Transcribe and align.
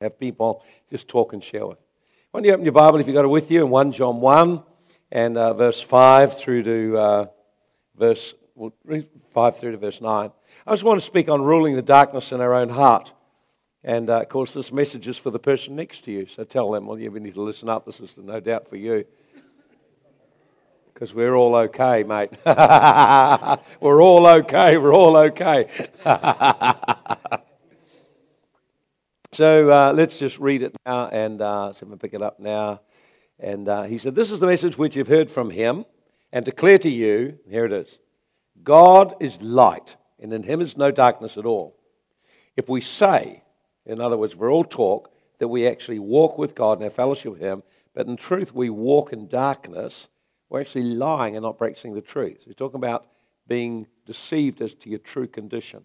have 0.00 0.18
people 0.18 0.64
just 0.88 1.08
talk 1.08 1.34
and 1.34 1.44
share 1.44 1.66
with. 1.66 1.76
Why 2.30 2.40
don't 2.40 2.46
you 2.46 2.52
open 2.54 2.64
your 2.64 2.72
Bible 2.72 3.00
if 3.00 3.06
you've 3.06 3.14
got 3.14 3.26
it 3.26 3.28
with 3.28 3.50
you 3.50 3.62
in 3.62 3.70
1 3.70 3.92
John 3.92 4.22
1 4.22 4.62
and 5.12 5.36
uh, 5.36 5.52
verse 5.52 5.78
5 5.78 6.38
through 6.38 6.62
to 6.62 6.96
uh, 6.98 7.26
verse 7.98 8.32
well, 8.54 8.72
5 9.34 9.58
through 9.58 9.72
to 9.72 9.76
verse 9.76 10.00
9. 10.00 10.30
I 10.66 10.70
just 10.70 10.84
want 10.84 11.00
to 11.00 11.04
speak 11.04 11.28
on 11.28 11.42
ruling 11.42 11.76
the 11.76 11.82
darkness 11.82 12.32
in 12.32 12.40
our 12.40 12.54
own 12.54 12.70
heart. 12.70 13.12
And 13.84 14.08
uh, 14.08 14.22
of 14.22 14.30
course, 14.30 14.54
this 14.54 14.72
message 14.72 15.06
is 15.06 15.18
for 15.18 15.30
the 15.30 15.38
person 15.38 15.76
next 15.76 16.04
to 16.04 16.12
you. 16.12 16.26
So 16.26 16.44
tell 16.44 16.70
them, 16.70 16.86
well, 16.86 16.98
you 16.98 17.10
need 17.10 17.34
to 17.34 17.42
listen 17.42 17.68
up. 17.68 17.84
This 17.84 18.00
is 18.00 18.14
no 18.16 18.40
doubt 18.40 18.68
for 18.70 18.76
you. 18.76 19.04
Because 20.94 21.12
we're 21.12 21.34
all 21.34 21.54
okay, 21.56 22.04
mate. 22.04 22.30
we're 23.80 24.02
all 24.02 24.26
okay. 24.26 24.78
We're 24.78 24.94
all 24.94 25.18
okay. 25.18 25.68
so 29.32 29.70
uh, 29.70 29.92
let's 29.92 30.18
just 30.18 30.38
read 30.38 30.62
it 30.62 30.74
now 30.84 31.08
and 31.08 31.40
uh, 31.40 31.72
see 31.72 31.86
if 31.86 31.92
I 31.92 31.96
pick 31.96 32.14
it 32.14 32.22
up 32.22 32.40
now. 32.40 32.80
And 33.38 33.68
uh, 33.68 33.84
he 33.84 33.98
said, 33.98 34.14
This 34.14 34.30
is 34.30 34.40
the 34.40 34.46
message 34.46 34.76
which 34.76 34.96
you've 34.96 35.08
heard 35.08 35.30
from 35.30 35.50
him 35.50 35.84
and 36.32 36.44
declare 36.44 36.78
to 36.78 36.90
you, 36.90 37.38
here 37.48 37.64
it 37.64 37.72
is 37.72 37.98
God 38.62 39.14
is 39.20 39.40
light, 39.40 39.96
and 40.18 40.32
in 40.32 40.42
him 40.42 40.60
is 40.60 40.76
no 40.76 40.90
darkness 40.90 41.36
at 41.36 41.46
all. 41.46 41.76
If 42.56 42.68
we 42.68 42.80
say, 42.80 43.42
in 43.86 44.00
other 44.00 44.16
words, 44.16 44.34
we're 44.34 44.52
all 44.52 44.64
talk, 44.64 45.12
that 45.38 45.48
we 45.48 45.66
actually 45.66 45.98
walk 45.98 46.36
with 46.36 46.54
God 46.54 46.74
and 46.74 46.82
have 46.82 46.92
fellowship 46.92 47.32
with 47.32 47.40
him, 47.40 47.62
but 47.94 48.06
in 48.06 48.16
truth 48.16 48.54
we 48.54 48.68
walk 48.68 49.12
in 49.12 49.28
darkness, 49.28 50.08
we're 50.48 50.60
actually 50.60 50.82
lying 50.82 51.36
and 51.36 51.44
not 51.44 51.56
practicing 51.56 51.94
the 51.94 52.00
truth. 52.00 52.38
So 52.40 52.46
he's 52.46 52.56
talking 52.56 52.76
about 52.78 53.06
being 53.46 53.86
deceived 54.06 54.60
as 54.60 54.74
to 54.74 54.90
your 54.90 54.98
true 54.98 55.26
condition. 55.26 55.82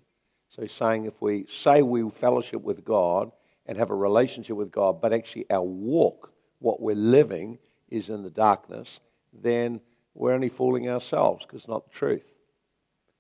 So 0.49 0.61
he's 0.61 0.71
saying 0.71 1.05
if 1.05 1.21
we 1.21 1.45
say 1.47 1.81
we 1.81 2.09
fellowship 2.09 2.61
with 2.61 2.83
God 2.83 3.31
and 3.65 3.77
have 3.77 3.89
a 3.89 3.95
relationship 3.95 4.55
with 4.55 4.71
God, 4.71 5.01
but 5.01 5.13
actually 5.13 5.45
our 5.49 5.61
walk, 5.61 6.31
what 6.59 6.81
we're 6.81 6.95
living, 6.95 7.57
is 7.89 8.09
in 8.09 8.23
the 8.23 8.29
darkness, 8.29 8.99
then 9.33 9.81
we're 10.13 10.33
only 10.33 10.49
fooling 10.49 10.89
ourselves 10.89 11.45
because 11.45 11.61
it's 11.61 11.67
not 11.67 11.85
the 11.85 11.97
truth. 11.97 12.25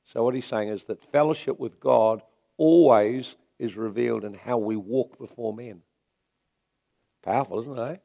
So 0.05 0.23
what 0.23 0.35
he's 0.35 0.45
saying 0.45 0.69
is 0.69 0.83
that 0.85 1.01
fellowship 1.11 1.59
with 1.59 1.79
God 1.79 2.21
always 2.57 3.35
is 3.59 3.75
revealed 3.75 4.23
in 4.23 4.33
how 4.33 4.57
we 4.57 4.75
walk 4.75 5.17
before 5.17 5.53
men. 5.53 5.81
Powerful, 7.23 7.59
isn't 7.61 7.77
it? 7.77 7.91
Eh? 7.91 7.95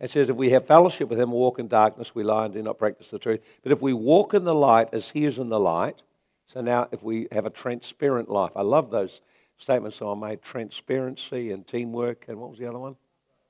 It 0.00 0.10
says, 0.10 0.28
if 0.28 0.36
we 0.36 0.50
have 0.50 0.66
fellowship 0.66 1.08
with 1.08 1.20
him, 1.20 1.30
walk 1.30 1.58
in 1.58 1.68
darkness, 1.68 2.14
we 2.14 2.24
lie 2.24 2.46
and 2.46 2.54
do 2.54 2.62
not 2.62 2.78
practice 2.78 3.10
the 3.10 3.18
truth. 3.18 3.40
But 3.62 3.72
if 3.72 3.80
we 3.80 3.92
walk 3.92 4.34
in 4.34 4.44
the 4.44 4.54
light 4.54 4.88
as 4.92 5.10
he 5.10 5.24
is 5.24 5.38
in 5.38 5.48
the 5.48 5.60
light, 5.60 6.02
so 6.46 6.60
now 6.60 6.88
if 6.90 7.02
we 7.02 7.28
have 7.32 7.46
a 7.46 7.50
transparent 7.50 8.28
life, 8.28 8.50
I 8.56 8.62
love 8.62 8.90
those 8.90 9.20
statements 9.64 10.00
I 10.02 10.14
made 10.14 10.42
transparency 10.42 11.50
and 11.50 11.66
teamwork, 11.66 12.26
and 12.28 12.38
what 12.38 12.50
was 12.50 12.58
the 12.58 12.68
other 12.68 12.78
one? 12.78 12.96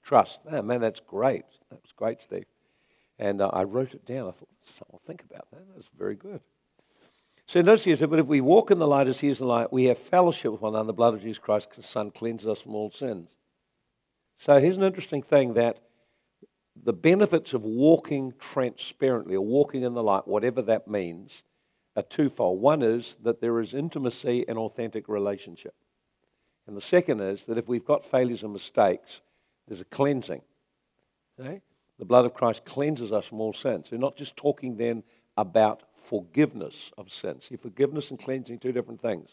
Trust. 0.05 0.39
Oh, 0.51 0.63
man, 0.63 0.81
that's 0.81 1.01
great. 1.01 1.45
That 1.71 1.83
was 1.83 1.93
great, 1.97 2.21
Steve. 2.21 2.47
And 3.19 3.41
uh, 3.41 3.49
I 3.49 3.65
wrote 3.65 3.95
it 3.95 4.07
down. 4.07 4.29
I 4.29 4.33
thought, 4.33 4.49
I'll 4.93 5.01
think 5.07 5.25
about 5.29 5.51
that. 5.51 5.63
That's 5.75 5.91
very 5.99 6.15
good. 6.15 6.41
So 7.47 7.61
notice 7.61 7.85
here, 7.85 7.97
but 8.07 8.19
if 8.19 8.27
we 8.27 8.41
walk 8.41 8.71
in 8.71 8.79
the 8.79 8.87
light 8.87 9.09
as 9.09 9.21
he 9.21 9.29
is 9.29 9.41
in 9.41 9.47
the 9.47 9.53
light, 9.53 9.73
we 9.73 9.85
have 9.85 9.99
fellowship 9.99 10.53
with 10.53 10.61
one 10.63 10.75
another. 10.75 10.87
The 10.87 10.93
blood 10.95 11.15
of 11.15 11.23
Jesus 11.23 11.39
Christ, 11.39 11.69
his 11.75 11.87
Son, 11.87 12.11
cleanses 12.11 12.49
us 12.49 12.61
from 12.61 12.75
all 12.75 12.91
sins. 12.91 13.31
So 14.39 14.59
here's 14.59 14.77
an 14.77 14.83
interesting 14.83 15.23
thing 15.23 15.55
that 15.55 15.79
the 16.83 16.93
benefits 16.93 17.53
of 17.53 17.63
walking 17.63 18.35
transparently 18.39 19.35
or 19.35 19.45
walking 19.45 19.83
in 19.83 19.95
the 19.95 20.03
light, 20.03 20.27
whatever 20.27 20.63
that 20.63 20.89
means, 20.89 21.43
are 21.97 22.03
twofold. 22.03 22.61
One 22.61 22.83
is 22.83 23.17
that 23.23 23.41
there 23.41 23.61
is 23.61 23.75
intimacy 23.75 24.45
and 24.49 24.59
authentic 24.59 25.09
relationship. 25.09 25.75
And 26.67 26.77
the 26.77 26.81
second 26.81 27.21
is 27.21 27.45
that 27.45 27.59
if 27.59 27.69
we've 27.69 27.85
got 27.85 28.05
failures 28.05 28.43
and 28.43 28.53
mistakes, 28.53 29.21
there's 29.69 29.81
a 29.81 29.85
cleansing. 29.85 30.43
The 31.39 32.05
blood 32.05 32.25
of 32.25 32.35
Christ 32.35 32.65
cleanses 32.65 33.13
us 33.13 33.27
from 33.27 33.41
all 33.41 33.53
sins. 33.53 33.89
We're 33.91 33.99
not 33.99 34.17
just 34.17 34.37
talking 34.37 34.77
then 34.77 35.03
about 35.37 35.83
forgiveness 36.09 36.93
of 36.97 37.13
sins. 37.13 37.47
See, 37.49 37.57
forgiveness 37.57 38.11
and 38.11 38.19
cleansing, 38.19 38.59
two 38.59 38.73
different 38.73 39.01
things. 39.01 39.31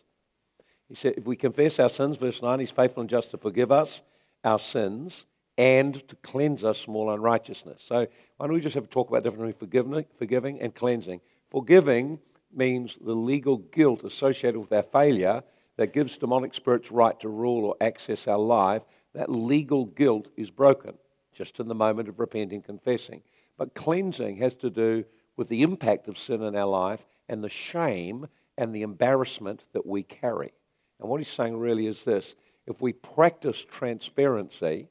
He 0.88 0.96
said, 0.96 1.14
if 1.18 1.26
we 1.26 1.36
confess 1.36 1.80
our 1.80 1.90
sins, 1.90 2.18
verse 2.18 2.42
9, 2.42 2.60
he's 2.60 2.72
faithful 2.72 3.02
and 3.02 3.10
just 3.10 3.32
to 3.32 3.38
forgive 3.38 3.72
us 3.72 4.02
our 4.44 4.60
sins 4.60 5.26
and 5.58 6.08
to 6.08 6.16
cleanse 6.18 6.64
us 6.64 6.82
from 6.82 6.96
all 6.96 7.14
unrighteousness. 7.14 7.84
So 7.86 8.08
why 8.38 8.48
don't 8.48 8.56
we 8.56 8.62
just 8.62 8.76
have 8.76 8.86
a 8.86 8.88
talk 8.88 9.10
about 9.10 9.24
differently 9.24 9.54
forgiving, 9.54 10.06
forgiving 10.18 10.60
and 10.60 10.74
cleansing? 10.74 11.22
Forgiving 11.50 12.20
means 12.54 12.98
the 13.00 13.14
legal 13.14 13.58
guilt 13.58 14.04
associated 14.04 14.60
with 14.60 14.72
our 14.72 14.84
failure 14.84 15.44
that 15.82 15.94
gives 15.94 16.16
demonic 16.16 16.54
spirits 16.54 16.92
right 16.92 17.20
to 17.20 17.28
rule 17.28 17.66
or 17.66 17.76
access 17.82 18.28
our 18.28 18.38
life. 18.38 18.84
That 19.16 19.32
legal 19.32 19.86
guilt 19.86 20.30
is 20.38 20.52
broken 20.52 20.94
just 21.34 21.60
in 21.60 21.68
the 21.68 21.74
moment 21.74 22.08
of 22.08 22.20
repenting, 22.20 22.62
confessing. 22.62 23.24
But 23.58 23.74
cleansing 23.74 24.36
has 24.38 24.54
to 24.56 24.70
do 24.70 25.06
with 25.36 25.50
the 25.50 25.64
impact 25.64 26.08
of 26.08 26.20
sin 26.20 26.44
in 26.44 26.56
our 26.56 26.68
life 26.68 27.04
and 27.28 27.44
the 27.44 27.50
shame 27.50 28.28
and 28.60 28.76
the 28.76 28.84
embarrassment 28.84 29.64
that 29.74 29.88
we 29.88 30.04
carry. 30.04 30.54
And 31.00 31.10
what 31.10 31.20
he's 31.20 31.34
saying 31.34 31.58
really 31.58 31.88
is 31.88 32.04
this 32.04 32.36
if 32.68 32.80
we 32.80 32.94
practice 32.94 33.66
transparency, 33.68 34.88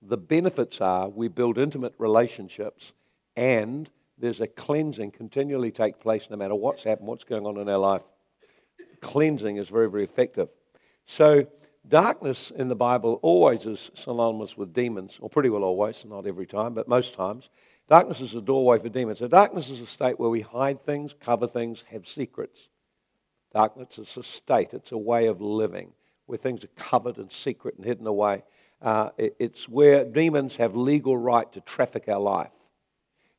the 0.00 0.16
benefits 0.16 0.80
are 0.80 1.10
we 1.10 1.28
build 1.28 1.58
intimate 1.58 1.92
relationships 1.98 2.92
and 3.36 3.90
there's 4.16 4.40
a 4.40 4.46
cleansing 4.46 5.10
continually 5.10 5.70
take 5.70 6.00
place 6.00 6.28
no 6.30 6.38
matter 6.38 6.54
what's 6.54 6.84
happened, 6.84 7.08
what's 7.08 7.24
going 7.24 7.44
on 7.44 7.58
in 7.58 7.68
our 7.68 7.76
life. 7.76 8.02
Cleansing 9.00 9.56
is 9.56 9.68
very, 9.68 9.90
very 9.90 10.04
effective. 10.04 10.48
So, 11.06 11.46
darkness 11.86 12.52
in 12.54 12.68
the 12.68 12.74
Bible 12.74 13.18
always 13.22 13.64
is 13.64 13.90
synonymous 13.94 14.56
with 14.56 14.74
demons, 14.74 15.18
or 15.20 15.30
pretty 15.30 15.50
well 15.50 15.64
always, 15.64 16.04
not 16.04 16.26
every 16.26 16.46
time, 16.46 16.74
but 16.74 16.88
most 16.88 17.14
times. 17.14 17.48
Darkness 17.88 18.20
is 18.20 18.34
a 18.34 18.42
doorway 18.42 18.78
for 18.78 18.90
demons. 18.90 19.18
So, 19.18 19.28
darkness 19.28 19.70
is 19.70 19.80
a 19.80 19.86
state 19.86 20.20
where 20.20 20.28
we 20.28 20.42
hide 20.42 20.84
things, 20.84 21.14
cover 21.18 21.46
things, 21.46 21.84
have 21.90 22.06
secrets. 22.06 22.68
Darkness 23.52 23.98
is 23.98 24.16
a 24.16 24.22
state, 24.22 24.74
it's 24.74 24.92
a 24.92 24.98
way 24.98 25.26
of 25.26 25.40
living 25.40 25.92
where 26.26 26.38
things 26.38 26.62
are 26.62 26.68
covered 26.76 27.16
and 27.16 27.32
secret 27.32 27.76
and 27.76 27.86
hidden 27.86 28.06
away. 28.06 28.44
Uh, 28.82 29.08
it, 29.16 29.34
it's 29.38 29.68
where 29.68 30.04
demons 30.04 30.56
have 30.56 30.76
legal 30.76 31.16
right 31.16 31.50
to 31.52 31.60
traffic 31.62 32.04
our 32.06 32.20
life. 32.20 32.50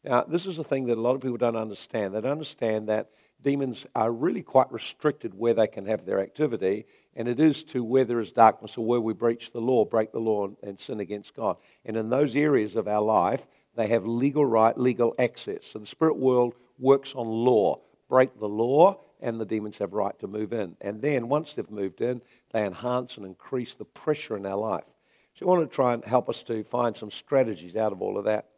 Now, 0.04 0.24
this 0.24 0.46
is 0.46 0.58
a 0.58 0.64
thing 0.64 0.88
that 0.88 0.98
a 0.98 1.02
lot 1.02 1.16
of 1.16 1.22
people 1.22 1.38
don't 1.38 1.56
understand. 1.56 2.14
They 2.14 2.22
don't 2.22 2.32
understand 2.32 2.90
that 2.90 3.12
demons 3.42 3.86
are 3.96 4.12
really 4.12 4.42
quite 4.42 4.72
restricted 4.72 5.34
where 5.34 5.54
they 5.54 5.68
can 5.68 5.86
have 5.86 6.06
their 6.06 6.20
activity, 6.20 6.86
and 7.16 7.28
it 7.28 7.40
is 7.40 7.64
to 7.66 7.84
where 7.84 8.06
there 8.06 8.20
is 8.20 8.32
darkness 8.32 8.78
or 8.78 8.86
where 8.86 9.02
we 9.02 9.14
breach 9.14 9.52
the 9.52 9.62
law, 9.62 9.86
break 9.86 10.12
the 10.12 10.20
law, 10.20 10.50
and, 10.64 10.80
sin 10.80 11.00
against 11.00 11.36
God. 11.36 11.58
And 11.86 11.98
in 11.98 12.10
those 12.10 12.36
areas 12.36 12.76
of 12.76 12.88
our 12.88 13.02
life, 13.02 13.46
they 13.76 13.88
have 13.88 14.06
legal 14.06 14.46
right, 14.46 14.78
legal 14.78 15.16
access. 15.20 15.66
So 15.72 15.80
the 15.80 15.86
spirit 15.86 16.18
world 16.18 16.54
works 16.78 17.14
on 17.16 17.28
law. 17.28 17.80
Break 18.10 18.40
the 18.40 18.50
law, 18.50 19.00
and 19.22 19.40
the 19.40 19.46
demons 19.46 19.78
have 19.78 19.94
right 19.94 20.18
to 20.20 20.28
move 20.28 20.54
in. 20.54 20.76
And 20.82 21.02
then 21.02 21.30
once 21.30 21.54
they've 21.54 21.70
moved 21.70 22.02
in, 22.02 22.22
they 22.52 22.66
enhance 22.66 23.18
and 23.18 23.26
increase 23.26 23.74
the 23.74 23.86
pressure 23.86 24.38
in 24.38 24.46
our 24.46 24.58
life. 24.58 24.86
So 25.36 25.46
I 25.46 25.50
want 25.50 25.70
to 25.70 25.76
try 25.76 25.94
and 25.94 26.04
help 26.04 26.30
us 26.30 26.44
to 26.44 26.64
find 26.66 26.96
some 26.96 27.12
strategies 27.12 27.76
out 27.76 27.92
of 27.92 28.02
all 28.02 28.18
of 28.18 28.26
that. 28.26 28.50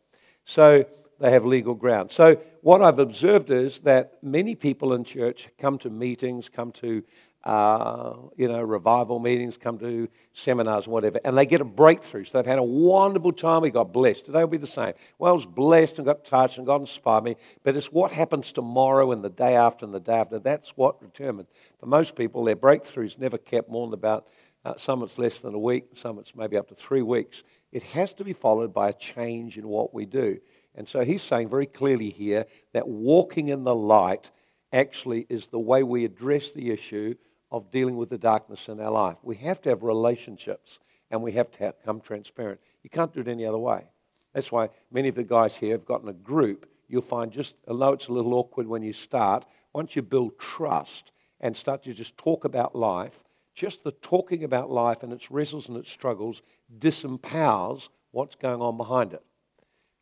So 0.46 0.86
they 1.21 1.31
have 1.31 1.45
legal 1.45 1.75
ground. 1.75 2.11
So 2.11 2.37
what 2.61 2.81
I've 2.81 2.99
observed 2.99 3.51
is 3.51 3.79
that 3.81 4.17
many 4.23 4.55
people 4.55 4.93
in 4.93 5.03
church 5.03 5.47
come 5.59 5.77
to 5.79 5.89
meetings, 5.89 6.49
come 6.49 6.71
to 6.73 7.03
uh, 7.43 8.13
you 8.37 8.47
know, 8.47 8.61
revival 8.61 9.19
meetings, 9.19 9.57
come 9.57 9.79
to 9.79 10.07
seminars, 10.33 10.87
whatever, 10.87 11.19
and 11.25 11.35
they 11.35 11.45
get 11.45 11.59
a 11.59 11.65
breakthrough. 11.65 12.23
So 12.23 12.37
they've 12.37 12.45
had 12.45 12.59
a 12.59 12.63
wonderful 12.63 13.33
time. 13.33 13.63
We 13.63 13.71
got 13.71 13.91
blessed. 13.91 14.25
Today 14.25 14.39
will 14.39 14.47
be 14.47 14.57
the 14.57 14.67
same. 14.67 14.93
Well, 15.17 15.31
I 15.31 15.35
was 15.35 15.45
blessed 15.45 15.97
and 15.97 16.05
got 16.05 16.23
touched 16.23 16.57
and 16.57 16.67
God 16.67 16.81
inspired 16.81 17.23
me, 17.23 17.35
but 17.63 17.75
it's 17.75 17.91
what 17.91 18.11
happens 18.11 18.51
tomorrow 18.51 19.11
and 19.11 19.23
the 19.23 19.29
day 19.29 19.55
after 19.55 19.85
and 19.85 19.93
the 19.93 19.99
day 19.99 20.13
after. 20.19 20.38
That's 20.38 20.69
what 20.77 21.01
determines. 21.01 21.49
For 21.79 21.88
most 21.88 22.15
people, 22.15 22.43
their 22.43 22.55
breakthroughs 22.55 23.17
never 23.17 23.39
kept 23.39 23.69
more 23.69 23.88
than 23.88 23.95
about, 23.95 24.27
uh, 24.63 24.75
some 24.77 25.01
it's 25.01 25.17
less 25.17 25.39
than 25.39 25.55
a 25.55 25.59
week, 25.59 25.85
some 25.95 26.19
it's 26.19 26.35
maybe 26.35 26.57
up 26.57 26.67
to 26.69 26.75
three 26.75 27.01
weeks. 27.01 27.41
It 27.71 27.83
has 27.83 28.13
to 28.13 28.24
be 28.24 28.33
followed 28.33 28.74
by 28.74 28.89
a 28.89 28.94
change 28.94 29.57
in 29.57 29.67
what 29.67 29.94
we 29.94 30.06
do. 30.06 30.39
And 30.75 30.88
so 30.88 31.03
he's 31.03 31.21
saying 31.21 31.50
very 31.50 31.65
clearly 31.65 32.09
here 32.09 32.45
that 32.73 32.88
walking 32.88 33.50
in 33.50 33.63
the 33.63 33.75
light 33.75 34.31
actually 34.71 35.25
is 35.29 35.47
the 35.47 35.59
way 35.59 35.83
we 35.83 36.06
address 36.06 36.51
the 36.51 36.71
issue 36.71 37.15
of 37.51 37.71
dealing 37.71 37.97
with 37.97 38.09
the 38.09 38.18
darkness 38.18 38.69
in 38.69 38.79
our 38.79 38.91
life. 38.91 39.18
We 39.21 39.35
have 39.38 39.62
to 39.63 39.69
have 39.69 39.83
relationships 39.83 40.79
and 41.09 41.21
we 41.21 41.33
have 41.33 41.51
to 41.51 41.73
become 41.79 42.00
transparent. 42.00 42.62
You 42.83 42.89
can't 42.89 43.13
do 43.13 43.19
it 43.19 43.27
any 43.27 43.45
other 43.45 43.57
way. 43.57 43.85
That's 44.33 44.51
why 44.51 44.69
many 44.91 45.09
of 45.09 45.15
the 45.15 45.23
guys 45.23 45.56
here 45.56 45.73
have 45.73 45.85
gotten 45.85 46.07
a 46.07 46.13
group. 46.13 46.69
You'll 46.88 47.01
find 47.01 47.31
just, 47.31 47.56
although 47.67 47.91
it's 47.94 48.07
a 48.07 48.13
little 48.13 48.33
awkward 48.33 48.67
when 48.67 48.81
you 48.81 48.94
start, 48.94 49.45
once 49.74 49.95
you 49.95 50.01
build 50.01 50.39
trust 50.39 51.12
and 51.41 51.56
start 51.56 51.83
to 51.83 51.94
just 51.94 52.17
talk 52.17 52.45
about 52.45 52.75
life, 52.75 53.19
just 53.53 53.83
the 53.83 53.91
talking 53.91 54.45
about 54.45 54.71
life 54.71 55.03
and 55.03 55.12
its 55.12 55.29
wrestles 55.29 55.67
and 55.67 55.75
its 55.77 55.91
struggles 55.91 56.41
disempowers 56.79 57.89
what's 58.12 58.35
going 58.35 58.62
on 58.62 58.77
behind 58.77 59.13
it. 59.13 59.24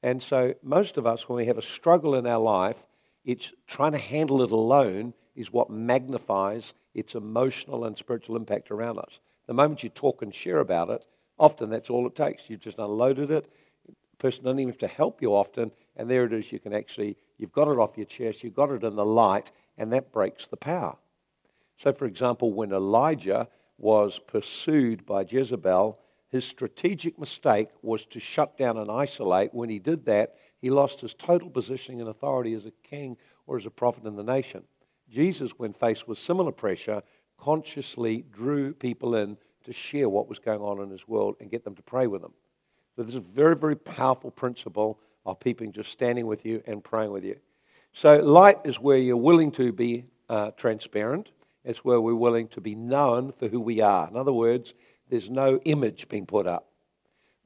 And 0.01 0.21
so, 0.23 0.53
most 0.63 0.97
of 0.97 1.05
us, 1.05 1.27
when 1.27 1.37
we 1.37 1.47
have 1.47 1.57
a 1.57 1.61
struggle 1.61 2.15
in 2.15 2.25
our 2.25 2.39
life, 2.39 2.85
it's 3.25 3.51
trying 3.67 3.91
to 3.91 3.97
handle 3.97 4.41
it 4.41 4.51
alone 4.51 5.13
is 5.35 5.51
what 5.51 5.69
magnifies 5.69 6.73
its 6.93 7.15
emotional 7.15 7.85
and 7.85 7.97
spiritual 7.97 8.35
impact 8.35 8.71
around 8.71 8.97
us. 8.99 9.19
The 9.47 9.53
moment 9.53 9.83
you 9.83 9.89
talk 9.89 10.21
and 10.21 10.33
share 10.33 10.59
about 10.59 10.89
it, 10.89 11.05
Often 11.39 11.69
that's 11.69 11.89
all 11.89 12.05
it 12.05 12.15
takes. 12.15 12.43
You've 12.49 12.59
just 12.59 12.79
unloaded 12.79 13.31
it. 13.31 13.49
The 13.87 14.17
person 14.17 14.43
doesn't 14.43 14.59
even 14.59 14.73
have 14.73 14.79
to 14.79 14.87
help 14.87 15.21
you 15.21 15.33
often, 15.33 15.71
and 15.95 16.11
there 16.11 16.25
it 16.25 16.33
is. 16.33 16.51
You 16.51 16.59
can 16.59 16.73
actually, 16.73 17.15
you've 17.37 17.53
got 17.53 17.69
it 17.69 17.79
off 17.79 17.97
your 17.97 18.05
chest, 18.05 18.43
you've 18.43 18.55
got 18.55 18.71
it 18.71 18.83
in 18.83 18.95
the 18.95 19.05
light, 19.05 19.51
and 19.77 19.93
that 19.93 20.11
breaks 20.11 20.47
the 20.47 20.57
power. 20.57 20.97
So, 21.77 21.93
for 21.93 22.05
example, 22.05 22.51
when 22.51 22.73
Elijah 22.73 23.47
was 23.77 24.19
pursued 24.19 25.05
by 25.05 25.21
Jezebel, 25.21 25.97
his 26.29 26.45
strategic 26.45 27.17
mistake 27.17 27.69
was 27.81 28.05
to 28.07 28.19
shut 28.19 28.57
down 28.57 28.77
and 28.77 28.91
isolate. 28.91 29.53
When 29.53 29.69
he 29.69 29.79
did 29.79 30.05
that, 30.05 30.35
he 30.61 30.69
lost 30.69 31.01
his 31.01 31.13
total 31.13 31.49
positioning 31.49 32.01
and 32.01 32.09
authority 32.09 32.53
as 32.53 32.65
a 32.65 32.71
king 32.83 33.17
or 33.47 33.57
as 33.57 33.65
a 33.65 33.71
prophet 33.71 34.05
in 34.05 34.15
the 34.15 34.23
nation. 34.23 34.63
Jesus, 35.09 35.51
when 35.57 35.73
faced 35.73 36.07
with 36.07 36.19
similar 36.19 36.51
pressure, 36.51 37.01
consciously 37.37 38.25
drew 38.31 38.73
people 38.73 39.15
in 39.15 39.37
to 39.65 39.73
share 39.73 40.07
what 40.07 40.29
was 40.29 40.39
going 40.39 40.61
on 40.61 40.81
in 40.81 40.89
his 40.89 41.07
world 41.07 41.35
and 41.39 41.49
get 41.49 41.63
them 41.63 41.75
to 41.75 41.81
pray 41.81 42.05
with 42.05 42.23
him. 42.23 42.33
So, 42.95 43.03
this 43.03 43.11
is 43.11 43.17
a 43.17 43.21
very, 43.21 43.55
very 43.55 43.75
powerful 43.75 44.29
principle 44.29 44.99
of 45.25 45.39
people 45.39 45.65
just 45.71 45.91
standing 45.91 46.27
with 46.27 46.45
you 46.45 46.61
and 46.67 46.83
praying 46.83 47.11
with 47.11 47.23
you. 47.23 47.37
So, 47.93 48.17
light 48.17 48.59
is 48.65 48.79
where 48.79 48.97
you're 48.97 49.17
willing 49.17 49.51
to 49.53 49.71
be 49.71 50.05
uh, 50.29 50.51
transparent, 50.51 51.29
it's 51.63 51.83
where 51.83 51.99
we're 51.99 52.15
willing 52.15 52.47
to 52.49 52.61
be 52.61 52.75
known 52.75 53.33
for 53.37 53.47
who 53.47 53.59
we 53.59 53.81
are. 53.81 54.07
In 54.07 54.15
other 54.15 54.33
words, 54.33 54.73
there's 55.09 55.29
no 55.29 55.59
image 55.65 56.07
being 56.07 56.25
put 56.25 56.47
up. 56.47 56.67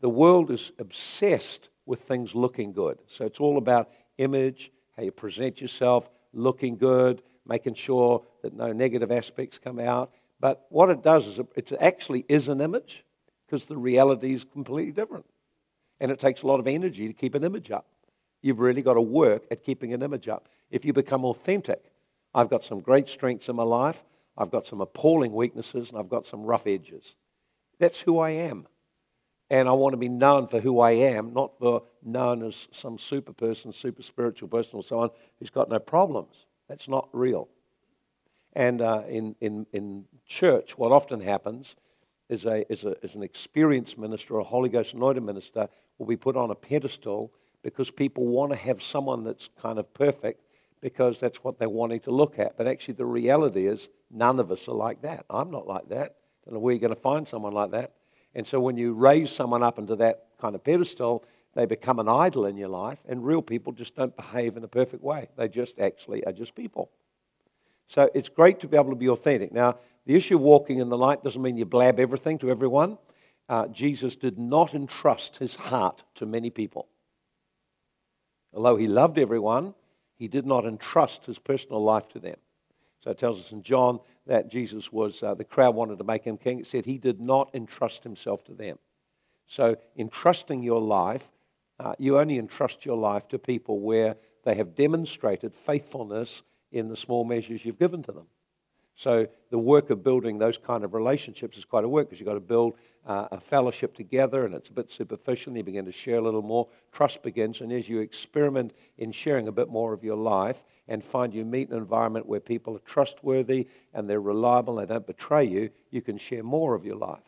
The 0.02 0.10
world 0.10 0.52
is 0.52 0.72
obsessed 0.80 1.70
with 1.86 2.02
things 2.02 2.36
looking 2.36 2.74
good. 2.74 3.00
So, 3.08 3.26
it's 3.26 3.40
all 3.40 3.58
about 3.58 3.90
image, 4.18 4.72
how 4.96 5.04
you 5.04 5.12
present 5.12 5.62
yourself, 5.62 6.10
looking 6.34 6.78
good, 6.78 7.22
making 7.48 7.76
sure 7.76 8.24
that 8.42 8.54
no 8.54 8.72
negative 8.72 9.12
aspects 9.12 9.60
come 9.60 9.80
out. 9.80 10.12
But 10.40 10.66
what 10.70 10.90
it 10.90 11.04
does 11.04 11.28
is 11.28 11.40
it 11.56 11.72
actually 11.80 12.26
is 12.28 12.48
an 12.48 12.62
image 12.62 13.04
because 13.46 13.66
the 13.68 13.78
reality 13.78 14.34
is 14.34 14.44
completely 14.44 14.92
different. 14.92 15.26
And 16.00 16.12
it 16.12 16.20
takes 16.20 16.42
a 16.42 16.48
lot 16.48 16.60
of 16.60 16.68
energy 16.68 17.08
to 17.08 17.14
keep 17.14 17.36
an 17.36 17.44
image 17.44 17.72
up. 17.72 17.86
You've 18.42 18.60
really 18.60 18.82
got 18.82 18.96
to 18.96 19.02
work 19.02 19.44
at 19.52 19.64
keeping 19.64 19.94
an 19.94 20.02
image 20.02 20.28
up. 20.28 20.50
If 20.70 20.84
you 20.84 20.92
become 20.92 21.24
authentic, 21.24 21.82
I've 22.36 22.50
got 22.50 22.64
some 22.64 22.80
great 22.80 23.08
strengths 23.08 23.48
in 23.48 23.56
my 23.56 23.64
life, 23.64 24.04
I've 24.38 24.52
got 24.52 24.66
some 24.66 24.82
appalling 24.82 25.34
weaknesses, 25.34 25.90
and 25.90 25.98
I've 26.00 26.10
got 26.10 26.26
some 26.26 26.44
rough 26.44 26.66
edges. 26.66 27.16
That's 27.84 28.00
who 28.00 28.20
I 28.20 28.30
am. 28.30 28.66
And 29.50 29.68
I 29.68 29.74
want 29.74 29.92
to 29.92 29.98
be 29.98 30.08
known 30.08 30.48
for 30.48 30.62
who 30.62 30.80
I 30.80 30.92
am, 30.92 31.34
not 31.34 31.60
for 31.60 31.84
known 32.02 32.42
as 32.42 32.70
some 32.72 32.98
super 32.98 33.34
person, 33.34 33.74
super 33.74 34.02
spiritual 34.04 34.48
person, 34.48 34.72
or 34.76 34.86
someone 34.86 35.10
who's 35.38 35.50
got 35.50 35.70
no 35.70 35.80
problems. 35.80 36.34
That's 36.70 36.88
not 36.88 37.10
real. 37.12 37.50
And 38.54 38.82
uh, 38.82 39.02
in, 39.10 39.36
in, 39.42 39.68
in 39.74 40.06
church, 40.26 40.78
what 40.78 40.94
often 40.94 41.20
happens 41.20 41.76
is, 42.30 42.46
a, 42.46 42.72
is, 42.72 42.86
a, 42.86 42.96
is 43.04 43.16
an 43.16 43.22
experienced 43.22 43.98
minister 43.98 44.36
or 44.36 44.40
a 44.40 44.46
Holy 44.46 44.70
Ghost 44.70 44.94
anointed 44.94 45.24
minister 45.24 45.68
will 45.98 46.08
be 46.08 46.16
put 46.16 46.38
on 46.38 46.52
a 46.52 46.56
pedestal 46.56 47.34
because 47.64 47.92
people 47.92 48.26
want 48.26 48.54
to 48.54 48.58
have 48.58 48.82
someone 48.82 49.26
that's 49.26 49.50
kind 49.62 49.78
of 49.78 49.94
perfect 49.94 50.42
because 50.80 51.20
that's 51.20 51.44
what 51.44 51.60
they're 51.60 51.68
wanting 51.68 52.00
to 52.00 52.12
look 52.12 52.40
at. 52.40 52.56
But 52.56 52.66
actually, 52.66 52.94
the 52.94 53.06
reality 53.06 53.68
is 53.68 53.90
none 54.10 54.40
of 54.40 54.54
us 54.54 54.70
are 54.70 54.76
like 54.76 55.02
that. 55.02 55.26
I'm 55.30 55.52
not 55.52 55.68
like 55.68 55.90
that. 55.90 56.16
Don't 56.46 56.56
know 56.56 56.60
where 56.60 56.74
you're 56.74 56.80
going 56.80 56.96
to 56.96 57.02
find 57.02 57.28
someone 57.28 57.54
like 57.54 57.72
that. 57.72 57.94
And 58.36 58.46
so 58.46 58.60
when 58.60 58.78
you 58.78 58.94
raise 58.94 59.32
someone 59.32 59.64
up 59.64 59.80
into 59.80 59.96
that 59.98 60.26
kind 60.40 60.56
of 60.56 60.64
pedestal, 60.64 61.24
they 61.56 61.66
become 61.66 62.00
an 62.00 62.10
idol 62.10 62.46
in 62.46 62.58
your 62.58 62.70
life, 62.70 63.00
and 63.08 63.24
real 63.24 63.42
people 63.42 63.74
just 63.74 63.96
don't 63.96 64.16
behave 64.16 64.58
in 64.58 64.64
a 64.64 64.68
perfect 64.68 65.04
way. 65.04 65.30
They 65.38 65.48
just 65.48 65.80
actually 65.80 66.26
are 66.26 66.32
just 66.32 66.56
people. 66.56 66.90
So 67.88 68.10
it's 68.16 68.30
great 68.30 68.60
to 68.62 68.68
be 68.68 68.76
able 68.76 68.90
to 68.90 68.96
be 68.96 69.10
authentic. 69.10 69.52
Now, 69.52 69.78
the 70.06 70.16
issue 70.16 70.36
of 70.36 70.42
walking 70.42 70.80
in 70.80 70.90
the 70.90 70.98
light 70.98 71.24
doesn't 71.24 71.42
mean 71.42 71.58
you 71.58 71.66
blab 71.66 72.00
everything 72.00 72.40
to 72.40 72.50
everyone. 72.50 72.98
Uh, 73.48 73.68
Jesus 73.68 74.16
did 74.16 74.40
not 74.40 74.74
entrust 74.74 75.38
his 75.38 75.56
heart 75.56 76.04
to 76.16 76.26
many 76.26 76.50
people. 76.50 76.88
Although 78.54 78.78
he 78.78 78.88
loved 78.88 79.20
everyone, 79.20 79.76
he 80.16 80.28
did 80.28 80.46
not 80.46 80.66
entrust 80.66 81.26
his 81.26 81.40
personal 81.40 81.84
life 81.84 82.08
to 82.10 82.20
them. 82.20 82.38
So 83.04 83.12
it 83.12 83.18
tells 83.18 83.40
us 83.40 83.52
in 83.52 83.64
John 83.64 84.00
that 84.28 84.50
Jesus 84.50 84.92
was, 84.92 85.22
uh, 85.22 85.34
the 85.34 85.44
crowd 85.44 85.76
wanted 85.76 85.98
to 85.98 86.04
make 86.04 86.24
him 86.24 86.38
king. 86.38 86.60
It 86.60 86.68
said 86.68 86.86
he 86.86 86.98
did 86.98 87.20
not 87.20 87.54
entrust 87.54 88.04
himself 88.04 88.44
to 88.46 88.54
them. 88.54 88.80
So, 89.46 89.76
entrusting 89.98 90.64
your 90.64 90.80
life, 90.80 91.28
uh, 91.80 91.96
you 92.00 92.18
only 92.18 92.40
entrust 92.40 92.86
your 92.86 92.96
life 92.96 93.28
to 93.28 93.38
people 93.38 93.82
where 93.82 94.16
they 94.46 94.56
have 94.56 94.76
demonstrated 94.76 95.54
faithfulness 95.54 96.44
in 96.72 96.88
the 96.88 96.96
small 96.96 97.26
measures 97.26 97.66
you've 97.66 97.78
given 97.78 98.02
to 98.04 98.14
them. 98.14 98.28
So 98.96 99.28
the 99.50 99.58
work 99.58 99.90
of 99.90 100.04
building 100.04 100.38
those 100.38 100.58
kind 100.58 100.84
of 100.84 100.94
relationships 100.94 101.58
is 101.58 101.66
quite 101.66 101.84
a 101.84 101.90
work 101.90 102.08
because 102.08 102.20
you've 102.20 102.28
got 102.28 102.36
to 102.36 102.40
build 102.40 102.76
uh, 103.06 103.28
a 103.32 103.40
fellowship 103.40 103.96
together 103.96 104.46
and 104.46 104.54
it's 104.54 104.70
a 104.70 104.74
bit 104.74 104.92
superficial 104.92 105.50
and 105.50 105.58
you 105.58 105.64
begin 105.64 105.86
to 105.86 105.92
share 105.92 106.18
a 106.18 106.22
little 106.22 106.42
more. 106.42 106.68
Trust 106.92 107.24
begins 107.24 107.62
and 107.62 107.72
as 107.72 107.90
you 107.90 108.00
experiment 108.00 108.74
in 108.98 109.12
sharing 109.12 109.48
a 109.48 109.52
bit 109.52 109.70
more 109.70 109.94
of 109.94 110.04
your 110.04 110.16
life 110.16 110.64
and 110.88 111.04
find 111.04 111.34
you 111.34 111.46
meet 111.46 111.70
an 111.70 111.78
environment 111.78 112.26
where 112.26 112.40
people 112.40 112.76
are 112.76 112.80
trustworthy 112.80 113.68
and 113.94 114.10
they're 114.10 114.22
reliable 114.22 114.80
and 114.80 114.88
they 114.88 114.94
don't 114.94 115.08
betray 115.08 115.46
you, 115.46 115.70
you 115.92 116.02
can 116.02 116.18
share 116.18 116.44
more 116.44 116.76
of 116.76 116.86
your 116.86 116.98
life. 116.98 117.24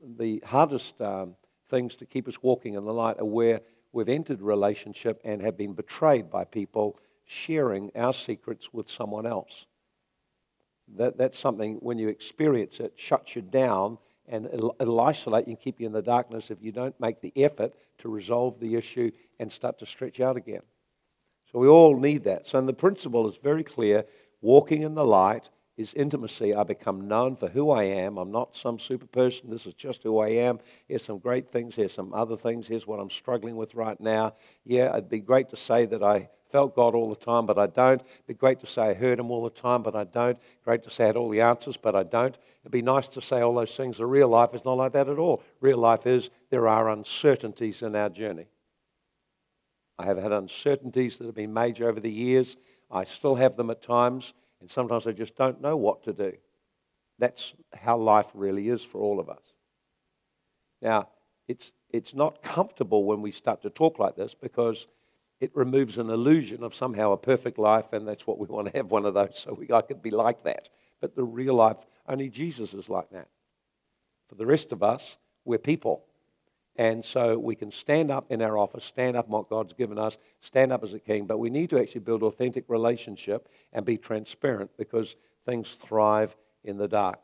The 0.00 0.42
hardest 0.46 1.00
um, 1.00 1.34
things 1.68 1.96
to 1.96 2.06
keep 2.06 2.28
us 2.28 2.42
walking 2.42 2.74
in 2.74 2.84
the 2.84 2.92
light 2.92 3.18
are 3.18 3.24
where 3.24 3.60
we've 3.92 4.08
entered 4.08 4.40
relationship 4.40 5.20
and 5.24 5.42
have 5.42 5.56
been 5.56 5.74
betrayed 5.74 6.30
by 6.30 6.44
people 6.44 6.98
sharing 7.26 7.90
our 7.94 8.12
secrets 8.12 8.72
with 8.72 8.90
someone 8.90 9.26
else. 9.26 9.66
That, 10.96 11.16
that's 11.16 11.38
something, 11.38 11.76
when 11.76 11.98
you 11.98 12.08
experience 12.08 12.80
it, 12.80 12.94
shuts 12.96 13.36
you 13.36 13.42
down 13.42 13.98
and 14.28 14.46
it'll, 14.46 14.74
it'll 14.80 15.00
isolate 15.00 15.46
you 15.46 15.52
and 15.52 15.60
keep 15.60 15.80
you 15.80 15.86
in 15.86 15.92
the 15.92 16.02
darkness 16.02 16.50
if 16.50 16.58
you 16.62 16.72
don't 16.72 16.98
make 17.00 17.20
the 17.20 17.32
effort 17.36 17.74
to 17.98 18.08
resolve 18.08 18.58
the 18.60 18.76
issue 18.76 19.10
and 19.38 19.50
start 19.50 19.78
to 19.80 19.86
stretch 19.86 20.20
out 20.20 20.36
again. 20.36 20.62
So 21.52 21.58
we 21.58 21.68
all 21.68 21.98
need 21.98 22.24
that. 22.24 22.46
So 22.46 22.60
the 22.60 22.72
principle 22.72 23.28
is 23.28 23.36
very 23.42 23.64
clear 23.64 24.04
walking 24.40 24.82
in 24.82 24.94
the 24.94 25.04
light 25.04 25.48
is 25.76 25.94
intimacy. 25.94 26.54
I 26.54 26.62
become 26.62 27.08
known 27.08 27.36
for 27.36 27.48
who 27.48 27.70
I 27.70 27.84
am. 27.84 28.18
I'm 28.18 28.30
not 28.30 28.56
some 28.56 28.78
super 28.78 29.06
person. 29.06 29.50
This 29.50 29.66
is 29.66 29.74
just 29.74 30.02
who 30.02 30.18
I 30.18 30.28
am. 30.28 30.60
Here's 30.86 31.04
some 31.04 31.18
great 31.18 31.50
things. 31.50 31.74
Here's 31.74 31.94
some 31.94 32.12
other 32.12 32.36
things. 32.36 32.66
Here's 32.66 32.86
what 32.86 33.00
I'm 33.00 33.10
struggling 33.10 33.56
with 33.56 33.74
right 33.74 33.98
now. 33.98 34.34
Yeah, 34.64 34.90
it'd 34.90 35.08
be 35.08 35.20
great 35.20 35.48
to 35.50 35.56
say 35.56 35.86
that 35.86 36.02
I 36.02 36.28
felt 36.52 36.76
God 36.76 36.94
all 36.94 37.08
the 37.08 37.24
time, 37.24 37.46
but 37.46 37.58
I 37.58 37.66
don't. 37.66 38.00
It'd 38.00 38.26
be 38.26 38.34
great 38.34 38.60
to 38.60 38.66
say 38.66 38.90
I 38.90 38.94
heard 38.94 39.18
Him 39.18 39.30
all 39.30 39.42
the 39.42 39.50
time, 39.50 39.82
but 39.82 39.96
I 39.96 40.04
don't. 40.04 40.38
Great 40.64 40.82
to 40.82 40.90
say 40.90 41.04
I 41.04 41.08
had 41.08 41.16
all 41.16 41.30
the 41.30 41.40
answers, 41.40 41.76
but 41.76 41.94
I 41.94 42.02
don't. 42.02 42.36
It'd 42.62 42.72
be 42.72 42.82
nice 42.82 43.08
to 43.08 43.22
say 43.22 43.40
all 43.40 43.54
those 43.54 43.74
things. 43.74 43.96
The 43.96 44.06
real 44.06 44.28
life 44.28 44.50
is 44.52 44.64
not 44.64 44.76
like 44.76 44.92
that 44.92 45.08
at 45.08 45.18
all. 45.18 45.42
Real 45.60 45.78
life 45.78 46.06
is 46.06 46.28
there 46.50 46.68
are 46.68 46.90
uncertainties 46.90 47.80
in 47.82 47.96
our 47.96 48.10
journey. 48.10 48.48
I 50.00 50.06
have 50.06 50.16
had 50.16 50.32
uncertainties 50.32 51.18
that 51.18 51.26
have 51.26 51.34
been 51.34 51.52
major 51.52 51.86
over 51.86 52.00
the 52.00 52.10
years. 52.10 52.56
I 52.90 53.04
still 53.04 53.34
have 53.34 53.58
them 53.58 53.68
at 53.68 53.82
times, 53.82 54.32
and 54.60 54.70
sometimes 54.70 55.06
I 55.06 55.12
just 55.12 55.36
don't 55.36 55.60
know 55.60 55.76
what 55.76 56.04
to 56.04 56.14
do. 56.14 56.32
That's 57.18 57.52
how 57.74 57.98
life 57.98 58.28
really 58.32 58.70
is 58.70 58.82
for 58.82 59.02
all 59.02 59.20
of 59.20 59.28
us. 59.28 59.42
Now, 60.80 61.08
it's, 61.48 61.72
it's 61.90 62.14
not 62.14 62.42
comfortable 62.42 63.04
when 63.04 63.20
we 63.20 63.30
start 63.30 63.60
to 63.60 63.68
talk 63.68 63.98
like 63.98 64.16
this 64.16 64.34
because 64.34 64.86
it 65.38 65.54
removes 65.54 65.98
an 65.98 66.08
illusion 66.08 66.62
of 66.62 66.74
somehow 66.74 67.12
a 67.12 67.18
perfect 67.18 67.58
life, 67.58 67.92
and 67.92 68.08
that's 68.08 68.26
what 68.26 68.38
we 68.38 68.46
want 68.46 68.68
to 68.68 68.76
have 68.78 68.90
one 68.90 69.04
of 69.04 69.12
those 69.12 69.38
so 69.44 69.52
we, 69.52 69.70
I 69.70 69.82
could 69.82 70.00
be 70.00 70.10
like 70.10 70.44
that. 70.44 70.70
But 71.02 71.14
the 71.14 71.24
real 71.24 71.54
life, 71.54 71.76
only 72.08 72.30
Jesus 72.30 72.72
is 72.72 72.88
like 72.88 73.10
that. 73.10 73.28
For 74.30 74.36
the 74.36 74.46
rest 74.46 74.72
of 74.72 74.82
us, 74.82 75.16
we're 75.44 75.58
people. 75.58 76.06
And 76.76 77.04
so 77.04 77.38
we 77.38 77.56
can 77.56 77.72
stand 77.72 78.10
up 78.10 78.30
in 78.30 78.40
our 78.40 78.56
office, 78.56 78.84
stand 78.84 79.16
up 79.16 79.28
what 79.28 79.50
God's 79.50 79.72
given 79.72 79.98
us, 79.98 80.16
stand 80.40 80.72
up 80.72 80.82
as 80.82 80.94
a 80.94 80.98
king, 80.98 81.26
but 81.26 81.38
we 81.38 81.50
need 81.50 81.70
to 81.70 81.78
actually 81.78 82.02
build 82.02 82.22
authentic 82.22 82.64
relationship 82.68 83.48
and 83.72 83.84
be 83.84 83.98
transparent 83.98 84.70
because 84.78 85.16
things 85.44 85.76
thrive 85.80 86.34
in 86.64 86.78
the 86.78 86.88
dark. 86.88 87.18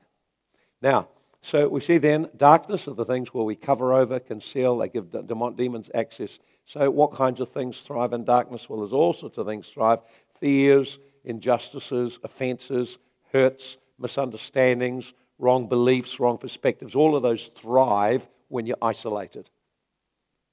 Now, 0.83 1.09
so 1.43 1.69
we 1.69 1.81
see 1.81 1.99
then 1.99 2.29
darkness 2.37 2.89
are 2.89 2.95
the 2.95 3.05
things 3.05 3.33
where 3.33 3.45
we 3.45 3.55
cover 3.55 3.95
over, 3.95 4.19
conceal, 4.19 4.79
they 4.79 4.89
give 4.89 5.13
demons 5.57 5.91
access. 5.95 6.39
So, 6.65 6.91
what 6.91 7.15
kinds 7.15 7.41
of 7.41 7.51
things 7.51 7.79
thrive 7.79 8.13
in 8.13 8.25
darkness? 8.25 8.69
Well, 8.69 8.81
there's 8.81 8.93
all 8.93 9.13
sorts 9.13 9.39
of 9.39 9.47
things 9.47 9.69
thrive 9.69 10.01
fears, 10.41 10.99
injustices, 11.25 12.19
offenses, 12.25 12.99
hurts, 13.33 13.77
misunderstandings, 13.99 15.13
wrong 15.39 15.69
beliefs, 15.69 16.19
wrong 16.19 16.39
perspectives. 16.39 16.95
All 16.95 17.15
of 17.15 17.23
those 17.23 17.51
thrive 17.57 18.29
when 18.49 18.67
you're 18.67 18.77
isolated. 18.83 19.51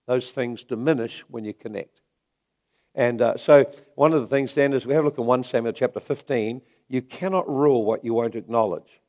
Those 0.08 0.32
things 0.32 0.64
diminish 0.64 1.24
when 1.30 1.46
you 1.46 1.54
connect. 1.54 2.02
And 2.96 3.22
uh, 3.22 3.38
so, 3.38 3.72
one 3.96 4.14
of 4.14 4.22
the 4.22 4.28
things 4.28 4.54
then 4.54 4.74
is 4.74 4.86
we 4.86 4.94
have 4.94 5.04
a 5.04 5.08
look 5.08 5.18
in 5.18 5.26
1 5.26 5.44
Samuel 5.44 5.74
chapter 5.74 6.00
15. 6.00 6.62
You 6.90 7.02
cannot 7.02 7.50
rule 7.50 7.86
what 7.86 8.06
you 8.06 8.14
won't 8.14 8.36
acknowledge 8.36 9.02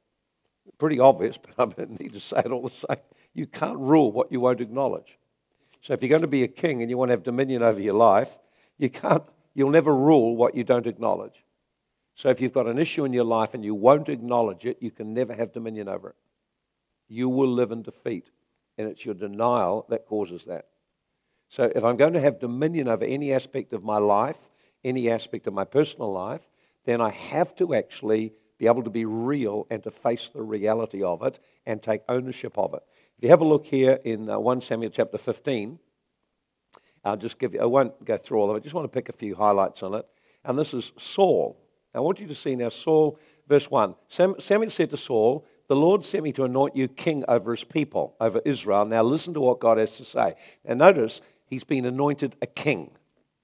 pretty 0.79 0.99
obvious, 0.99 1.37
but 1.57 1.79
I 1.79 1.85
need 2.03 2.12
to 2.12 2.21
say 2.21 2.38
it 2.45 2.50
all 2.50 2.62
the 2.62 2.71
same. 2.71 3.03
You 3.33 3.47
can't 3.47 3.79
rule 3.79 4.12
what 4.12 4.31
you 4.31 4.41
won't 4.41 4.61
acknowledge. 4.61 5.19
So 5.83 5.93
if 5.93 6.03
you're 6.03 6.09
going 6.09 6.23
to 6.23 6.29
be 6.29 6.45
a 6.45 6.49
king 6.49 6.81
and 6.81 6.91
you 6.91 6.97
want 6.97 7.11
to 7.11 7.12
have 7.12 7.23
dominion 7.23 7.62
over 7.62 7.81
your 7.81 7.95
life, 7.95 8.38
you 8.79 8.88
can't, 8.88 9.23
you'll 9.55 9.71
never 9.71 9.95
rule 9.95 10.37
what 10.37 10.55
you 10.55 10.64
don't 10.64 10.87
acknowledge. 10.87 11.45
So 12.17 12.29
if 12.29 12.41
you've 12.41 12.53
got 12.53 12.67
an 12.67 12.79
issue 12.79 13.05
in 13.05 13.12
your 13.12 13.25
life 13.25 13.55
and 13.55 13.64
you 13.64 13.75
won't 13.75 14.09
acknowledge 14.09 14.64
it, 14.64 14.79
you 14.81 14.91
can 14.91 15.12
never 15.12 15.35
have 15.35 15.53
dominion 15.53 15.88
over 15.88 16.11
it. 16.11 16.17
You 17.09 17.29
will 17.29 17.53
live 17.53 17.73
in 17.73 17.83
defeat. 17.83 18.31
And 18.76 18.88
it's 18.88 19.04
your 19.04 19.14
denial 19.14 19.87
that 19.88 20.07
causes 20.07 20.45
that. 20.47 20.66
So 21.49 21.71
if 21.75 21.85
I'm 21.85 21.97
going 21.97 22.14
to 22.14 22.21
have 22.21 22.40
dominion 22.40 22.88
over 22.88 23.04
any 23.04 23.33
aspect 23.33 23.73
of 23.73 23.85
my 23.85 23.99
life, 23.99 24.38
any 24.83 25.11
aspect 25.11 25.47
of 25.47 25.54
my 25.54 25.64
personal 25.64 26.12
life, 26.12 26.40
then 26.85 27.00
I 27.00 27.11
have 27.11 27.54
to 27.57 27.75
actually 27.75 28.33
be 28.59 28.66
able 28.66 28.83
to 28.83 28.90
be 28.90 29.04
real 29.04 29.66
and 29.71 29.83
to 29.83 29.90
face 29.90 30.31
the 30.33 30.43
reality 30.43 31.02
of 31.02 31.23
it 31.23 31.38
and 31.66 31.83
take 31.83 32.02
ownership 32.09 32.59
of 32.59 32.75
it. 32.75 32.83
If 33.16 33.25
you 33.25 33.31
have 33.31 33.40
a 33.40 33.47
look 33.47 33.66
here 33.66 34.00
in 34.04 34.28
uh, 34.28 34.38
1 34.38 34.61
Samuel 34.61 34.90
chapter 34.90 35.19
15, 35.19 35.78
I'll 37.04 37.16
just 37.16 37.38
give 37.38 37.54
you, 37.54 37.61
I 37.61 37.66
won't 37.66 38.04
go 38.04 38.16
through 38.16 38.38
all 38.38 38.50
of 38.50 38.57
it, 38.57 38.61
I 38.61 38.62
just 38.62 38.75
want 38.75 38.90
to 38.90 38.95
pick 38.95 39.09
a 39.09 39.12
few 39.12 39.35
highlights 39.35 39.83
on 39.83 39.95
it. 39.95 40.07
And 40.45 40.59
this 40.59 40.75
is 40.75 40.93
Saul. 40.99 41.57
I 41.95 42.00
want 42.00 42.21
you 42.21 42.26
to 42.26 42.35
see 42.35 42.57
now 42.57 42.69
Saul, 42.69 43.19
verse 43.49 43.71
1. 43.71 43.95
Samuel 44.09 44.71
said 44.71 44.90
to 44.90 44.97
Saul, 44.97 45.47
The 45.68 45.76
Lord 45.76 46.04
sent 46.04 46.25
me 46.25 46.33
to 46.33 46.44
anoint 46.44 46.76
you 46.76 46.88
king 46.88 47.25
over 47.26 47.52
his 47.52 47.64
people, 47.64 48.14
over 48.21 48.40
Israel. 48.44 48.85
Now 48.85 49.02
listen 49.02 49.35
to 49.35 49.40
what 49.40 49.61
God 49.61 49.78
has 49.78 49.92
to 49.97 50.04
say. 50.04 50.35
And 50.64 50.78
notice, 50.78 51.21
he's 51.47 51.64
been 51.64 51.87
anointed 51.87 52.37
a 52.42 52.47
king. 52.47 52.90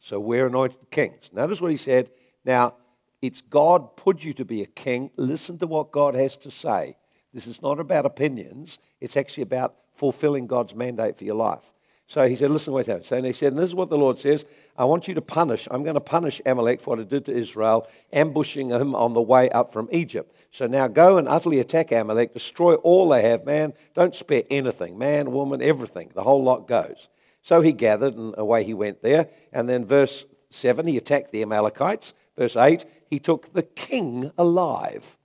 So 0.00 0.20
we're 0.20 0.46
anointed 0.46 0.90
kings. 0.90 1.30
Notice 1.32 1.60
what 1.60 1.70
he 1.70 1.76
said. 1.76 2.10
Now, 2.44 2.74
it's 3.22 3.42
God 3.42 3.96
put 3.96 4.22
you 4.22 4.32
to 4.34 4.44
be 4.44 4.62
a 4.62 4.66
king. 4.66 5.10
Listen 5.16 5.58
to 5.58 5.66
what 5.66 5.92
God 5.92 6.14
has 6.14 6.36
to 6.38 6.50
say. 6.50 6.96
This 7.32 7.46
is 7.46 7.62
not 7.62 7.78
about 7.78 8.06
opinions, 8.06 8.78
it's 9.00 9.16
actually 9.16 9.44
about 9.44 9.76
fulfilling 9.94 10.46
God's 10.46 10.74
mandate 10.74 11.16
for 11.16 11.24
your 11.24 11.36
life. 11.36 11.70
So 12.10 12.26
he 12.26 12.34
said, 12.34 12.50
Listen 12.50 12.72
what 12.72 12.86
he 12.86 12.92
said. 12.92 13.18
And 13.18 13.26
he 13.26 13.32
said, 13.32 13.52
and 13.52 13.58
This 13.58 13.68
is 13.68 13.74
what 13.74 13.88
the 13.88 13.96
Lord 13.96 14.18
says 14.18 14.44
I 14.76 14.84
want 14.84 15.06
you 15.06 15.14
to 15.14 15.22
punish, 15.22 15.68
I'm 15.70 15.84
going 15.84 15.94
to 15.94 16.00
punish 16.00 16.42
Amalek 16.44 16.80
for 16.80 16.90
what 16.90 16.98
it 16.98 17.08
did 17.08 17.26
to 17.26 17.32
Israel, 17.32 17.86
ambushing 18.12 18.70
him 18.70 18.96
on 18.96 19.14
the 19.14 19.22
way 19.22 19.48
up 19.50 19.72
from 19.72 19.88
Egypt. 19.92 20.34
So 20.50 20.66
now 20.66 20.88
go 20.88 21.18
and 21.18 21.28
utterly 21.28 21.60
attack 21.60 21.92
Amalek, 21.92 22.34
destroy 22.34 22.74
all 22.74 23.08
they 23.10 23.22
have, 23.22 23.46
man. 23.46 23.74
Don't 23.94 24.16
spare 24.16 24.42
anything 24.50 24.98
man, 24.98 25.30
woman, 25.30 25.62
everything. 25.62 26.10
The 26.12 26.24
whole 26.24 26.42
lot 26.42 26.66
goes. 26.66 27.08
So 27.42 27.60
he 27.60 27.72
gathered, 27.72 28.16
and 28.16 28.34
away 28.36 28.64
he 28.64 28.74
went 28.74 29.02
there. 29.02 29.28
And 29.52 29.68
then, 29.68 29.84
verse 29.84 30.24
7, 30.50 30.88
he 30.88 30.96
attacked 30.96 31.30
the 31.30 31.42
Amalekites. 31.42 32.12
Verse 32.36 32.56
8, 32.56 32.84
he 33.08 33.20
took 33.20 33.52
the 33.52 33.62
king 33.62 34.32
alive. 34.36 35.16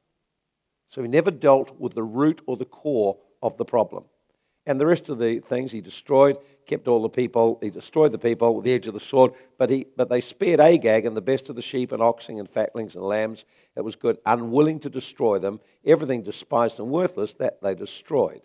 So 0.89 1.01
he 1.01 1.08
never 1.08 1.32
dealt 1.32 1.80
with 1.80 1.96
the 1.96 2.04
root 2.04 2.42
or 2.46 2.58
the 2.58 2.65
core 2.65 3.18
of 3.42 3.58
the 3.58 3.65
problem. 3.65 4.06
And 4.66 4.80
the 4.80 4.86
rest 4.86 5.10
of 5.10 5.20
the 5.20 5.40
things 5.40 5.72
he 5.72 5.82
destroyed, 5.82 6.38
kept 6.66 6.88
all 6.88 7.02
the 7.02 7.10
people, 7.10 7.60
he 7.62 7.70
destroyed 7.70 8.12
the 8.12 8.18
people 8.18 8.56
with 8.56 8.66
the 8.66 8.74
edge 8.74 8.88
of 8.88 8.94
the 8.94 9.00
sword, 9.00 9.34
but, 9.58 9.70
he, 9.70 9.86
but 9.96 10.10
they 10.10 10.22
spared 10.22 10.60
Agag 10.60 11.06
and 11.06 11.16
the 11.16 11.22
best 11.22 11.50
of 11.50 11.56
the 11.56 11.62
sheep 11.62 11.92
and 11.92 12.02
oxen 12.02 12.40
and 12.40 12.50
fatlings 12.50 12.96
and 12.96 13.04
lambs. 13.04 13.46
It 13.76 13.84
was 13.84 13.96
good, 13.96 14.18
unwilling 14.26 14.80
to 14.82 14.90
destroy 14.90 15.38
them, 15.38 15.60
everything 15.86 16.24
despised 16.24 16.80
and 16.80 16.90
worthless 16.90 17.34
that 17.34 17.62
they 17.62 17.76
destroyed. 17.76 18.42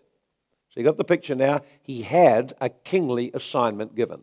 So 0.69 0.79
you 0.79 0.85
got 0.85 0.99
the 0.99 1.05
picture 1.05 1.35
now. 1.35 1.63
He 1.83 2.03
had 2.03 2.55
a 2.61 2.69
kingly 2.69 3.31
assignment 3.35 3.97
given. 3.97 4.21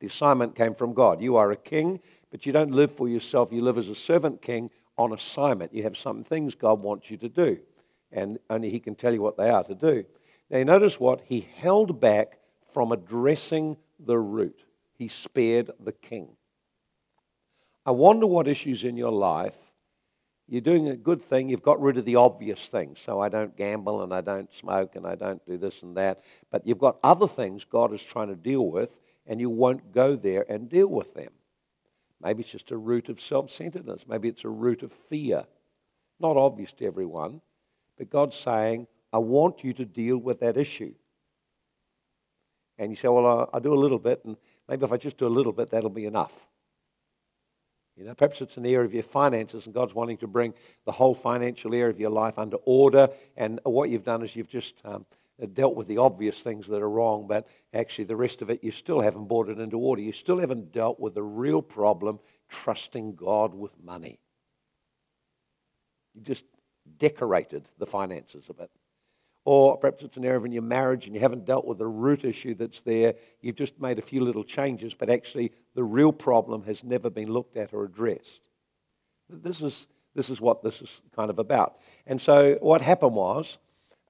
The 0.00 0.06
assignment 0.08 0.56
came 0.56 0.74
from 0.74 0.92
God. 0.92 1.20
You 1.20 1.36
are 1.36 1.52
a 1.52 1.56
king, 1.56 2.00
but 2.30 2.46
you 2.46 2.52
don't 2.52 2.72
live 2.72 2.96
for 2.96 3.08
yourself. 3.08 3.52
You 3.52 3.62
live 3.62 3.78
as 3.78 3.88
a 3.88 3.94
servant 3.94 4.42
king 4.42 4.70
on 4.98 5.12
assignment. 5.12 5.72
You 5.72 5.84
have 5.84 5.96
some 5.96 6.24
things 6.24 6.54
God 6.54 6.80
wants 6.80 7.10
you 7.10 7.16
to 7.18 7.28
do, 7.28 7.58
and 8.10 8.38
only 8.50 8.70
He 8.70 8.80
can 8.80 8.94
tell 8.94 9.12
you 9.12 9.22
what 9.22 9.36
they 9.36 9.50
are 9.50 9.64
to 9.64 9.74
do. 9.74 10.04
Now, 10.50 10.62
notice 10.62 11.00
what? 11.00 11.22
He 11.26 11.48
held 11.56 12.00
back 12.00 12.38
from 12.72 12.92
addressing 12.92 13.76
the 13.98 14.18
root, 14.18 14.64
he 14.98 15.08
spared 15.08 15.70
the 15.78 15.92
king. 15.92 16.28
I 17.86 17.90
wonder 17.90 18.26
what 18.26 18.48
issues 18.48 18.82
in 18.82 18.96
your 18.96 19.12
life 19.12 19.56
you're 20.46 20.60
doing 20.60 20.88
a 20.88 20.96
good 20.96 21.22
thing. 21.22 21.48
You've 21.48 21.62
got 21.62 21.80
rid 21.80 21.96
of 21.96 22.04
the 22.04 22.16
obvious 22.16 22.66
things. 22.66 23.00
So 23.00 23.20
I 23.20 23.28
don't 23.28 23.56
gamble 23.56 24.02
and 24.02 24.12
I 24.12 24.20
don't 24.20 24.52
smoke 24.52 24.94
and 24.94 25.06
I 25.06 25.14
don't 25.14 25.44
do 25.46 25.56
this 25.56 25.82
and 25.82 25.96
that. 25.96 26.20
But 26.50 26.66
you've 26.66 26.78
got 26.78 26.98
other 27.02 27.26
things 27.26 27.64
God 27.64 27.94
is 27.94 28.02
trying 28.02 28.28
to 28.28 28.36
deal 28.36 28.66
with, 28.66 28.94
and 29.26 29.40
you 29.40 29.48
won't 29.48 29.92
go 29.92 30.16
there 30.16 30.44
and 30.48 30.68
deal 30.68 30.88
with 30.88 31.14
them. 31.14 31.30
Maybe 32.22 32.42
it's 32.42 32.52
just 32.52 32.70
a 32.70 32.76
root 32.76 33.08
of 33.08 33.20
self 33.20 33.50
centeredness. 33.50 34.04
Maybe 34.06 34.28
it's 34.28 34.44
a 34.44 34.50
root 34.50 34.82
of 34.82 34.92
fear. 35.08 35.44
Not 36.20 36.36
obvious 36.36 36.72
to 36.74 36.86
everyone, 36.86 37.40
but 37.98 38.10
God's 38.10 38.36
saying, 38.36 38.86
I 39.14 39.18
want 39.18 39.62
you 39.62 39.72
to 39.74 39.84
deal 39.84 40.18
with 40.18 40.40
that 40.40 40.56
issue. 40.56 40.92
And 42.78 42.90
you 42.90 42.96
say, 42.96 43.06
Well, 43.06 43.48
I'll 43.52 43.60
do 43.60 43.72
a 43.72 43.78
little 43.78 44.00
bit, 44.00 44.24
and 44.24 44.36
maybe 44.68 44.84
if 44.84 44.90
I 44.90 44.96
just 44.96 45.18
do 45.18 45.28
a 45.28 45.28
little 45.28 45.52
bit, 45.52 45.70
that'll 45.70 45.88
be 45.88 46.06
enough. 46.06 46.32
You 47.96 48.06
know, 48.06 48.14
perhaps 48.14 48.40
it's 48.40 48.56
an 48.56 48.66
area 48.66 48.84
of 48.84 48.92
your 48.92 49.04
finances, 49.04 49.66
and 49.66 49.74
God's 49.74 49.94
wanting 49.94 50.16
to 50.16 50.26
bring 50.26 50.52
the 50.84 50.90
whole 50.90 51.14
financial 51.14 51.74
area 51.74 51.90
of 51.90 52.00
your 52.00 52.10
life 52.10 52.40
under 52.40 52.56
order. 52.64 53.08
And 53.36 53.60
what 53.62 53.88
you've 53.88 54.02
done 54.02 54.24
is 54.24 54.34
you've 54.34 54.48
just 54.48 54.74
um, 54.84 55.06
dealt 55.52 55.76
with 55.76 55.86
the 55.86 55.98
obvious 55.98 56.40
things 56.40 56.66
that 56.66 56.82
are 56.82 56.90
wrong, 56.90 57.28
but 57.28 57.46
actually 57.72 58.06
the 58.06 58.16
rest 58.16 58.42
of 58.42 58.50
it 58.50 58.64
you 58.64 58.72
still 58.72 59.00
haven't 59.00 59.28
brought 59.28 59.48
it 59.48 59.60
into 59.60 59.78
order. 59.78 60.02
You 60.02 60.12
still 60.12 60.40
haven't 60.40 60.72
dealt 60.72 60.98
with 60.98 61.14
the 61.14 61.22
real 61.22 61.62
problem 61.62 62.18
trusting 62.50 63.14
God 63.14 63.54
with 63.54 63.72
money. 63.80 64.18
You 66.14 66.22
just 66.22 66.44
decorated 66.98 67.70
the 67.78 67.86
finances 67.86 68.46
a 68.48 68.54
bit. 68.54 68.72
Or 69.44 69.76
perhaps 69.76 70.02
it's 70.02 70.16
an 70.16 70.24
area 70.24 70.42
in 70.42 70.52
your 70.52 70.62
marriage 70.62 71.06
and 71.06 71.14
you 71.14 71.20
haven't 71.20 71.44
dealt 71.44 71.66
with 71.66 71.78
the 71.78 71.86
root 71.86 72.24
issue 72.24 72.54
that's 72.54 72.80
there. 72.80 73.14
You've 73.42 73.56
just 73.56 73.78
made 73.78 73.98
a 73.98 74.02
few 74.02 74.22
little 74.22 74.44
changes, 74.44 74.94
but 74.94 75.10
actually 75.10 75.52
the 75.74 75.84
real 75.84 76.12
problem 76.12 76.62
has 76.64 76.82
never 76.82 77.10
been 77.10 77.28
looked 77.28 77.56
at 77.56 77.74
or 77.74 77.84
addressed. 77.84 78.48
This 79.28 79.60
is, 79.60 79.86
this 80.14 80.30
is 80.30 80.40
what 80.40 80.62
this 80.62 80.80
is 80.80 81.00
kind 81.14 81.28
of 81.28 81.38
about. 81.38 81.76
And 82.06 82.20
so 82.20 82.56
what 82.60 82.80
happened 82.80 83.14
was, 83.14 83.58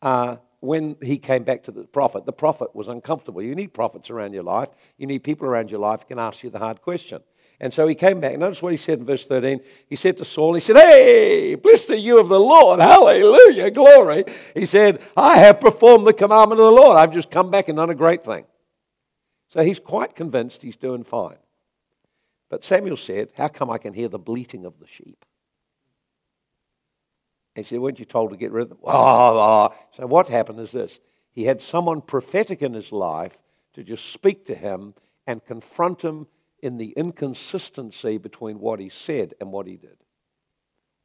uh, 0.03 0.37
when 0.61 0.97
he 1.03 1.19
came 1.19 1.45
back 1.45 1.65
to 1.65 1.73
the 1.73 1.83
prophet, 1.85 2.25
the 2.25 2.33
prophet 2.33 2.75
was 2.75 2.89
uncomfortable. 2.89 3.43
You 3.43 3.55
need 3.55 3.75
prophets 3.75 4.09
around 4.09 4.33
your 4.33 4.45
life. 4.45 4.71
You 4.97 5.07
need 5.07 5.19
people 5.19 5.47
around 5.47 5.71
your 5.71 5.81
life 5.81 6.01
who 6.01 6.07
can 6.07 6.19
ask 6.19 6.43
you 6.43 6.49
the 6.49 6.59
hard 6.59 6.81
question. 6.81 7.23
And 7.61 7.73
so 7.73 7.87
he 7.87 7.95
came 7.95 8.21
back. 8.21 8.37
Notice 8.39 8.61
what 8.61 8.73
he 8.73 8.77
said 8.77 8.99
in 8.99 9.07
verse 9.07 9.25
13. 9.25 9.61
He 9.87 9.97
said 9.97 10.17
to 10.17 10.25
Saul, 10.25 10.55
He 10.55 10.61
said, 10.61 10.77
Hey, 10.77 11.55
blessed 11.55 11.91
you 11.91 12.19
of 12.19 12.29
the 12.29 12.41
Lord. 12.41 12.81
Hallelujah, 12.81 13.71
glory. 13.71 14.25
He 14.55 14.67
said, 14.67 15.01
I 15.17 15.39
have 15.39 15.61
performed 15.61 16.07
the 16.07 16.13
commandment 16.13 16.61
of 16.61 16.67
the 16.67 16.83
Lord. 16.83 16.99
I've 16.99 17.13
just 17.13 17.31
come 17.31 17.51
back 17.51 17.69
and 17.69 17.77
done 17.77 17.91
a 17.91 17.95
great 17.95 18.25
thing. 18.25 18.45
So 19.49 19.63
he's 19.63 19.79
quite 19.79 20.17
convinced 20.17 20.63
he's 20.63 20.77
doing 20.77 21.05
fine. 21.05 21.37
But 22.51 22.65
Samuel 22.65 22.97
said, 22.97 23.31
How 23.37 23.49
come 23.49 23.71
I 23.71 23.79
can 23.79 23.95
hear 23.95 24.09
the 24.09 24.19
bleating 24.19 24.65
of 24.65 24.79
the 24.81 24.87
sheep? 24.87 25.25
He 27.55 27.63
said, 27.63 27.79
Weren't 27.79 28.01
you 28.01 28.05
told 28.05 28.31
to 28.31 28.37
get 28.37 28.51
rid 28.51 28.65
of 28.65 28.69
them? 28.71 28.79
Oh, 28.83 28.91
oh. 28.93 29.75
So 29.97 30.07
what 30.07 30.29
happened 30.29 30.59
is 30.59 30.73
this 30.73 30.99
he 31.31 31.45
had 31.45 31.61
someone 31.61 32.01
prophetic 32.01 32.63
in 32.63 32.75
his 32.75 32.93
life 32.93 33.39
to 33.75 33.83
just 33.83 34.13
speak 34.13 34.47
to 34.47 34.55
him 34.55 34.95
and 35.27 35.45
confront 35.45 36.03
him 36.03 36.27
in 36.65 36.79
the 36.79 36.95
inconsistency 36.97 38.17
between 38.17 38.59
what 38.59 38.81
he 38.81 38.89
said 38.89 39.35
and 39.39 39.53
what 39.53 39.67
he 39.67 39.77
did. 39.77 39.99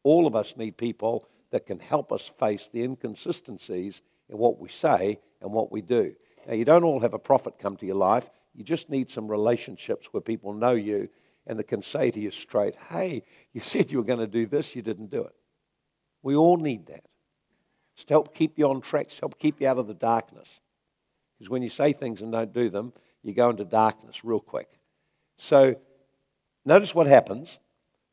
All 0.04 0.25
of 0.25 0.34
us 0.34 0.54
need 0.56 0.78
people 0.78 1.28
that 1.51 1.68
can 1.68 1.80
help 1.80 2.13
us 2.13 2.32
face 2.39 2.70
the 2.72 2.82
inconsistencies 2.82 4.01
in 4.30 4.38
what 4.38 4.58
we 4.58 4.70
say 4.70 5.20
and 5.42 5.51
what 5.51 5.70
we 5.70 5.82
do. 5.82 6.16
Now, 6.48 6.54
you 6.54 6.63
don't 6.63 6.86
all 6.86 7.01
have 7.01 7.13
a 7.13 7.20
prophet 7.20 7.60
come 7.60 7.75
to 7.75 7.86
your 7.86 7.98
life. 7.98 8.30
You 8.56 8.63
just 8.63 8.89
need 8.89 9.12
some 9.12 9.28
relationships 9.28 10.08
where 10.12 10.22
people 10.22 10.54
know 10.54 10.72
you 10.72 11.10
and 11.46 11.60
that 11.60 11.68
can 11.68 11.82
say 11.82 12.10
to 12.10 12.20
you 12.20 12.32
straight, 12.32 12.75
hey, 12.89 13.24
you 13.51 13.60
said 13.63 13.92
you 13.92 13.98
were 13.98 14.06
going 14.06 14.20
to 14.20 14.28
do 14.28 14.46
this, 14.46 14.78
you 14.78 14.82
didn't 14.82 15.12
do 15.12 15.24
it. 15.24 15.36
We 16.24 16.38
all 16.38 16.56
need 16.56 16.88
that. 16.88 17.04
It's 17.96 18.06
to 18.06 18.13
help 18.13 18.34
keep 18.34 18.58
you 18.58 18.70
on 18.70 18.80
track, 18.80 19.10
to 19.10 19.20
help 19.20 19.38
keep 19.38 19.60
you 19.60 19.68
out 19.68 19.78
of 19.78 19.88
the 19.88 19.94
darkness. 19.94 20.48
Because 21.38 21.50
when 21.50 21.63
you 21.63 21.70
say 21.70 21.92
things 21.92 22.22
and 22.22 22.32
don't 22.32 22.54
do 22.54 22.70
them, 22.70 22.94
you 23.24 23.34
go 23.34 23.50
into 23.50 23.66
darkness 23.66 24.24
real 24.24 24.39
quick. 24.39 24.79
So 25.39 25.75
notice 26.65 26.93
what 26.93 27.08
happens 27.08 27.58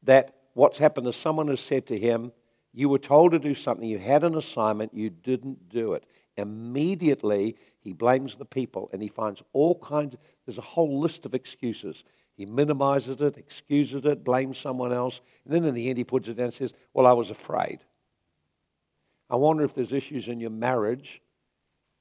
that 0.04 0.34
what's 0.54 0.78
happened 0.78 1.06
is 1.08 1.16
someone 1.16 1.48
has 1.48 1.60
said 1.60 1.86
to 1.88 1.98
him, 1.98 2.32
You 2.72 2.88
were 2.88 2.98
told 2.98 3.32
to 3.32 3.38
do 3.38 3.54
something, 3.54 3.86
you 3.86 3.98
had 3.98 4.24
an 4.24 4.36
assignment, 4.36 4.94
you 4.94 5.10
didn't 5.10 5.68
do 5.68 5.92
it. 5.92 6.04
Immediately, 6.36 7.56
he 7.80 7.92
blames 7.92 8.36
the 8.36 8.44
people 8.44 8.88
and 8.92 9.02
he 9.02 9.08
finds 9.08 9.42
all 9.52 9.78
kinds, 9.80 10.14
there's 10.46 10.58
a 10.58 10.62
whole 10.62 11.00
list 11.00 11.26
of 11.26 11.34
excuses. 11.34 12.04
He 12.36 12.46
minimizes 12.46 13.20
it, 13.20 13.36
excuses 13.36 14.04
it, 14.04 14.22
blames 14.22 14.58
someone 14.58 14.92
else, 14.92 15.20
and 15.44 15.54
then 15.54 15.64
in 15.64 15.74
the 15.74 15.88
end, 15.88 15.98
he 15.98 16.04
puts 16.04 16.28
it 16.28 16.36
down 16.36 16.46
and 16.46 16.54
says, 16.54 16.74
Well, 16.94 17.06
I 17.06 17.12
was 17.12 17.30
afraid. 17.30 17.80
I 19.28 19.34
wonder 19.36 19.64
if 19.64 19.74
there's 19.74 19.92
issues 19.92 20.28
in 20.28 20.38
your 20.38 20.50
marriage 20.50 21.20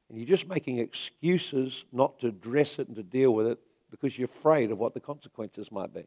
and 0.08 0.20
you're 0.20 0.28
just 0.28 0.48
making 0.48 0.78
excuses 0.78 1.86
not 1.92 2.20
to 2.20 2.28
address 2.28 2.78
it 2.78 2.88
and 2.88 2.96
to 2.96 3.02
deal 3.02 3.32
with 3.32 3.48
it 3.48 3.58
because 4.02 4.18
you're 4.18 4.26
afraid 4.26 4.72
of 4.72 4.78
what 4.78 4.94
the 4.94 5.00
consequences 5.00 5.72
might 5.72 5.94
be. 5.94 6.06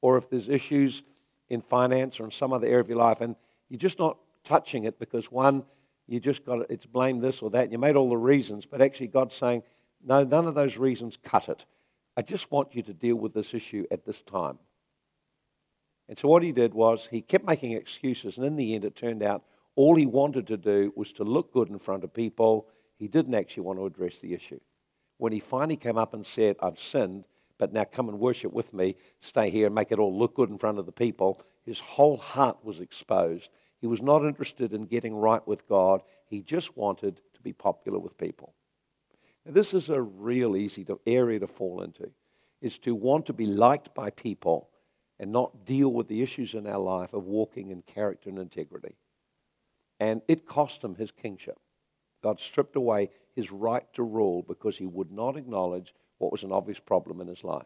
Or 0.00 0.16
if 0.18 0.28
there's 0.28 0.48
issues 0.48 1.02
in 1.48 1.62
finance 1.62 2.20
or 2.20 2.24
in 2.24 2.30
some 2.30 2.52
other 2.52 2.66
area 2.66 2.80
of 2.80 2.88
your 2.88 2.98
life 2.98 3.20
and 3.20 3.34
you're 3.68 3.78
just 3.78 3.98
not 3.98 4.18
touching 4.44 4.84
it 4.84 4.98
because 4.98 5.30
one, 5.32 5.64
you 6.06 6.20
just 6.20 6.44
got 6.44 6.70
it's 6.70 6.86
blame 6.86 7.20
this 7.20 7.42
or 7.42 7.50
that, 7.50 7.64
and 7.64 7.72
you 7.72 7.78
made 7.78 7.96
all 7.96 8.08
the 8.08 8.16
reasons, 8.16 8.64
but 8.64 8.80
actually 8.80 9.08
God's 9.08 9.34
saying, 9.34 9.62
no, 10.04 10.24
none 10.24 10.46
of 10.46 10.54
those 10.54 10.76
reasons 10.76 11.18
cut 11.22 11.48
it. 11.48 11.64
I 12.16 12.22
just 12.22 12.50
want 12.50 12.74
you 12.74 12.82
to 12.82 12.94
deal 12.94 13.16
with 13.16 13.34
this 13.34 13.52
issue 13.52 13.84
at 13.90 14.04
this 14.04 14.22
time. 14.22 14.58
And 16.08 16.18
so 16.18 16.28
what 16.28 16.42
he 16.42 16.52
did 16.52 16.72
was 16.72 17.08
he 17.10 17.20
kept 17.20 17.44
making 17.44 17.72
excuses, 17.72 18.38
and 18.38 18.46
in 18.46 18.56
the 18.56 18.74
end, 18.74 18.84
it 18.84 18.96
turned 18.96 19.22
out 19.22 19.42
all 19.76 19.94
he 19.94 20.06
wanted 20.06 20.46
to 20.48 20.56
do 20.56 20.92
was 20.96 21.12
to 21.12 21.24
look 21.24 21.52
good 21.52 21.68
in 21.68 21.78
front 21.78 22.04
of 22.04 22.14
people 22.14 22.66
he 22.98 23.06
didn't 23.06 23.34
actually 23.34 23.62
want 23.62 23.78
to 23.78 23.86
address 23.86 24.18
the 24.18 24.34
issue. 24.34 24.60
When 25.18 25.32
he 25.32 25.40
finally 25.40 25.76
came 25.76 25.98
up 25.98 26.14
and 26.14 26.24
said, 26.24 26.56
I've 26.60 26.78
sinned, 26.78 27.24
but 27.58 27.72
now 27.72 27.84
come 27.84 28.08
and 28.08 28.20
worship 28.20 28.52
with 28.52 28.72
me, 28.72 28.96
stay 29.20 29.50
here 29.50 29.66
and 29.66 29.74
make 29.74 29.92
it 29.92 29.98
all 29.98 30.16
look 30.16 30.34
good 30.34 30.48
in 30.48 30.58
front 30.58 30.78
of 30.78 30.86
the 30.86 30.92
people, 30.92 31.42
his 31.66 31.80
whole 31.80 32.16
heart 32.16 32.64
was 32.64 32.80
exposed. 32.80 33.50
He 33.80 33.86
was 33.86 34.00
not 34.00 34.24
interested 34.24 34.72
in 34.72 34.86
getting 34.86 35.14
right 35.14 35.46
with 35.46 35.68
God. 35.68 36.02
He 36.26 36.40
just 36.40 36.76
wanted 36.76 37.20
to 37.34 37.42
be 37.42 37.52
popular 37.52 37.98
with 37.98 38.16
people. 38.16 38.54
Now, 39.44 39.52
this 39.52 39.74
is 39.74 39.88
a 39.88 40.00
real 40.00 40.56
easy 40.56 40.84
to, 40.84 41.00
area 41.06 41.40
to 41.40 41.46
fall 41.46 41.82
into, 41.82 42.10
is 42.60 42.78
to 42.78 42.94
want 42.94 43.26
to 43.26 43.32
be 43.32 43.46
liked 43.46 43.94
by 43.94 44.10
people 44.10 44.70
and 45.18 45.32
not 45.32 45.66
deal 45.66 45.92
with 45.92 46.08
the 46.08 46.22
issues 46.22 46.54
in 46.54 46.66
our 46.66 46.78
life 46.78 47.12
of 47.12 47.24
walking 47.24 47.70
in 47.70 47.82
character 47.82 48.30
and 48.30 48.38
integrity. 48.38 48.94
And 49.98 50.22
it 50.28 50.46
cost 50.46 50.82
him 50.82 50.94
his 50.94 51.10
kingship. 51.10 51.58
God 52.28 52.40
stripped 52.40 52.76
away 52.76 53.08
his 53.34 53.50
right 53.50 53.86
to 53.94 54.02
rule 54.02 54.44
because 54.46 54.76
he 54.76 54.84
would 54.84 55.10
not 55.10 55.38
acknowledge 55.38 55.94
what 56.18 56.30
was 56.30 56.42
an 56.42 56.52
obvious 56.52 56.78
problem 56.78 57.22
in 57.22 57.26
his 57.26 57.42
life. 57.42 57.64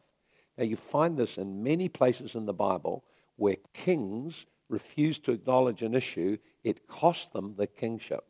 Now, 0.56 0.62
you 0.62 0.76
find 0.76 1.16
this 1.16 1.36
in 1.36 1.64
many 1.64 1.88
places 1.88 2.36
in 2.36 2.46
the 2.46 2.52
Bible 2.52 3.02
where 3.34 3.56
kings 3.74 4.46
refused 4.68 5.24
to 5.24 5.32
acknowledge 5.32 5.82
an 5.82 5.96
issue, 5.96 6.38
it 6.62 6.86
cost 6.86 7.32
them 7.32 7.56
the 7.58 7.66
kingship, 7.66 8.24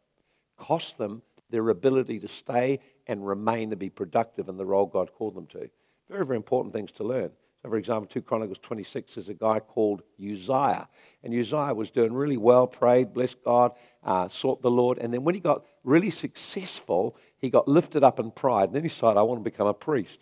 cost 0.57 0.97
them 0.97 1.21
their 1.51 1.69
ability 1.69 2.19
to 2.21 2.29
stay 2.29 2.81
and 3.07 3.27
remain 3.27 3.69
to 3.69 3.77
be 3.77 3.91
productive 3.91 4.49
in 4.49 4.57
the 4.57 4.65
role 4.65 4.87
God 4.87 5.13
called 5.13 5.35
them 5.35 5.47
to. 5.49 5.69
Very, 6.09 6.25
very 6.25 6.39
important 6.39 6.73
things 6.73 6.93
to 6.93 7.05
learn. 7.05 7.31
So, 7.63 7.69
for 7.69 7.77
example, 7.77 8.07
2 8.07 8.23
Chronicles 8.23 8.59
26 8.63 9.19
is 9.19 9.29
a 9.29 9.35
guy 9.35 9.61
called 9.61 10.03
Uzziah. 10.19 10.89
And 11.23 11.35
Uzziah 11.35 11.75
was 11.75 11.91
doing 11.91 12.15
really 12.15 12.39
well, 12.39 12.67
prayed, 12.67 13.13
blessed 13.13 13.45
God, 13.45 13.73
uh, 14.03 14.29
sought 14.29 14.63
the 14.63 14.71
Lord. 14.71 14.97
And 14.97 15.13
then 15.13 15.25
when 15.25 15.35
he 15.35 15.41
got 15.41 15.65
really 15.85 16.11
successful, 16.11 17.17
he 17.39 17.51
got 17.51 17.69
lifted 17.69 18.05
up 18.05 18.21
in 18.21 18.31
pride. 18.31 18.69
And 18.69 18.77
then 18.77 18.83
he 18.83 18.89
said, 18.89 19.17
I 19.17 19.23
want 19.23 19.41
to 19.41 19.51
become 19.51 19.67
a 19.67 19.75
priest. 19.75 20.21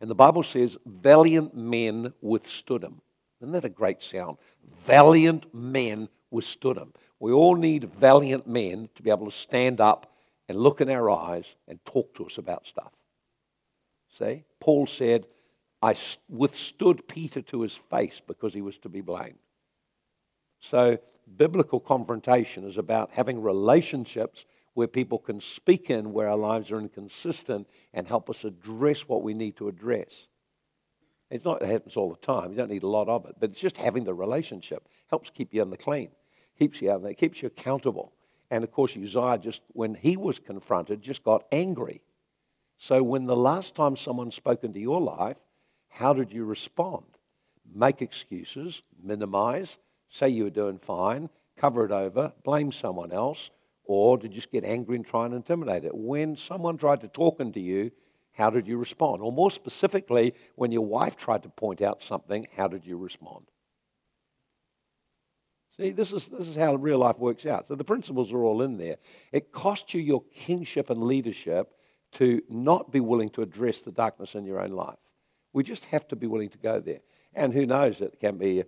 And 0.00 0.10
the 0.10 0.14
Bible 0.14 0.42
says, 0.42 0.76
valiant 0.86 1.54
men 1.54 2.12
withstood 2.20 2.82
him. 2.82 3.00
Isn't 3.40 3.52
that 3.52 3.64
a 3.64 3.70
great 3.70 4.02
sound? 4.02 4.38
Valiant 4.84 5.52
men 5.54 6.08
withstood 6.30 6.76
him. 6.76 6.92
We 7.18 7.32
all 7.32 7.56
need 7.56 7.84
valiant 7.84 8.46
men 8.46 8.88
to 8.94 9.02
be 9.02 9.10
able 9.10 9.26
to 9.26 9.36
stand 9.36 9.80
up 9.80 10.14
and 10.48 10.58
look 10.58 10.80
in 10.80 10.88
our 10.88 11.10
eyes 11.10 11.54
and 11.68 11.84
talk 11.84 12.14
to 12.14 12.26
us 12.26 12.38
about 12.38 12.66
stuff. 12.66 12.92
See? 14.18 14.44
Paul 14.58 14.86
said, 14.86 15.26
I 15.82 15.96
withstood 16.28 17.06
Peter 17.08 17.40
to 17.42 17.62
his 17.62 17.74
face 17.74 18.20
because 18.26 18.52
he 18.52 18.60
was 18.60 18.78
to 18.78 18.88
be 18.88 19.00
blamed. 19.00 19.38
So, 20.60 20.98
biblical 21.36 21.80
confrontation 21.80 22.66
is 22.66 22.76
about 22.76 23.10
having 23.12 23.40
relationships 23.40 24.44
where 24.74 24.86
people 24.86 25.18
can 25.18 25.40
speak 25.40 25.90
in 25.90 26.12
where 26.12 26.28
our 26.28 26.36
lives 26.36 26.70
are 26.70 26.78
inconsistent 26.78 27.66
and 27.92 28.06
help 28.06 28.30
us 28.30 28.44
address 28.44 29.08
what 29.08 29.22
we 29.22 29.34
need 29.34 29.56
to 29.56 29.68
address. 29.68 30.08
It's 31.30 31.44
not, 31.44 31.62
it 31.62 31.68
happens 31.68 31.96
all 31.96 32.10
the 32.10 32.26
time. 32.26 32.50
You 32.50 32.56
don't 32.56 32.70
need 32.70 32.82
a 32.82 32.88
lot 32.88 33.08
of 33.08 33.24
it, 33.26 33.36
but 33.38 33.50
it's 33.50 33.60
just 33.60 33.76
having 33.76 34.04
the 34.04 34.14
relationship 34.14 34.88
helps 35.08 35.30
keep 35.30 35.52
you 35.54 35.62
in 35.62 35.70
the 35.70 35.76
clean, 35.76 36.10
keeps 36.58 36.80
you 36.80 36.90
out 36.90 37.02
there, 37.02 37.14
keeps 37.14 37.42
you 37.42 37.48
accountable. 37.48 38.12
And 38.50 38.64
of 38.64 38.72
course, 38.72 38.96
Uzziah 38.96 39.38
just, 39.38 39.60
when 39.68 39.94
he 39.94 40.16
was 40.16 40.38
confronted, 40.38 41.02
just 41.02 41.22
got 41.22 41.44
angry. 41.52 42.02
So 42.78 43.02
when 43.02 43.26
the 43.26 43.36
last 43.36 43.74
time 43.74 43.96
someone 43.96 44.32
spoke 44.32 44.64
into 44.64 44.80
your 44.80 45.00
life, 45.00 45.36
how 45.88 46.12
did 46.12 46.32
you 46.32 46.44
respond? 46.44 47.04
Make 47.72 48.02
excuses, 48.02 48.82
minimize, 49.02 49.78
say 50.08 50.28
you 50.30 50.44
were 50.44 50.50
doing 50.50 50.78
fine, 50.78 51.28
cover 51.56 51.84
it 51.84 51.92
over, 51.92 52.32
blame 52.42 52.72
someone 52.72 53.12
else, 53.12 53.50
or 53.90 54.20
you 54.22 54.28
just 54.28 54.52
get 54.52 54.64
angry 54.64 54.94
and 54.94 55.04
try 55.04 55.26
and 55.26 55.34
intimidate 55.34 55.84
it? 55.84 55.92
When 55.92 56.36
someone 56.36 56.78
tried 56.78 57.00
to 57.00 57.08
talk 57.08 57.40
into 57.40 57.58
you, 57.58 57.90
how 58.32 58.48
did 58.48 58.68
you 58.68 58.76
respond? 58.76 59.20
Or 59.20 59.32
more 59.32 59.50
specifically, 59.50 60.34
when 60.54 60.70
your 60.70 60.86
wife 60.86 61.16
tried 61.16 61.42
to 61.42 61.48
point 61.48 61.82
out 61.82 62.00
something, 62.00 62.46
how 62.56 62.68
did 62.68 62.86
you 62.86 62.96
respond? 62.96 63.46
See, 65.76 65.90
this 65.90 66.12
is, 66.12 66.28
this 66.28 66.46
is 66.46 66.54
how 66.54 66.76
real 66.76 66.98
life 66.98 67.18
works 67.18 67.46
out. 67.46 67.66
So 67.66 67.74
the 67.74 67.82
principles 67.82 68.32
are 68.32 68.44
all 68.44 68.62
in 68.62 68.76
there. 68.76 68.96
It 69.32 69.50
costs 69.50 69.92
you 69.92 70.00
your 70.00 70.22
kingship 70.34 70.88
and 70.88 71.02
leadership 71.02 71.72
to 72.12 72.42
not 72.48 72.92
be 72.92 73.00
willing 73.00 73.30
to 73.30 73.42
address 73.42 73.80
the 73.80 73.90
darkness 73.90 74.36
in 74.36 74.44
your 74.44 74.60
own 74.60 74.70
life. 74.70 74.98
We 75.52 75.64
just 75.64 75.84
have 75.86 76.06
to 76.08 76.16
be 76.16 76.28
willing 76.28 76.50
to 76.50 76.58
go 76.58 76.78
there. 76.78 77.00
And 77.34 77.52
who 77.52 77.66
knows, 77.66 78.00
it 78.00 78.20
can 78.20 78.38
be 78.38 78.62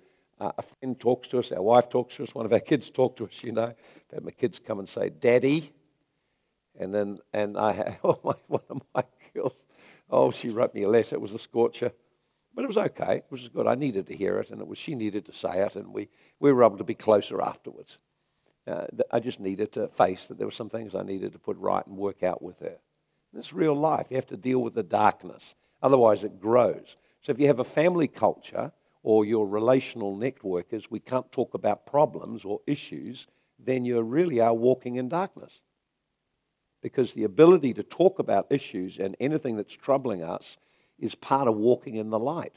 a 0.58 0.62
friend 0.62 0.98
talks 0.98 1.28
to 1.28 1.38
us, 1.38 1.52
our 1.52 1.62
wife 1.62 1.88
talks 1.88 2.16
to 2.16 2.24
us, 2.24 2.34
one 2.34 2.46
of 2.46 2.52
our 2.52 2.60
kids 2.60 2.90
talk 2.90 3.16
to 3.16 3.24
us, 3.24 3.42
you 3.42 3.52
know. 3.52 3.74
I've 4.14 4.24
my 4.24 4.30
kids 4.30 4.58
come 4.58 4.78
and 4.78 4.88
say, 4.88 5.10
Daddy. 5.10 5.72
And 6.78 6.94
then, 6.94 7.18
and 7.32 7.56
I 7.56 7.72
had, 7.72 7.98
oh 8.04 8.18
my, 8.24 8.34
one 8.46 8.62
of 8.70 8.82
my 8.94 9.04
girls, 9.34 9.64
oh, 10.10 10.30
she 10.30 10.50
wrote 10.50 10.74
me 10.74 10.82
a 10.82 10.88
letter. 10.88 11.14
It 11.14 11.20
was 11.20 11.34
a 11.34 11.38
scorcher. 11.38 11.92
But 12.54 12.64
it 12.64 12.68
was 12.68 12.76
okay. 12.76 13.16
It 13.16 13.26
was 13.30 13.48
good. 13.48 13.66
I 13.66 13.74
needed 13.74 14.06
to 14.08 14.16
hear 14.16 14.38
it, 14.38 14.50
and 14.50 14.60
it 14.60 14.66
was 14.66 14.78
she 14.78 14.94
needed 14.94 15.24
to 15.26 15.32
say 15.32 15.62
it, 15.64 15.74
and 15.74 15.92
we, 15.94 16.08
we 16.38 16.52
were 16.52 16.64
able 16.64 16.78
to 16.78 16.84
be 16.84 16.94
closer 16.94 17.40
afterwards. 17.40 17.96
Uh, 18.66 18.86
I 19.10 19.20
just 19.20 19.40
needed 19.40 19.72
to 19.72 19.88
face 19.88 20.26
that 20.26 20.38
there 20.38 20.46
were 20.46 20.52
some 20.52 20.68
things 20.68 20.94
I 20.94 21.02
needed 21.02 21.32
to 21.32 21.38
put 21.38 21.56
right 21.56 21.84
and 21.86 21.96
work 21.96 22.22
out 22.22 22.42
with 22.42 22.60
her. 22.60 22.76
It's 23.36 23.52
real 23.52 23.74
life. 23.74 24.06
You 24.10 24.16
have 24.16 24.26
to 24.26 24.36
deal 24.36 24.58
with 24.58 24.74
the 24.74 24.82
darkness. 24.82 25.54
Otherwise, 25.82 26.22
it 26.22 26.40
grows. 26.40 26.96
So 27.22 27.32
if 27.32 27.40
you 27.40 27.46
have 27.46 27.58
a 27.58 27.64
family 27.64 28.06
culture 28.06 28.72
or 29.02 29.24
your 29.24 29.46
relational 29.46 30.16
network 30.16 30.70
networkers, 30.70 30.90
we 30.90 31.00
can't 31.00 31.30
talk 31.32 31.54
about 31.54 31.86
problems 31.86 32.44
or 32.44 32.60
issues, 32.66 33.26
then 33.58 33.84
you 33.84 34.00
really 34.00 34.40
are 34.40 34.54
walking 34.54 34.96
in 34.96 35.08
darkness. 35.08 35.60
Because 36.82 37.12
the 37.12 37.24
ability 37.24 37.74
to 37.74 37.82
talk 37.82 38.18
about 38.18 38.50
issues 38.50 38.98
and 38.98 39.16
anything 39.20 39.56
that's 39.56 39.72
troubling 39.72 40.22
us 40.22 40.56
is 40.98 41.14
part 41.14 41.48
of 41.48 41.56
walking 41.56 41.96
in 41.96 42.10
the 42.10 42.18
light. 42.18 42.54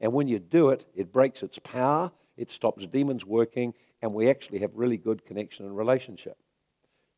And 0.00 0.12
when 0.12 0.28
you 0.28 0.38
do 0.38 0.70
it, 0.70 0.86
it 0.94 1.12
breaks 1.12 1.42
its 1.42 1.58
power, 1.58 2.10
it 2.36 2.50
stops 2.50 2.86
demons 2.86 3.24
working, 3.26 3.74
and 4.00 4.14
we 4.14 4.30
actually 4.30 4.60
have 4.60 4.70
really 4.74 4.96
good 4.96 5.26
connection 5.26 5.66
and 5.66 5.76
relationship. 5.76 6.38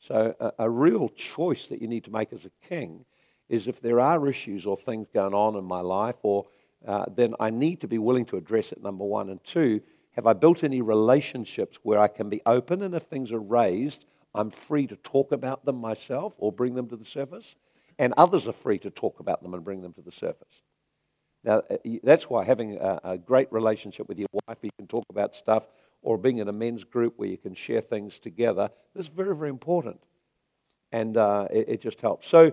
So, 0.00 0.34
a, 0.40 0.64
a 0.64 0.70
real 0.70 1.08
choice 1.10 1.66
that 1.66 1.80
you 1.80 1.86
need 1.86 2.04
to 2.04 2.10
make 2.10 2.32
as 2.32 2.44
a 2.44 2.68
king 2.68 3.04
is 3.48 3.68
if 3.68 3.80
there 3.80 4.00
are 4.00 4.28
issues 4.28 4.66
or 4.66 4.76
things 4.76 5.06
going 5.14 5.34
on 5.34 5.54
in 5.54 5.64
my 5.64 5.80
life, 5.80 6.16
or 6.22 6.46
uh, 6.86 7.06
then 7.14 7.34
I 7.40 7.50
need 7.50 7.80
to 7.82 7.88
be 7.88 7.98
willing 7.98 8.24
to 8.26 8.36
address 8.36 8.72
it, 8.72 8.82
number 8.82 9.04
one. 9.04 9.30
And 9.30 9.42
two, 9.44 9.80
have 10.12 10.26
I 10.26 10.32
built 10.32 10.64
any 10.64 10.82
relationships 10.82 11.78
where 11.82 11.98
I 11.98 12.08
can 12.08 12.28
be 12.28 12.42
open 12.44 12.82
and 12.82 12.94
if 12.94 13.04
things 13.04 13.32
are 13.32 13.40
raised, 13.40 14.04
I'm 14.34 14.50
free 14.50 14.86
to 14.86 14.96
talk 14.96 15.32
about 15.32 15.64
them 15.64 15.76
myself 15.76 16.34
or 16.38 16.52
bring 16.52 16.74
them 16.74 16.88
to 16.88 16.96
the 16.96 17.04
surface? 17.04 17.54
And 17.98 18.14
others 18.16 18.46
are 18.46 18.52
free 18.52 18.78
to 18.80 18.90
talk 18.90 19.20
about 19.20 19.42
them 19.42 19.54
and 19.54 19.64
bring 19.64 19.82
them 19.82 19.92
to 19.94 20.02
the 20.02 20.12
surface. 20.12 20.62
Now, 21.44 21.62
uh, 21.70 21.76
that's 22.02 22.30
why 22.30 22.44
having 22.44 22.76
a, 22.76 23.00
a 23.04 23.18
great 23.18 23.52
relationship 23.52 24.08
with 24.08 24.18
your 24.18 24.28
wife, 24.46 24.58
you 24.62 24.70
can 24.78 24.86
talk 24.86 25.04
about 25.10 25.34
stuff 25.34 25.64
or 26.02 26.18
being 26.18 26.38
in 26.38 26.48
a 26.48 26.52
men's 26.52 26.84
group 26.84 27.14
where 27.16 27.28
you 27.28 27.38
can 27.38 27.54
share 27.54 27.80
things 27.80 28.18
together, 28.18 28.70
is 28.96 29.08
very, 29.08 29.36
very 29.36 29.50
important. 29.50 30.00
And 30.90 31.16
uh, 31.16 31.48
it, 31.50 31.68
it, 31.68 31.80
just 31.80 32.00
helps. 32.00 32.28
So, 32.28 32.52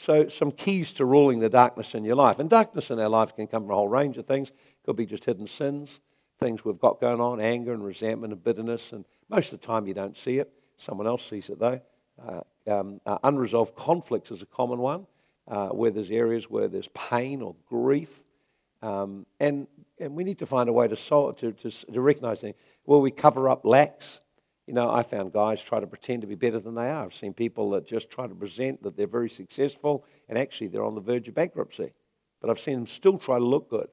so, 0.00 0.28
some 0.28 0.52
keys 0.52 0.92
to 0.92 1.04
ruling 1.04 1.40
the 1.40 1.48
darkness 1.48 1.92
in 1.92 2.04
your 2.04 2.14
life. 2.14 2.38
And 2.38 2.48
darkness 2.48 2.90
in 2.90 3.00
our 3.00 3.08
life 3.08 3.34
can 3.34 3.48
come 3.48 3.64
from 3.64 3.72
a 3.72 3.74
whole 3.74 3.88
range 3.88 4.16
of 4.16 4.26
things. 4.26 4.50
It 4.50 4.54
could 4.86 4.94
be 4.94 5.06
just 5.06 5.24
hidden 5.24 5.48
sins, 5.48 5.98
things 6.38 6.64
we've 6.64 6.78
got 6.78 7.00
going 7.00 7.20
on, 7.20 7.40
anger 7.40 7.72
and 7.72 7.84
resentment 7.84 8.32
and 8.32 8.44
bitterness. 8.44 8.92
And 8.92 9.04
most 9.28 9.52
of 9.52 9.60
the 9.60 9.66
time 9.66 9.88
you 9.88 9.94
don't 9.94 10.16
see 10.16 10.38
it. 10.38 10.52
Someone 10.76 11.08
else 11.08 11.28
sees 11.28 11.48
it, 11.48 11.58
though. 11.58 11.80
Uh, 12.24 12.42
um, 12.70 13.00
uh, 13.06 13.18
unresolved 13.24 13.74
conflicts 13.74 14.30
is 14.30 14.40
a 14.40 14.46
common 14.46 14.78
one, 14.78 15.04
uh, 15.48 15.70
where 15.70 15.90
there's 15.90 16.12
areas 16.12 16.48
where 16.48 16.68
there's 16.68 16.88
pain 16.94 17.42
or 17.42 17.56
grief. 17.68 18.22
Um, 18.82 19.26
and, 19.40 19.66
and 19.98 20.14
we 20.14 20.22
need 20.22 20.38
to 20.38 20.46
find 20.46 20.68
a 20.68 20.72
way 20.72 20.86
to, 20.86 20.96
solve, 20.96 21.38
to, 21.38 21.50
to, 21.50 21.70
to 21.70 22.00
recognize 22.00 22.40
things. 22.40 22.54
Will 22.86 23.00
we 23.00 23.10
cover 23.10 23.48
up 23.48 23.64
lacks? 23.64 24.20
You 24.68 24.74
know, 24.74 24.90
I 24.90 25.02
found 25.02 25.32
guys 25.32 25.62
try 25.62 25.80
to 25.80 25.86
pretend 25.86 26.20
to 26.20 26.26
be 26.26 26.34
better 26.34 26.60
than 26.60 26.74
they 26.74 26.90
are. 26.90 27.06
I've 27.06 27.14
seen 27.14 27.32
people 27.32 27.70
that 27.70 27.86
just 27.86 28.10
try 28.10 28.26
to 28.26 28.34
present 28.34 28.82
that 28.82 28.98
they're 28.98 29.06
very 29.06 29.30
successful 29.30 30.04
and 30.28 30.36
actually 30.36 30.68
they're 30.68 30.84
on 30.84 30.94
the 30.94 31.00
verge 31.00 31.26
of 31.26 31.34
bankruptcy. 31.34 31.94
But 32.42 32.50
I've 32.50 32.60
seen 32.60 32.74
them 32.74 32.86
still 32.86 33.16
try 33.16 33.38
to 33.38 33.44
look 33.46 33.70
good. 33.70 33.88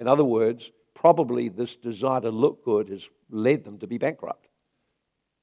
In 0.00 0.08
other 0.08 0.24
words, 0.24 0.72
probably 0.92 1.48
this 1.48 1.76
desire 1.76 2.20
to 2.22 2.30
look 2.30 2.64
good 2.64 2.88
has 2.88 3.08
led 3.30 3.62
them 3.62 3.78
to 3.78 3.86
be 3.86 3.96
bankrupt. 3.96 4.48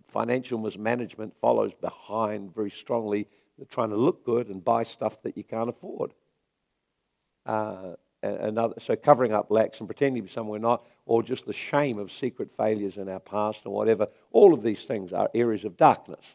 Financial 0.09 0.59
mismanagement 0.59 1.33
follows 1.39 1.71
behind 1.79 2.53
very 2.53 2.69
strongly 2.69 3.29
the 3.57 3.63
trying 3.63 3.91
to 3.91 3.95
look 3.95 4.25
good 4.25 4.49
and 4.49 4.61
buy 4.61 4.83
stuff 4.83 5.21
that 5.21 5.37
you 5.37 5.45
can't 5.45 5.69
afford. 5.69 6.13
Uh, 7.45 7.93
another, 8.23 8.75
so 8.79 8.95
covering 8.95 9.33
up 9.33 9.49
lacks 9.49 9.79
and 9.79 9.87
pretending 9.87 10.21
to 10.21 10.27
be 10.27 10.33
somewhere 10.33 10.59
not, 10.59 10.85
or 11.05 11.23
just 11.23 11.45
the 11.45 11.53
shame 11.53 11.97
of 11.97 12.11
secret 12.11 12.49
failures 12.55 12.97
in 12.97 13.09
our 13.09 13.19
past 13.19 13.61
or 13.65 13.73
whatever. 13.73 14.07
All 14.31 14.53
of 14.53 14.63
these 14.63 14.83
things 14.83 15.13
are 15.13 15.29
areas 15.33 15.65
of 15.65 15.77
darkness, 15.77 16.25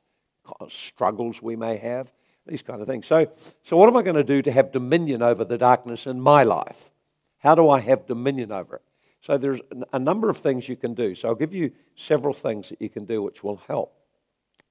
struggles 0.68 1.40
we 1.40 1.56
may 1.56 1.76
have, 1.76 2.12
these 2.46 2.62
kind 2.62 2.80
of 2.80 2.86
things. 2.86 3.06
So, 3.06 3.30
so 3.62 3.76
what 3.76 3.88
am 3.88 3.96
I 3.96 4.02
going 4.02 4.16
to 4.16 4.24
do 4.24 4.42
to 4.42 4.52
have 4.52 4.72
dominion 4.72 5.22
over 5.22 5.44
the 5.44 5.58
darkness 5.58 6.06
in 6.06 6.20
my 6.20 6.42
life? 6.42 6.90
How 7.38 7.54
do 7.54 7.68
I 7.68 7.80
have 7.80 8.06
dominion 8.06 8.52
over 8.52 8.76
it? 8.76 8.82
So 9.22 9.36
there's 9.38 9.60
a 9.92 9.98
number 9.98 10.30
of 10.30 10.38
things 10.38 10.68
you 10.68 10.76
can 10.76 10.94
do. 10.94 11.14
So 11.14 11.28
I'll 11.28 11.34
give 11.34 11.52
you 11.52 11.72
several 11.96 12.32
things 12.32 12.68
that 12.68 12.80
you 12.80 12.88
can 12.88 13.04
do 13.06 13.22
which 13.22 13.42
will 13.42 13.60
help. 13.66 13.92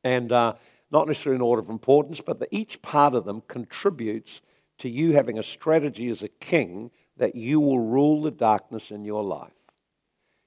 And 0.03 0.31
uh, 0.31 0.53
not 0.91 1.07
necessarily 1.07 1.35
in 1.35 1.41
order 1.41 1.61
of 1.61 1.69
importance, 1.69 2.21
but 2.21 2.39
that 2.39 2.49
each 2.51 2.81
part 2.81 3.15
of 3.15 3.25
them 3.25 3.43
contributes 3.47 4.39
to 4.77 4.89
you 4.89 5.13
having 5.13 5.37
a 5.37 5.43
strategy 5.43 6.09
as 6.09 6.23
a 6.23 6.27
king 6.27 6.91
that 7.17 7.35
you 7.35 7.59
will 7.59 7.79
rule 7.79 8.21
the 8.21 8.31
darkness 8.31 8.91
in 8.91 9.05
your 9.05 9.23
life. 9.23 9.51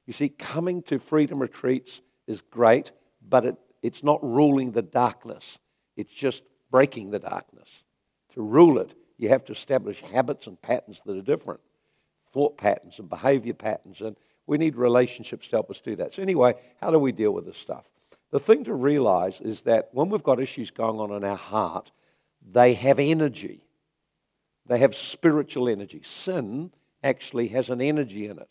You 0.07 0.13
see, 0.13 0.29
coming 0.29 0.83
to 0.85 0.99
freedom 0.99 1.41
retreats 1.41 2.01
is 2.27 2.41
great, 2.51 2.93
but 3.27 3.45
it, 3.45 3.57
it's 3.83 4.03
not 4.03 4.23
ruling 4.23 4.73
the 4.73 4.83
darkness, 4.83 5.59
it's 5.97 6.13
just 6.13 6.43
breaking 6.71 7.11
the 7.11 7.19
darkness. 7.19 7.69
To 8.35 8.43
rule 8.43 8.79
it, 8.79 8.95
you 9.17 9.29
have 9.31 9.45
to 9.47 9.53
establish 9.53 10.01
habits 10.01 10.47
and 10.47 10.61
patterns 10.61 11.01
that 11.05 11.17
are 11.17 11.23
different 11.23 11.61
thought 12.33 12.59
patterns 12.59 12.99
and 12.99 13.09
behavior 13.09 13.55
patterns, 13.55 14.01
and 14.01 14.17
we 14.47 14.59
need 14.59 14.77
relationships 14.77 15.49
to 15.49 15.57
help 15.57 15.71
us 15.71 15.81
do 15.81 15.97
that. 15.97 16.15
So, 16.15 16.23
anyway, 16.23 16.55
how 16.81 16.91
do 16.91 16.99
we 16.99 17.13
deal 17.13 17.33
with 17.33 17.47
this 17.47 17.57
stuff? 17.57 17.85
The 18.31 18.39
thing 18.39 18.65
to 18.65 18.75
realize 18.75 19.41
is 19.41 19.63
that 19.63 19.89
when 19.93 20.11
we've 20.11 20.23
got 20.23 20.41
issues 20.41 20.71
going 20.71 21.01
on 21.01 21.13
in 21.13 21.25
our 21.25 21.37
heart, 21.37 21.91
they 22.53 22.75
have 22.75 22.99
energy. 22.99 23.63
They 24.69 24.79
have 24.79 24.95
spiritual 24.95 25.69
energy. 25.69 26.03
Sin 26.05 26.73
actually 27.03 27.49
has 27.49 27.71
an 27.71 27.81
energy 27.81 28.27
in 28.27 28.39
it. 28.39 28.49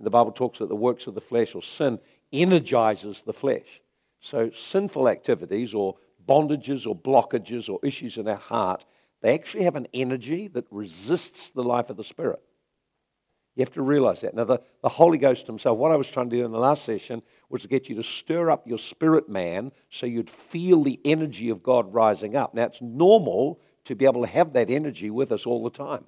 The 0.00 0.10
Bible 0.10 0.32
talks 0.32 0.58
that 0.58 0.68
the 0.68 0.76
works 0.76 1.06
of 1.06 1.14
the 1.14 1.20
flesh 1.20 1.54
or 1.54 1.62
sin 1.62 1.98
energizes 2.32 3.22
the 3.22 3.32
flesh. 3.32 3.80
So, 4.20 4.50
sinful 4.50 5.08
activities 5.08 5.72
or 5.72 5.94
bondages 6.26 6.86
or 6.86 6.96
blockages 6.96 7.68
or 7.68 7.78
issues 7.82 8.16
in 8.16 8.28
our 8.28 8.36
heart, 8.36 8.84
they 9.22 9.32
actually 9.32 9.64
have 9.64 9.76
an 9.76 9.88
energy 9.94 10.48
that 10.48 10.66
resists 10.70 11.50
the 11.50 11.62
life 11.62 11.88
of 11.88 11.96
the 11.96 12.04
Spirit. 12.04 12.40
You 13.54 13.62
have 13.62 13.72
to 13.74 13.82
realize 13.82 14.20
that. 14.20 14.34
Now, 14.34 14.44
the, 14.44 14.60
the 14.82 14.88
Holy 14.88 15.16
Ghost 15.16 15.46
Himself, 15.46 15.78
what 15.78 15.92
I 15.92 15.96
was 15.96 16.08
trying 16.08 16.28
to 16.28 16.36
do 16.36 16.44
in 16.44 16.52
the 16.52 16.58
last 16.58 16.84
session 16.84 17.22
was 17.48 17.62
to 17.62 17.68
get 17.68 17.88
you 17.88 17.96
to 17.96 18.02
stir 18.02 18.50
up 18.50 18.66
your 18.66 18.78
spirit 18.78 19.30
man 19.30 19.72
so 19.88 20.04
you'd 20.04 20.28
feel 20.28 20.82
the 20.82 21.00
energy 21.06 21.48
of 21.48 21.62
God 21.62 21.94
rising 21.94 22.36
up. 22.36 22.52
Now, 22.52 22.64
it's 22.64 22.82
normal 22.82 23.60
to 23.86 23.94
be 23.94 24.04
able 24.04 24.22
to 24.22 24.28
have 24.28 24.52
that 24.52 24.70
energy 24.70 25.10
with 25.10 25.32
us 25.32 25.46
all 25.46 25.64
the 25.64 25.70
time. 25.70 26.04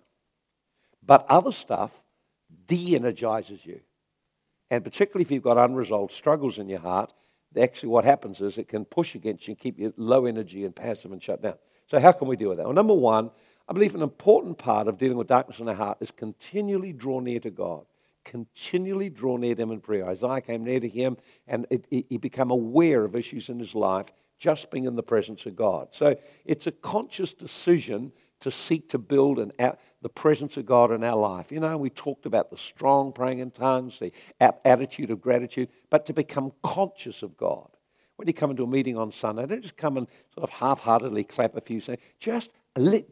But 1.04 1.26
other 1.28 1.52
stuff 1.52 2.02
de 2.66 2.94
energizes 2.94 3.64
you. 3.64 3.80
And 4.70 4.84
particularly 4.84 5.22
if 5.22 5.30
you've 5.30 5.42
got 5.42 5.58
unresolved 5.58 6.12
struggles 6.12 6.58
in 6.58 6.68
your 6.68 6.80
heart, 6.80 7.12
actually 7.58 7.88
what 7.88 8.04
happens 8.04 8.40
is 8.40 8.58
it 8.58 8.68
can 8.68 8.84
push 8.84 9.14
against 9.14 9.46
you 9.48 9.52
and 9.52 9.58
keep 9.58 9.78
you 9.78 9.92
low 9.96 10.26
energy 10.26 10.64
and 10.64 10.76
passive 10.76 11.12
and 11.12 11.22
shut 11.22 11.42
down. 11.42 11.54
So, 11.86 11.98
how 11.98 12.12
can 12.12 12.28
we 12.28 12.36
deal 12.36 12.50
with 12.50 12.58
that? 12.58 12.64
Well, 12.64 12.74
number 12.74 12.94
one, 12.94 13.30
I 13.68 13.72
believe 13.72 13.94
an 13.94 14.02
important 14.02 14.58
part 14.58 14.88
of 14.88 14.98
dealing 14.98 15.16
with 15.16 15.26
darkness 15.26 15.58
in 15.58 15.68
our 15.68 15.74
heart 15.74 15.98
is 16.00 16.10
continually 16.10 16.92
draw 16.92 17.20
near 17.20 17.40
to 17.40 17.50
God. 17.50 17.84
Continually 18.24 19.08
draw 19.08 19.38
near 19.38 19.54
to 19.54 19.62
Him 19.62 19.70
in 19.70 19.80
prayer. 19.80 20.06
Isaiah 20.06 20.42
came 20.42 20.64
near 20.64 20.80
to 20.80 20.88
Him 20.88 21.16
and 21.46 21.66
it, 21.70 21.86
it, 21.90 22.06
he 22.10 22.18
became 22.18 22.50
aware 22.50 23.04
of 23.04 23.16
issues 23.16 23.48
in 23.48 23.58
his 23.58 23.74
life 23.74 24.06
just 24.38 24.70
being 24.70 24.84
in 24.84 24.96
the 24.96 25.02
presence 25.02 25.46
of 25.46 25.56
God. 25.56 25.88
So 25.92 26.16
it's 26.44 26.66
a 26.66 26.72
conscious 26.72 27.32
decision 27.32 28.12
to 28.40 28.50
seek 28.50 28.88
to 28.90 28.98
build 28.98 29.38
an, 29.38 29.52
the 30.00 30.08
presence 30.08 30.56
of 30.56 30.66
God 30.66 30.92
in 30.92 31.02
our 31.02 31.16
life. 31.16 31.50
You 31.50 31.60
know, 31.60 31.76
we 31.76 31.90
talked 31.90 32.24
about 32.24 32.50
the 32.50 32.56
strong 32.56 33.12
praying 33.12 33.40
in 33.40 33.50
tongues, 33.50 33.98
the 33.98 34.12
attitude 34.40 35.10
of 35.10 35.20
gratitude, 35.20 35.68
but 35.90 36.06
to 36.06 36.12
become 36.12 36.52
conscious 36.62 37.22
of 37.22 37.36
God. 37.36 37.68
When 38.16 38.26
you 38.26 38.34
come 38.34 38.50
into 38.50 38.64
a 38.64 38.68
meeting 38.68 38.96
on 38.96 39.12
Sunday, 39.12 39.46
don't 39.46 39.62
just 39.62 39.76
come 39.76 39.96
and 39.96 40.06
sort 40.34 40.44
of 40.44 40.50
half 40.50 40.80
heartedly 40.80 41.24
clap 41.24 41.56
a 41.56 41.60
few, 41.60 41.80
say, 41.80 41.98
just 42.18 42.50
let, 42.76 43.04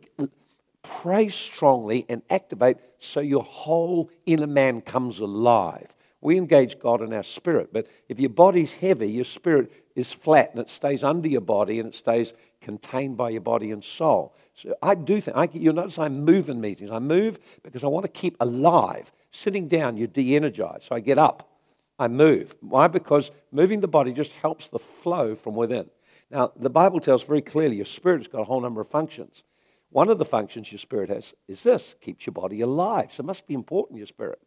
pray 0.83 1.29
strongly 1.29 2.07
and 2.09 2.23
activate 2.31 2.77
so 2.99 3.21
your 3.21 3.43
whole 3.43 4.11
inner 4.27 4.47
man 4.47 4.81
comes 4.81 5.19
alive. 5.19 5.89
We 6.27 6.39
engage 6.39 6.81
God 6.81 7.03
in 7.03 7.12
our 7.12 7.23
spirit, 7.23 7.69
but 7.73 7.87
if 8.09 8.19
your 8.19 8.31
body's 8.31 8.73
heavy, 8.73 9.09
your 9.09 9.25
spirit 9.25 9.71
is 9.95 10.11
flat 10.11 10.51
and 10.51 10.61
it 10.61 10.69
stays 10.69 11.05
under 11.05 11.29
your 11.29 11.41
body 11.41 11.79
and 11.79 11.91
it 11.91 11.95
stays 11.95 12.33
contained 12.61 13.17
by 13.17 13.31
your 13.31 13.43
body 13.43 13.71
and 13.71 13.85
soul. 13.85 14.35
So 14.57 14.75
I 14.83 14.97
do 14.97 15.21
think, 15.21 15.37
I, 15.37 15.49
you'll 15.53 15.75
notice 15.75 16.01
I 16.01 16.09
move 16.09 16.49
in 16.49 16.61
meetings. 16.61 16.91
I 16.91 16.99
move 16.99 17.39
because 17.62 17.85
I 17.85 17.87
want 17.87 18.07
to 18.07 18.11
keep 18.11 18.37
alive. 18.41 19.12
Sitting 19.31 19.69
down, 19.69 19.97
you're 19.97 20.09
de 20.09 20.35
energized. 20.35 20.89
So 20.89 20.97
I 20.97 20.99
get 20.99 21.17
up, 21.17 21.49
I 21.97 22.09
move. 22.09 22.57
Why? 22.59 22.89
Because 22.89 23.31
moving 23.53 23.79
the 23.79 23.87
body 23.87 24.12
just 24.12 24.33
helps 24.33 24.67
the 24.67 24.81
flow 24.81 25.37
from 25.37 25.55
within. 25.55 25.89
Now, 26.29 26.51
the 26.57 26.71
Bible 26.71 26.99
tells 26.99 27.23
very 27.23 27.41
clearly 27.41 27.77
your 27.77 27.85
spirit's 27.85 28.27
got 28.27 28.41
a 28.41 28.47
whole 28.47 28.61
number 28.61 28.81
of 28.81 28.91
functions. 28.91 29.45
One 29.91 30.09
of 30.09 30.19
the 30.19 30.25
functions 30.25 30.73
your 30.73 30.81
spirit 30.81 31.09
has 31.09 31.35
is 31.47 31.62
this 31.62 31.95
keeps 32.01 32.27
your 32.27 32.35
body 32.35 32.62
alive. 32.62 33.11
So 33.15 33.21
it 33.21 33.27
must 33.27 33.47
be 33.47 33.55
important, 33.55 33.99
your 33.99 34.09
spirit. 34.09 34.41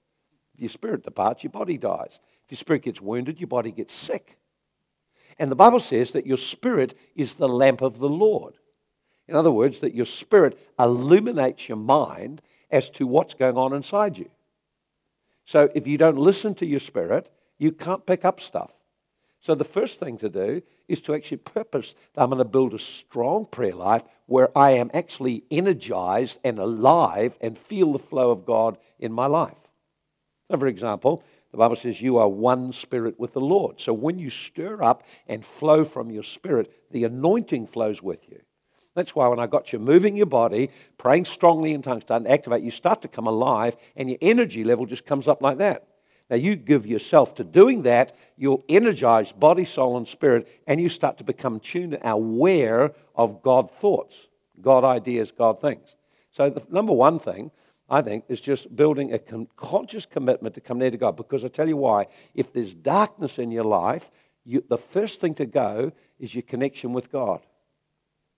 Your 0.59 0.69
spirit 0.69 1.03
departs, 1.03 1.43
your 1.43 1.51
body 1.51 1.77
dies. 1.77 2.19
If 2.45 2.51
your 2.51 2.57
spirit 2.57 2.83
gets 2.83 3.01
wounded, 3.01 3.39
your 3.39 3.47
body 3.47 3.71
gets 3.71 3.93
sick. 3.93 4.37
And 5.37 5.49
the 5.49 5.55
Bible 5.55 5.79
says 5.79 6.11
that 6.11 6.27
your 6.27 6.37
spirit 6.37 6.97
is 7.15 7.35
the 7.35 7.47
lamp 7.47 7.81
of 7.81 7.99
the 7.99 8.09
Lord. 8.09 8.55
In 9.27 9.35
other 9.35 9.51
words, 9.51 9.79
that 9.79 9.95
your 9.95 10.05
spirit 10.05 10.59
illuminates 10.77 11.69
your 11.69 11.77
mind 11.77 12.41
as 12.71 12.89
to 12.91 13.07
what's 13.07 13.35
going 13.35 13.57
on 13.57 13.73
inside 13.73 14.17
you. 14.17 14.29
So 15.45 15.69
if 15.73 15.87
you 15.87 15.97
don't 15.97 16.17
listen 16.17 16.55
to 16.55 16.65
your 16.65 16.79
spirit, 16.79 17.31
you 17.57 17.71
can't 17.71 18.05
pick 18.05 18.25
up 18.25 18.41
stuff. 18.41 18.71
So 19.41 19.55
the 19.55 19.63
first 19.63 19.99
thing 19.99 20.17
to 20.17 20.29
do 20.29 20.61
is 20.87 20.99
to 21.01 21.13
actually 21.13 21.37
purpose 21.37 21.95
that 22.13 22.21
I'm 22.21 22.29
going 22.29 22.39
to 22.39 22.45
build 22.45 22.73
a 22.73 22.79
strong 22.79 23.45
prayer 23.45 23.73
life 23.73 24.03
where 24.25 24.55
I 24.57 24.71
am 24.71 24.91
actually 24.93 25.43
energized 25.49 26.37
and 26.43 26.59
alive 26.59 27.37
and 27.39 27.57
feel 27.57 27.93
the 27.93 27.99
flow 27.99 28.31
of 28.31 28.45
God 28.45 28.77
in 28.99 29.13
my 29.13 29.27
life. 29.27 29.55
So, 30.49 30.57
for 30.57 30.67
example, 30.67 31.23
the 31.51 31.57
Bible 31.57 31.75
says 31.75 32.01
you 32.01 32.17
are 32.17 32.27
one 32.27 32.73
spirit 32.73 33.19
with 33.19 33.33
the 33.33 33.41
Lord. 33.41 33.79
So 33.79 33.93
when 33.93 34.19
you 34.19 34.29
stir 34.29 34.83
up 34.83 35.03
and 35.27 35.45
flow 35.45 35.83
from 35.83 36.11
your 36.11 36.23
spirit, 36.23 36.71
the 36.91 37.03
anointing 37.03 37.67
flows 37.67 38.01
with 38.01 38.27
you. 38.29 38.39
That's 38.95 39.15
why 39.15 39.27
when 39.27 39.39
I 39.39 39.47
got 39.47 39.71
you 39.71 39.79
moving 39.79 40.15
your 40.15 40.25
body, 40.25 40.69
praying 40.97 41.25
strongly 41.25 41.73
in 41.73 41.81
tongues, 41.81 42.03
starting 42.03 42.25
to 42.25 42.31
activate, 42.31 42.63
you 42.63 42.71
start 42.71 43.01
to 43.03 43.07
come 43.07 43.27
alive 43.27 43.75
and 43.95 44.09
your 44.09 44.17
energy 44.21 44.63
level 44.63 44.85
just 44.85 45.05
comes 45.05 45.27
up 45.27 45.41
like 45.41 45.59
that. 45.59 45.87
Now, 46.29 46.35
you 46.35 46.55
give 46.55 46.85
yourself 46.85 47.33
to 47.35 47.43
doing 47.43 47.83
that, 47.83 48.15
you'll 48.37 48.63
energize 48.69 49.31
body, 49.31 49.65
soul, 49.65 49.97
and 49.97 50.07
spirit, 50.07 50.47
and 50.67 50.79
you 50.79 50.87
start 50.87 51.17
to 51.17 51.23
become 51.23 51.59
tuned 51.59 51.97
aware 52.03 52.91
of 53.15 53.41
God 53.41 53.71
thoughts, 53.71 54.15
God 54.61 54.83
ideas, 54.83 55.31
God 55.31 55.59
things. 55.59 55.95
So, 56.31 56.51
the 56.51 56.61
number 56.69 56.93
one 56.93 57.17
thing, 57.17 57.49
I 57.89 58.01
think, 58.01 58.25
is 58.29 58.39
just 58.39 58.75
building 58.75 59.13
a 59.13 59.19
con- 59.19 59.47
conscious 59.55 60.05
commitment 60.05 60.55
to 60.55 60.61
come 60.61 60.79
near 60.79 60.91
to 60.91 60.97
God. 60.97 61.15
Because 61.15 61.43
I 61.43 61.47
tell 61.47 61.67
you 61.67 61.77
why, 61.77 62.07
if 62.35 62.53
there's 62.53 62.73
darkness 62.73 63.39
in 63.39 63.51
your 63.51 63.63
life, 63.63 64.11
you, 64.45 64.63
the 64.67 64.77
first 64.77 65.19
thing 65.19 65.35
to 65.35 65.45
go 65.45 65.91
is 66.19 66.33
your 66.33 66.43
connection 66.43 66.93
with 66.93 67.11
God. 67.11 67.41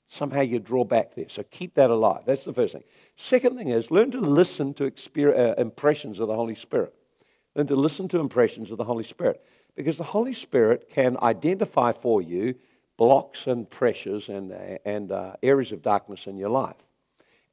Somehow 0.08 0.42
you 0.42 0.60
draw 0.60 0.84
back 0.84 1.16
there. 1.16 1.30
So 1.30 1.44
keep 1.44 1.76
that 1.76 1.90
alive. 1.90 2.24
That's 2.26 2.44
the 2.44 2.54
first 2.54 2.74
thing. 2.74 2.84
Second 3.16 3.58
thing 3.58 3.70
is 3.70 3.92
learn 3.92 4.12
to 4.12 4.20
listen 4.20 4.74
to 4.76 4.88
uh, 4.88 5.54
impressions 5.58 6.20
of 6.20 6.28
the 6.28 6.36
Holy 6.36 6.56
Spirit 6.56 6.94
and 7.56 7.68
to 7.68 7.76
listen 7.76 8.08
to 8.10 8.20
impressions 8.20 8.72
of 8.72 8.78
the 8.78 8.84
Holy 8.84 9.04
Spirit. 9.04 9.42
Because 9.76 9.98
the 9.98 10.04
Holy 10.04 10.34
Spirit 10.34 10.90
can 10.90 11.18
identify 11.22 11.94
for 11.94 12.22
you 12.22 12.56
blocks 12.98 13.48
and 13.48 13.70
pressures 13.70 14.30
and, 14.30 14.52
and 14.86 15.12
uh, 15.12 15.34
areas 15.42 15.72
of 15.72 15.82
darkness 15.82 16.28
in 16.28 16.38
your 16.38 16.50
life. 16.50 16.76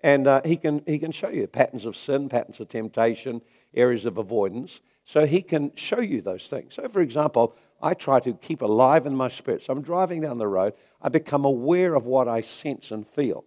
And 0.00 0.26
uh, 0.28 0.42
he, 0.44 0.56
can, 0.56 0.82
he 0.87 0.98
can 0.98 1.12
show 1.12 1.28
you 1.28 1.46
patterns 1.46 1.84
of 1.84 1.96
sin, 1.96 2.28
patterns 2.28 2.61
of 2.61 2.68
temptation, 2.68 3.42
areas 3.74 4.04
of 4.04 4.18
avoidance. 4.18 4.80
So 5.04 5.26
he 5.26 5.42
can 5.42 5.72
show 5.74 6.00
you 6.00 6.20
those 6.20 6.46
things. 6.46 6.74
So, 6.74 6.88
for 6.88 7.00
example, 7.00 7.54
I 7.80 7.94
try 7.94 8.20
to 8.20 8.34
keep 8.34 8.62
alive 8.62 9.06
in 9.06 9.14
my 9.14 9.28
spirit. 9.28 9.62
So 9.62 9.72
I'm 9.72 9.82
driving 9.82 10.20
down 10.20 10.38
the 10.38 10.46
road, 10.46 10.74
I 11.00 11.08
become 11.08 11.44
aware 11.44 11.94
of 11.94 12.04
what 12.04 12.28
I 12.28 12.40
sense 12.40 12.90
and 12.90 13.06
feel. 13.06 13.44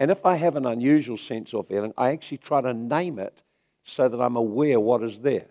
And 0.00 0.10
if 0.10 0.24
I 0.24 0.36
have 0.36 0.56
an 0.56 0.66
unusual 0.66 1.16
sense 1.16 1.52
or 1.52 1.64
feeling, 1.64 1.92
I 1.96 2.10
actually 2.10 2.38
try 2.38 2.60
to 2.60 2.72
name 2.72 3.18
it 3.18 3.42
so 3.84 4.08
that 4.08 4.20
I'm 4.20 4.36
aware 4.36 4.78
what 4.78 5.02
is 5.02 5.22
there. 5.22 5.46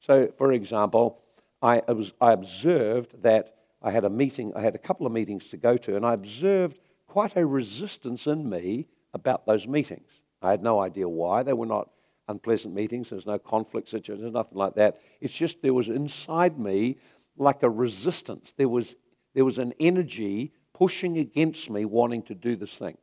So, 0.00 0.32
for 0.36 0.52
example, 0.52 1.20
I, 1.60 1.82
was, 1.88 2.12
I 2.20 2.32
observed 2.32 3.22
that 3.22 3.54
I 3.82 3.90
had 3.90 4.04
a 4.04 4.10
meeting, 4.10 4.52
I 4.56 4.62
had 4.62 4.74
a 4.74 4.78
couple 4.78 5.06
of 5.06 5.12
meetings 5.12 5.46
to 5.48 5.56
go 5.56 5.76
to, 5.76 5.96
and 5.96 6.04
I 6.04 6.14
observed 6.14 6.78
quite 7.06 7.36
a 7.36 7.46
resistance 7.46 8.26
in 8.26 8.48
me 8.48 8.86
about 9.14 9.46
those 9.46 9.66
meetings. 9.66 10.08
I 10.40 10.50
had 10.50 10.62
no 10.62 10.80
idea 10.80 11.08
why. 11.08 11.42
They 11.42 11.52
were 11.52 11.66
not 11.66 11.88
unpleasant 12.28 12.74
meetings, 12.74 13.10
there's 13.10 13.26
no 13.26 13.38
conflict 13.38 13.90
situation. 13.90 14.22
there's 14.22 14.34
nothing 14.34 14.56
like 14.56 14.74
that. 14.76 15.00
It's 15.20 15.34
just 15.34 15.60
there 15.60 15.74
was 15.74 15.88
inside 15.88 16.58
me 16.58 16.98
like 17.36 17.62
a 17.62 17.70
resistance. 17.70 18.54
There 18.56 18.68
was, 18.68 18.94
there 19.34 19.44
was 19.44 19.58
an 19.58 19.74
energy 19.80 20.52
pushing 20.72 21.18
against 21.18 21.68
me 21.68 21.84
wanting 21.84 22.22
to 22.24 22.34
do 22.34 22.56
this 22.56 22.74
thing. 22.74 22.96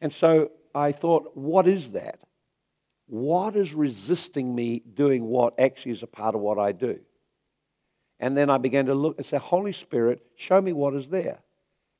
And 0.00 0.12
so 0.12 0.50
I 0.74 0.92
thought, 0.92 1.32
what 1.34 1.66
is 1.66 1.90
that? 1.92 2.18
what 3.06 3.54
is 3.56 3.72
resisting 3.72 4.54
me 4.54 4.82
doing 4.94 5.24
what 5.24 5.58
actually 5.58 5.92
is 5.92 6.02
a 6.02 6.08
part 6.08 6.34
of 6.34 6.40
what 6.40 6.58
I 6.58 6.72
do? 6.72 6.98
And 8.18 8.36
then 8.36 8.50
I 8.50 8.58
began 8.58 8.86
to 8.86 8.94
look 8.94 9.16
and 9.18 9.26
say, 9.26 9.36
Holy 9.36 9.72
Spirit, 9.72 10.22
show 10.36 10.60
me 10.60 10.72
what 10.72 10.94
is 10.94 11.08
there. 11.08 11.38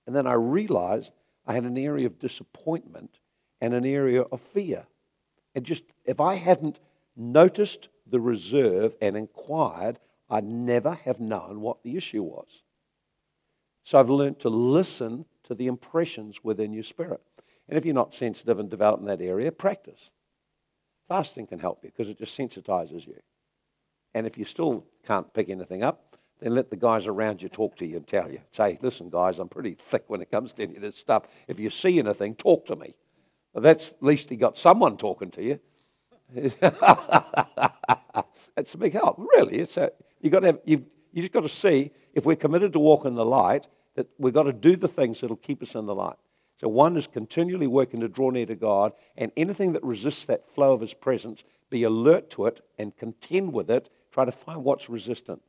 And 0.07 0.17
then 0.17 0.27
I 0.27 0.33
realized 0.33 1.13
I 1.47 1.55
had 1.55 1.65
an 1.65 1.79
area 1.79 2.07
of 2.07 2.19
disappointment 2.19 3.19
and 3.61 3.73
an 3.73 3.87
area 3.87 4.23
of 4.23 4.41
fear. 4.41 4.87
And 5.55 5.65
just, 5.65 5.85
if 6.05 6.21
I 6.21 6.35
hadn't 6.35 6.79
noticed 7.17 7.89
the 8.07 8.21
reserve 8.21 8.95
and 9.01 9.17
inquired, 9.17 9.99
I'd 10.29 10.45
never 10.45 10.95
have 10.95 11.21
known 11.21 11.61
what 11.61 11.83
the 11.83 11.97
issue 11.97 12.23
was. 12.23 12.63
So 13.85 13.99
I've 13.99 14.11
learned 14.11 14.41
to 14.41 14.49
listen 14.49 15.25
to 15.45 15.55
the 15.55 15.69
impressions 15.69 16.43
within 16.43 16.73
your 16.73 16.83
spirit. 16.83 17.21
And 17.69 17.79
if 17.79 17.85
you're 17.85 17.95
not 17.95 18.15
sensitive 18.15 18.59
and 18.59 18.69
developed 18.69 19.01
in 19.01 19.07
that 19.07 19.21
area, 19.21 19.51
practice. 19.53 20.11
Fasting 21.09 21.47
can 21.47 21.61
help 21.61 21.85
you 21.85 21.91
because 21.91 22.09
it 22.09 22.19
just 22.19 22.37
sensitizes 22.37 23.07
you. 23.07 23.21
And 24.15 24.27
if 24.27 24.37
you 24.37 24.45
still 24.45 24.85
can't 25.07 25.33
pick 25.33 25.49
anything 25.49 25.83
up, 25.83 26.06
then 26.41 26.55
let 26.55 26.71
the 26.71 26.77
guys 26.77 27.07
around 27.07 27.43
you 27.43 27.49
talk 27.49 27.77
to 27.77 27.87
you 27.87 27.97
and 27.97 28.07
tell 28.07 28.31
you. 28.31 28.41
Say, 28.53 28.79
listen, 28.83 29.09
guys, 29.11 29.39
I'm 29.39 29.49
pretty 29.49 29.75
thick 29.75 30.05
when 30.09 30.21
it 30.21 30.31
comes 30.31 30.53
to 30.53 30.63
any 30.63 30.77
of 30.77 30.83
this 30.83 30.97
stuff. 30.97 31.25
If 31.49 31.59
you 31.59 31.71
see 31.71 31.99
anything, 31.99 32.35
talk 32.35 32.67
to 32.67 32.77
me. 32.77 32.95
Well, 33.53 33.63
that's 33.63 33.91
at 33.91 34.03
least 34.03 34.31
you 34.31 34.37
got 34.37 34.59
someone 34.59 34.99
talking 34.99 35.31
to 35.31 35.43
you. 35.43 35.61
That's 38.57 38.75
a 38.75 38.79
big 38.79 38.95
help, 38.95 39.17
really. 39.19 39.59
It's 39.59 39.77
a, 39.77 39.93
you 40.21 40.31
got 40.31 40.41
to 40.41 40.47
have, 40.47 40.59
you've, 40.65 40.83
you 41.13 41.23
just 41.23 41.33
got 41.33 41.43
to 41.43 41.49
see 41.49 41.91
if 42.15 42.25
we're 42.25 42.37
committed 42.37 42.73
to 42.73 42.79
walk 42.79 43.05
in 43.05 43.15
the 43.15 43.25
light 43.25 43.67
that 43.95 44.09
we've 44.19 44.35
got 44.35 44.45
to 44.45 44.53
do 44.53 44.77
the 44.77 44.89
things 44.89 45.21
that'll 45.21 45.37
keep 45.37 45.63
us 45.63 45.75
in 45.75 45.87
the 45.87 45.95
light. 45.95 46.17
So 46.61 46.69
one 46.69 46.97
is 46.97 47.07
continually 47.07 47.67
working 47.67 48.01
to 48.01 48.09
draw 48.09 48.31
near 48.31 48.47
to 48.47 48.55
God, 48.55 48.93
and 49.17 49.31
anything 49.37 49.73
that 49.75 49.85
resists 49.85 50.25
that 50.25 50.49
flow 50.55 50.73
of 50.73 50.81
His 50.81 50.95
presence, 50.95 51.45
be 51.69 51.83
alert 51.83 52.31
to 52.31 52.47
it 52.47 52.65
and 52.79 52.97
contend 52.97 53.53
with 53.53 53.71
it. 53.71 53.91
Try 54.11 54.25
to 54.25 54.33
find 54.33 54.65
what's 54.65 54.89
resistant. 54.89 55.43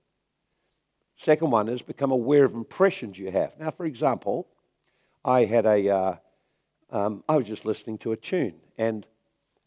Second 1.17 1.51
one 1.51 1.67
is 1.67 1.81
become 1.81 2.11
aware 2.11 2.45
of 2.45 2.53
impressions 2.53 3.17
you 3.17 3.31
have. 3.31 3.53
Now, 3.59 3.71
for 3.71 3.85
example, 3.85 4.47
I 5.25 5.45
had 5.45 5.65
a, 5.65 5.89
uh, 5.89 6.15
um, 6.91 7.23
I 7.27 7.35
was 7.37 7.47
just 7.47 7.65
listening 7.65 7.97
to 7.99 8.11
a 8.11 8.17
tune, 8.17 8.55
and 8.77 9.05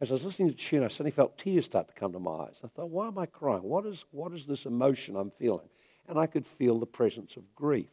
as 0.01 0.11
I 0.11 0.15
was 0.15 0.25
listening 0.25 0.49
to 0.49 0.55
the 0.55 0.61
tune, 0.63 0.83
I 0.83 0.89
suddenly 0.89 1.11
felt 1.11 1.37
tears 1.37 1.67
start 1.67 1.89
to 1.89 1.95
come 1.95 2.13
to 2.13 2.19
my 2.19 2.31
eyes. 2.31 2.61
I 2.65 2.69
thought, 2.69 2.89
why 2.89 3.07
am 3.07 3.19
I 3.19 3.27
crying? 3.27 3.63
What 3.63 3.85
is, 3.85 4.05
what 4.13 4.33
is 4.33 4.47
this 4.47 4.65
emotion 4.65 5.15
I'm 5.15 5.33
feeling? 5.33 5.69
And 6.09 6.19
I 6.19 6.27
could 6.27 6.47
feel 6.47 6.79
the 6.79 6.87
presence 6.87 7.37
of 7.37 7.55
grief. 7.55 7.91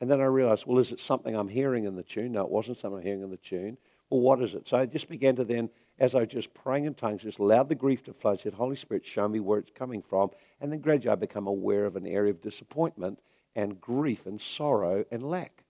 And 0.00 0.08
then 0.08 0.20
I 0.20 0.26
realized, 0.26 0.64
well, 0.64 0.78
is 0.78 0.92
it 0.92 1.00
something 1.00 1.34
I'm 1.34 1.48
hearing 1.48 1.84
in 1.84 1.96
the 1.96 2.04
tune? 2.04 2.32
No, 2.32 2.42
it 2.44 2.50
wasn't 2.50 2.78
something 2.78 2.98
I'm 2.98 3.04
hearing 3.04 3.22
in 3.22 3.30
the 3.30 3.36
tune. 3.36 3.78
Well, 4.10 4.20
what 4.20 4.40
is 4.40 4.54
it? 4.54 4.68
So 4.68 4.76
I 4.76 4.86
just 4.86 5.08
began 5.08 5.34
to 5.36 5.44
then, 5.44 5.70
as 5.98 6.14
I 6.14 6.20
was 6.20 6.28
just 6.28 6.54
praying 6.54 6.84
in 6.84 6.94
tongues, 6.94 7.22
just 7.22 7.38
allowed 7.38 7.68
the 7.68 7.74
grief 7.74 8.04
to 8.04 8.12
flow. 8.12 8.32
I 8.32 8.36
said, 8.36 8.54
Holy 8.54 8.76
Spirit, 8.76 9.04
show 9.04 9.28
me 9.28 9.40
where 9.40 9.58
it's 9.58 9.72
coming 9.72 10.02
from. 10.02 10.30
And 10.60 10.72
then 10.72 10.80
gradually 10.80 11.12
I 11.12 11.16
become 11.16 11.46
aware 11.46 11.86
of 11.86 11.96
an 11.96 12.06
area 12.06 12.30
of 12.30 12.40
disappointment 12.40 13.18
and 13.56 13.80
grief 13.80 14.26
and 14.26 14.40
sorrow 14.40 15.04
and 15.10 15.28
lack. 15.28 15.64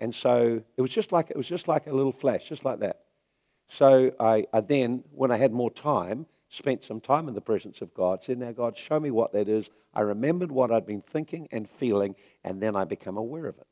And 0.00 0.14
so 0.14 0.62
it 0.76 0.82
was 0.82 0.90
just 0.90 1.12
like 1.12 1.30
it 1.30 1.36
was 1.36 1.46
just 1.46 1.68
like 1.68 1.86
a 1.86 1.92
little 1.92 2.12
flash, 2.12 2.48
just 2.48 2.64
like 2.64 2.80
that. 2.80 3.00
So 3.68 4.12
I, 4.20 4.46
I 4.52 4.60
then, 4.60 5.04
when 5.10 5.30
I 5.30 5.36
had 5.36 5.52
more 5.52 5.70
time, 5.70 6.26
spent 6.48 6.84
some 6.84 7.00
time 7.00 7.28
in 7.28 7.34
the 7.34 7.40
presence 7.40 7.80
of 7.80 7.94
God, 7.94 8.22
said, 8.22 8.38
Now, 8.38 8.52
God, 8.52 8.76
show 8.76 9.00
me 9.00 9.10
what 9.10 9.32
that 9.32 9.48
is. 9.48 9.70
I 9.94 10.00
remembered 10.00 10.52
what 10.52 10.70
I'd 10.70 10.86
been 10.86 11.02
thinking 11.02 11.48
and 11.50 11.68
feeling, 11.68 12.14
and 12.44 12.62
then 12.62 12.76
I 12.76 12.84
become 12.84 13.16
aware 13.16 13.46
of 13.46 13.58
it. 13.58 13.66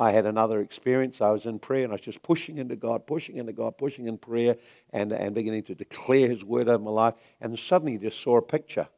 I 0.00 0.12
had 0.12 0.24
another 0.24 0.62
experience. 0.62 1.20
I 1.20 1.30
was 1.30 1.44
in 1.44 1.58
prayer 1.58 1.84
and 1.84 1.92
I 1.92 1.96
was 1.96 2.00
just 2.00 2.22
pushing 2.22 2.56
into 2.56 2.74
God, 2.74 3.06
pushing 3.06 3.36
into 3.36 3.52
God, 3.52 3.76
pushing 3.76 4.06
in 4.06 4.16
prayer, 4.16 4.56
and, 4.94 5.12
and 5.12 5.34
beginning 5.34 5.64
to 5.64 5.74
declare 5.74 6.26
His 6.26 6.42
word 6.42 6.68
over 6.68 6.82
my 6.82 6.90
life. 6.90 7.14
And 7.38 7.58
suddenly 7.58 7.98
just 7.98 8.18
saw 8.18 8.38
a 8.38 8.42
picture. 8.42 8.88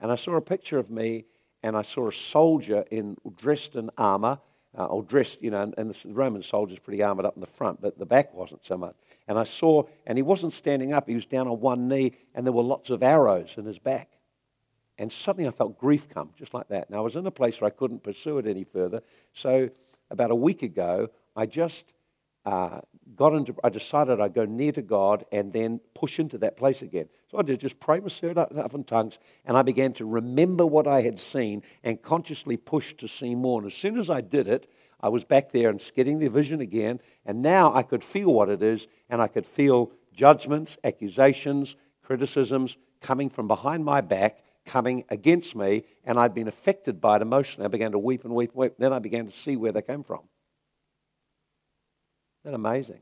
And 0.00 0.12
I 0.12 0.16
saw 0.16 0.36
a 0.36 0.42
picture 0.42 0.76
of 0.76 0.90
me, 0.90 1.24
and 1.62 1.78
I 1.78 1.80
saw 1.80 2.08
a 2.08 2.12
soldier 2.12 2.84
in 2.90 3.16
dressed 3.38 3.74
in 3.74 3.90
armor 3.96 4.38
uh, 4.76 4.84
or 4.84 5.02
dressed, 5.02 5.38
you 5.40 5.50
know, 5.50 5.72
and, 5.78 5.90
the 5.90 6.12
Roman 6.12 6.42
soldiers 6.42 6.78
pretty 6.78 7.02
armored 7.02 7.24
up 7.24 7.36
in 7.36 7.40
the 7.40 7.46
front, 7.46 7.80
but 7.80 7.98
the 7.98 8.04
back 8.04 8.34
wasn't 8.34 8.66
so 8.66 8.76
much. 8.76 8.96
And 9.26 9.38
I 9.38 9.44
saw, 9.44 9.84
and 10.06 10.18
he 10.18 10.22
wasn't 10.22 10.52
standing 10.52 10.92
up, 10.92 11.08
he 11.08 11.14
was 11.14 11.24
down 11.24 11.48
on 11.48 11.58
one 11.60 11.88
knee, 11.88 12.12
and 12.34 12.44
there 12.44 12.52
were 12.52 12.62
lots 12.62 12.90
of 12.90 13.02
arrows 13.02 13.54
in 13.56 13.64
his 13.64 13.78
back. 13.78 14.10
And 14.98 15.12
suddenly 15.12 15.46
I 15.46 15.50
felt 15.50 15.78
grief 15.78 16.08
come, 16.08 16.30
just 16.38 16.54
like 16.54 16.68
that. 16.68 16.88
Now 16.90 16.98
I 16.98 17.00
was 17.00 17.16
in 17.16 17.26
a 17.26 17.30
place 17.30 17.60
where 17.60 17.68
I 17.68 17.70
couldn't 17.70 18.02
pursue 18.02 18.38
it 18.38 18.46
any 18.46 18.64
further. 18.64 19.02
So 19.34 19.68
about 20.10 20.30
a 20.30 20.34
week 20.34 20.62
ago, 20.62 21.10
I 21.34 21.46
just 21.46 21.84
uh, 22.46 22.80
got 23.14 23.34
into, 23.34 23.54
I 23.62 23.68
decided 23.68 24.20
I'd 24.20 24.32
go 24.32 24.44
near 24.44 24.72
to 24.72 24.82
God 24.82 25.26
and 25.32 25.52
then 25.52 25.80
push 25.94 26.18
into 26.18 26.38
that 26.38 26.56
place 26.56 26.80
again. 26.80 27.08
So 27.30 27.38
I 27.38 27.42
did 27.42 27.60
just 27.60 27.80
pray 27.80 28.00
my 28.00 28.08
spirit 28.08 28.38
up 28.38 28.74
in 28.74 28.84
tongues, 28.84 29.18
and 29.44 29.56
I 29.56 29.62
began 29.62 29.92
to 29.94 30.06
remember 30.06 30.64
what 30.64 30.86
I 30.86 31.02
had 31.02 31.18
seen 31.18 31.62
and 31.82 32.00
consciously 32.00 32.56
push 32.56 32.94
to 32.98 33.08
see 33.08 33.34
more. 33.34 33.60
And 33.60 33.70
as 33.70 33.76
soon 33.76 33.98
as 33.98 34.08
I 34.08 34.20
did 34.20 34.48
it, 34.48 34.70
I 35.00 35.08
was 35.08 35.24
back 35.24 35.52
there 35.52 35.68
and 35.68 35.82
getting 35.94 36.20
the 36.20 36.28
vision 36.28 36.60
again, 36.60 37.00
and 37.26 37.42
now 37.42 37.74
I 37.74 37.82
could 37.82 38.02
feel 38.02 38.32
what 38.32 38.48
it 38.48 38.62
is, 38.62 38.86
and 39.10 39.20
I 39.20 39.28
could 39.28 39.46
feel 39.46 39.92
judgments, 40.14 40.78
accusations, 40.84 41.76
criticisms 42.02 42.76
coming 43.02 43.28
from 43.28 43.48
behind 43.48 43.84
my 43.84 44.00
back, 44.00 44.38
coming 44.66 45.04
against 45.08 45.56
me, 45.56 45.84
and 46.04 46.18
I'd 46.18 46.34
been 46.34 46.48
affected 46.48 47.00
by 47.00 47.16
it 47.16 47.22
emotionally. 47.22 47.64
I 47.64 47.68
began 47.68 47.92
to 47.92 47.98
weep 47.98 48.24
and 48.24 48.34
weep 48.34 48.50
and 48.50 48.58
weep. 48.58 48.74
Then 48.78 48.92
I 48.92 48.98
began 48.98 49.26
to 49.26 49.32
see 49.32 49.56
where 49.56 49.72
they 49.72 49.82
came 49.82 50.02
from. 50.02 50.20
Isn't 52.44 52.52
that 52.52 52.54
amazing? 52.54 53.00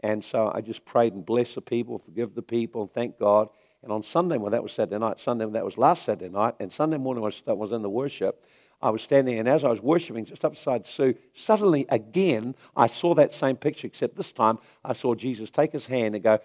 And 0.00 0.24
so 0.24 0.52
I 0.54 0.60
just 0.60 0.84
prayed 0.84 1.14
and 1.14 1.26
blessed 1.26 1.56
the 1.56 1.60
people, 1.60 1.98
forgive 1.98 2.34
the 2.34 2.42
people, 2.42 2.82
and 2.82 2.92
thank 2.92 3.18
God. 3.18 3.48
And 3.82 3.90
on 3.90 4.02
Sunday, 4.02 4.36
well, 4.36 4.52
that 4.52 4.62
was 4.62 4.72
Saturday 4.72 4.98
night. 4.98 5.20
Sunday, 5.20 5.44
when 5.44 5.54
that 5.54 5.64
was 5.64 5.76
last 5.76 6.04
Saturday 6.04 6.32
night. 6.32 6.54
And 6.60 6.72
Sunday 6.72 6.98
morning, 6.98 7.24
I 7.46 7.52
was 7.52 7.72
in 7.72 7.82
the 7.82 7.90
worship. 7.90 8.44
I 8.80 8.90
was 8.90 9.02
standing, 9.02 9.40
and 9.40 9.48
as 9.48 9.64
I 9.64 9.68
was 9.68 9.80
worshiping 9.80 10.24
just 10.24 10.44
upside 10.44 10.86
Sue, 10.86 11.16
suddenly 11.34 11.84
again, 11.88 12.54
I 12.76 12.86
saw 12.86 13.12
that 13.16 13.34
same 13.34 13.56
picture, 13.56 13.88
except 13.88 14.16
this 14.16 14.30
time 14.30 14.60
I 14.84 14.92
saw 14.92 15.16
Jesus 15.16 15.50
take 15.50 15.72
his 15.72 15.86
hand 15.86 16.14
and 16.14 16.22
go 16.22 16.38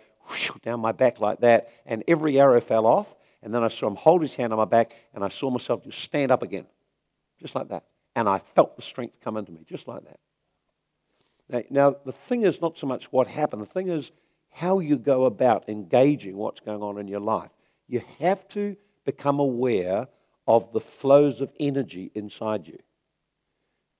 down 0.64 0.80
my 0.80 0.94
back 0.94 1.20
like 1.20 1.42
that, 1.42 1.70
and 1.86 2.04
every 2.08 2.40
arrow 2.40 2.60
fell 2.60 2.88
off. 2.88 3.14
And 3.44 3.54
then 3.54 3.64
I 3.64 3.68
saw 3.68 3.88
him 3.88 3.96
hold 3.96 4.22
his 4.22 4.36
hand 4.36 4.54
on 4.54 4.58
my 4.58 4.66
back, 4.66 4.96
and 5.14 5.24
I 5.24 5.28
saw 5.28 5.50
myself 5.50 5.84
just 5.84 6.00
stand 6.00 6.32
up 6.32 6.42
again, 6.42 6.66
just 7.42 7.56
like 7.56 7.68
that. 7.68 7.84
And 8.16 8.30
I 8.30 8.40
felt 8.56 8.78
the 8.78 8.82
strength 8.82 9.18
come 9.22 9.36
into 9.36 9.52
me, 9.52 9.66
just 9.68 9.88
like 9.88 10.06
that. 10.06 10.20
Now, 11.50 11.62
now, 11.70 11.96
the 12.06 12.14
thing 12.14 12.44
is 12.44 12.62
not 12.62 12.78
so 12.78 12.88
much 12.88 13.12
what 13.12 13.28
happened, 13.28 13.62
the 13.62 13.66
thing 13.66 13.90
is 13.90 14.12
how 14.50 14.80
you 14.80 14.98
go 14.98 15.26
about 15.26 15.68
engaging 15.68 16.38
what's 16.38 16.62
going 16.62 16.82
on 16.82 16.98
in 16.98 17.08
your 17.08 17.20
life. 17.20 17.50
You 17.88 18.02
have 18.20 18.48
to 18.50 18.78
become 19.04 19.40
aware 19.40 20.08
of 20.48 20.72
the 20.72 20.80
flows 20.80 21.42
of 21.42 21.52
energy 21.60 22.12
inside 22.16 22.68
you. 22.68 22.80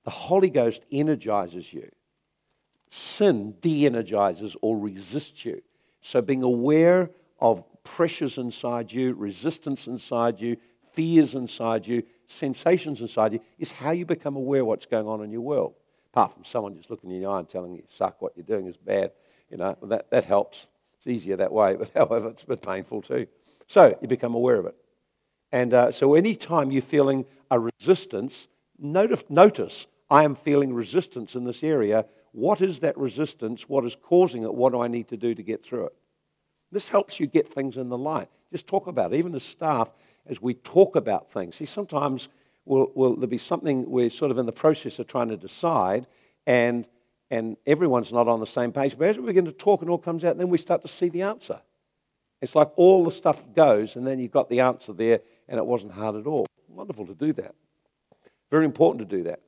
The 0.04 0.10
Holy 0.10 0.50
Ghost 0.50 0.82
energizes 0.90 1.72
you. 1.72 1.90
Sin 2.90 3.56
de 3.60 3.84
energizes 3.84 4.56
or 4.62 4.78
resists 4.78 5.44
you. 5.44 5.60
So, 6.00 6.22
being 6.22 6.42
aware 6.42 7.10
of 7.40 7.64
pressures 7.84 8.38
inside 8.38 8.92
you, 8.92 9.14
resistance 9.14 9.86
inside 9.86 10.40
you, 10.40 10.56
fears 10.92 11.34
inside 11.34 11.86
you, 11.86 12.02
sensations 12.26 13.00
inside 13.00 13.32
you 13.34 13.40
is 13.58 13.70
how 13.70 13.90
you 13.90 14.06
become 14.06 14.36
aware 14.36 14.62
of 14.62 14.66
what's 14.66 14.86
going 14.86 15.06
on 15.06 15.22
in 15.22 15.30
your 15.30 15.42
world 15.42 15.74
apart 16.14 16.32
from 16.32 16.44
someone 16.44 16.76
just 16.76 16.90
looking 16.90 17.10
in 17.10 17.20
your 17.20 17.32
eye 17.32 17.40
and 17.40 17.48
telling 17.48 17.74
you, 17.74 17.82
suck, 17.92 18.22
what 18.22 18.32
you're 18.36 18.46
doing 18.46 18.68
is 18.68 18.76
bad. 18.76 19.10
You 19.50 19.56
know, 19.56 19.76
that, 19.82 20.08
that 20.10 20.24
helps. 20.24 20.66
It's 20.98 21.08
easier 21.08 21.36
that 21.36 21.50
way, 21.50 21.74
but 21.78 21.90
however, 21.92 22.28
it's 22.28 22.44
a 22.44 22.46
bit 22.46 22.62
painful 22.62 23.02
too. 23.02 23.26
So 23.66 23.98
you 24.00 24.06
become 24.06 24.34
aware 24.34 24.56
of 24.56 24.66
it. 24.66 24.76
And 25.50 25.74
uh, 25.74 25.90
so 25.90 26.14
anytime 26.14 26.70
you're 26.70 26.82
feeling 26.82 27.24
a 27.50 27.58
resistance, 27.58 28.46
notice, 28.78 29.24
notice 29.28 29.86
I 30.08 30.22
am 30.22 30.36
feeling 30.36 30.72
resistance 30.72 31.34
in 31.34 31.42
this 31.42 31.64
area. 31.64 32.06
What 32.30 32.60
is 32.60 32.78
that 32.80 32.96
resistance? 32.96 33.68
What 33.68 33.84
is 33.84 33.96
causing 34.00 34.44
it? 34.44 34.54
What 34.54 34.72
do 34.72 34.80
I 34.80 34.86
need 34.86 35.08
to 35.08 35.16
do 35.16 35.34
to 35.34 35.42
get 35.42 35.64
through 35.64 35.86
it? 35.86 35.94
This 36.74 36.88
helps 36.88 37.20
you 37.20 37.26
get 37.26 37.54
things 37.54 37.76
in 37.76 37.88
the 37.88 37.96
light. 37.96 38.28
Just 38.52 38.66
talk 38.66 38.88
about 38.88 39.12
it. 39.12 39.16
Even 39.16 39.34
as 39.34 39.44
staff, 39.44 39.88
as 40.26 40.42
we 40.42 40.54
talk 40.54 40.96
about 40.96 41.30
things. 41.32 41.56
See, 41.56 41.66
sometimes 41.66 42.28
will, 42.64 42.90
will 42.94 43.14
there 43.16 43.28
be 43.28 43.38
something 43.38 43.88
we're 43.88 44.10
sort 44.10 44.32
of 44.32 44.38
in 44.38 44.46
the 44.46 44.52
process 44.52 44.98
of 44.98 45.06
trying 45.06 45.28
to 45.28 45.36
decide, 45.36 46.06
and, 46.46 46.88
and 47.30 47.56
everyone's 47.64 48.12
not 48.12 48.26
on 48.26 48.40
the 48.40 48.46
same 48.46 48.72
page. 48.72 48.98
But 48.98 49.08
as 49.08 49.18
we 49.18 49.26
begin 49.26 49.44
to 49.44 49.52
talk 49.52 49.82
and 49.82 49.90
all 49.90 49.98
comes 49.98 50.24
out, 50.24 50.36
then 50.36 50.48
we 50.48 50.58
start 50.58 50.82
to 50.82 50.88
see 50.88 51.08
the 51.08 51.22
answer. 51.22 51.60
It's 52.42 52.56
like 52.56 52.72
all 52.76 53.04
the 53.04 53.12
stuff 53.12 53.42
goes, 53.54 53.94
and 53.94 54.06
then 54.06 54.18
you've 54.18 54.32
got 54.32 54.50
the 54.50 54.60
answer 54.60 54.92
there, 54.92 55.20
and 55.48 55.58
it 55.58 55.64
wasn't 55.64 55.92
hard 55.92 56.16
at 56.16 56.26
all. 56.26 56.46
Wonderful 56.68 57.06
to 57.06 57.14
do 57.14 57.32
that. 57.34 57.54
Very 58.50 58.64
important 58.64 59.08
to 59.08 59.16
do 59.16 59.22
that. 59.22 59.40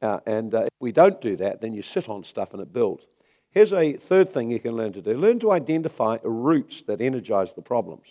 Uh, 0.00 0.20
and 0.24 0.54
uh, 0.54 0.62
if 0.62 0.68
we 0.78 0.92
don't 0.92 1.20
do 1.20 1.36
that, 1.36 1.60
then 1.60 1.74
you 1.74 1.82
sit 1.82 2.08
on 2.08 2.22
stuff 2.24 2.52
and 2.52 2.62
it 2.62 2.72
builds. 2.72 3.04
Here's 3.50 3.72
a 3.72 3.94
third 3.94 4.32
thing 4.32 4.50
you 4.50 4.60
can 4.60 4.76
learn 4.76 4.92
to 4.92 5.02
do 5.02 5.14
learn 5.14 5.40
to 5.40 5.50
identify 5.50 6.18
roots 6.22 6.82
that 6.86 7.00
energize 7.00 7.52
the 7.54 7.62
problems. 7.62 8.06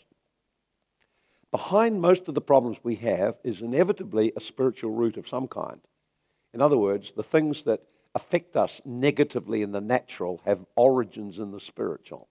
Behind 1.52 2.02
most 2.02 2.28
of 2.28 2.36
the 2.36 2.41
problems 2.41 2.78
we 2.84 2.95
have 2.97 3.36
is 3.43 3.62
inevitably 3.62 4.34
a 4.36 4.41
spiritual 4.41 4.91
root 4.91 5.17
of 5.17 5.28
some 5.28 5.47
kind. 5.47 5.82
In 6.54 6.62
other 6.62 6.78
words, 6.78 7.13
the 7.15 7.23
things 7.23 7.63
that 7.63 7.82
affect 8.13 8.56
us 8.56 8.82
negatively 8.86 9.62
in 9.62 9.71
the 9.71 9.82
natural 9.82 10.41
have 10.45 10.65
origins 10.75 11.39
in 11.39 11.52
the 11.52 11.60
spiritual. 11.60 12.28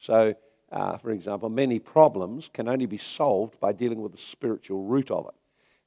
So, 0.00 0.34
uh, 0.70 0.98
for 0.98 1.10
example, 1.10 1.48
many 1.48 1.78
problems 1.78 2.48
can 2.52 2.68
only 2.68 2.86
be 2.86 2.98
solved 2.98 3.58
by 3.60 3.72
dealing 3.72 4.02
with 4.02 4.12
the 4.12 4.18
spiritual 4.18 4.84
root 4.84 5.10
of 5.10 5.26
it. 5.26 5.34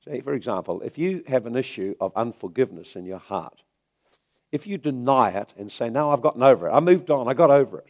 So, 0.04 0.21
for 0.21 0.34
example, 0.34 0.82
if 0.82 0.97
you 0.97 1.24
have 1.28 1.45
an 1.45 1.56
issue 1.56 1.95
of 2.00 2.12
unforgiveness 2.15 2.95
in 2.95 3.06
your 3.06 3.19
heart, 3.19 3.62
if 4.52 4.68
you 4.68 4.78
deny 4.78 5.30
it 5.30 5.54
and 5.58 5.72
say, 5.72 5.90
No, 5.90 6.12
I've 6.12 6.22
gotten 6.22 6.44
over 6.44 6.68
it, 6.68 6.72
I 6.72 6.80
moved 6.80 7.10
on, 7.10 7.28
I 7.28 7.34
got 7.34 7.52
over 7.52 7.80
it, 7.80 7.88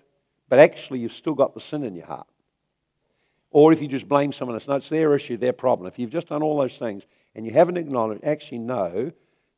but 0.50 0.60
actually 0.60 1.00
you've 1.00 1.14
still 1.14 1.34
got 1.34 1.54
the 1.54 1.62
sin 1.62 1.84
in 1.84 1.96
your 1.96 2.06
heart, 2.06 2.28
Or 3.50 3.72
if 3.74 3.82
you 3.82 3.88
just 3.88 4.08
blame 4.08 4.32
someone 4.32 4.56
else, 4.56 4.68
no, 4.68 4.76
it's 4.76 4.90
their 4.90 5.16
issue, 5.16 5.38
their 5.38 5.54
problem. 5.54 5.88
If 5.88 6.00
you've 6.00 6.12
just 6.12 6.30
done 6.30 6.44
all 6.44 6.60
those 6.60 6.78
things 6.78 7.04
and 7.36 7.46
you 7.46 7.52
haven't 7.52 7.78
acknowledged, 7.78 8.24
actually, 8.24 8.60
no, 8.60 9.12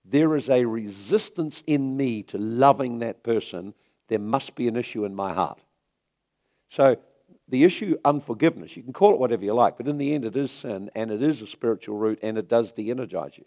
there 0.05 0.35
is 0.35 0.49
a 0.49 0.65
resistance 0.65 1.63
in 1.65 1.95
me 1.95 2.23
to 2.23 2.37
loving 2.37 2.99
that 2.99 3.23
person, 3.23 3.73
there 4.07 4.19
must 4.19 4.55
be 4.55 4.67
an 4.67 4.75
issue 4.75 5.05
in 5.05 5.15
my 5.15 5.33
heart. 5.33 5.59
So 6.69 6.97
the 7.47 7.63
issue 7.63 7.97
unforgiveness, 8.03 8.75
you 8.75 8.83
can 8.83 8.93
call 8.93 9.13
it 9.13 9.19
whatever 9.19 9.43
you 9.43 9.53
like, 9.53 9.77
but 9.77 9.87
in 9.87 9.97
the 9.97 10.13
end 10.13 10.25
it 10.25 10.35
is 10.35 10.51
sin 10.51 10.89
and 10.95 11.11
it 11.11 11.21
is 11.21 11.41
a 11.41 11.47
spiritual 11.47 11.97
root 11.97 12.19
and 12.21 12.37
it 12.37 12.47
does 12.47 12.71
de 12.71 12.89
energize 12.89 13.37
you. 13.37 13.45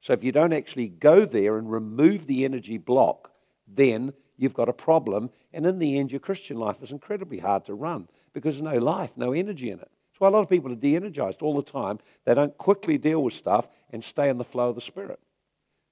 So 0.00 0.12
if 0.12 0.24
you 0.24 0.32
don't 0.32 0.52
actually 0.52 0.88
go 0.88 1.24
there 1.24 1.58
and 1.58 1.70
remove 1.70 2.26
the 2.26 2.44
energy 2.44 2.78
block, 2.78 3.30
then 3.68 4.12
you've 4.36 4.54
got 4.54 4.68
a 4.68 4.72
problem. 4.72 5.30
And 5.52 5.66
in 5.66 5.78
the 5.78 5.98
end, 5.98 6.10
your 6.10 6.20
Christian 6.20 6.56
life 6.56 6.82
is 6.82 6.90
incredibly 6.90 7.38
hard 7.38 7.66
to 7.66 7.74
run 7.74 8.08
because 8.32 8.56
there's 8.56 8.74
no 8.74 8.78
life, 8.78 9.12
no 9.16 9.32
energy 9.32 9.70
in 9.70 9.78
it. 9.78 9.90
That's 9.90 10.20
why 10.20 10.28
a 10.28 10.30
lot 10.30 10.42
of 10.42 10.48
people 10.48 10.72
are 10.72 10.76
de 10.76 10.96
energized 10.96 11.42
all 11.42 11.56
the 11.56 11.70
time. 11.70 11.98
They 12.24 12.34
don't 12.34 12.56
quickly 12.56 12.98
deal 12.98 13.22
with 13.22 13.34
stuff 13.34 13.68
and 13.90 14.02
stay 14.02 14.28
in 14.28 14.38
the 14.38 14.44
flow 14.44 14.70
of 14.70 14.74
the 14.74 14.80
Spirit. 14.80 15.20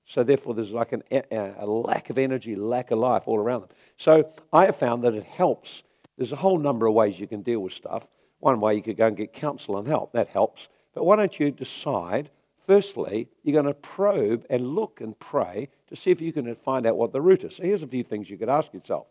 So 0.07 0.25
therefore, 0.25 0.55
there's 0.55 0.73
like 0.73 0.93
an, 0.93 1.03
a 1.31 1.67
lack 1.67 2.09
of 2.09 2.17
energy, 2.17 2.57
lack 2.57 2.91
of 2.91 2.99
life 2.99 3.25
all 3.27 3.39
around 3.39 3.63
them. 3.63 3.71
So 3.99 4.33
I 4.51 4.65
have 4.65 4.77
found 4.77 5.05
that 5.05 5.13
it 5.13 5.25
helps. 5.25 5.83
There's 6.17 6.33
a 6.33 6.37
whole 6.37 6.59
number 6.59 6.87
of 6.87 6.95
ways 6.95 7.21
you 7.21 7.27
can 7.27 7.43
deal 7.43 7.61
with 7.61 7.75
stuff. 7.75 8.07
One 8.41 8.59
way 8.61 8.75
you 8.75 8.83
could 8.83 8.97
go 8.97 9.07
and 9.07 9.17
get 9.17 9.35
counsel 9.35 9.77
and 9.77 9.87
help. 9.87 10.13
That 10.13 10.29
helps. 10.29 10.69
But 10.95 11.05
why 11.05 11.17
don't 11.17 11.39
you 11.39 11.51
decide 11.51 12.31
Firstly, 12.69 13.29
you're 13.43 13.55
going 13.55 13.65
to 13.65 13.73
probe 13.73 14.45
and 14.51 14.75
look 14.75 15.01
and 15.01 15.19
pray 15.19 15.71
to 15.89 15.97
see 15.97 16.11
if 16.11 16.21
you 16.21 16.35
can 16.35 16.55
find 16.55 16.87
out 16.87 16.99
what 16.99 17.13
the 17.13 17.21
root 17.23 17.43
is. 17.43 17.57
So 17.57 17.63
here's 17.63 17.83
a 17.83 17.87
few 17.87 18.05
things 18.05 18.29
you 18.29 18.37
could 18.37 18.51
ask 18.51 18.75
yourself. 18.75 19.07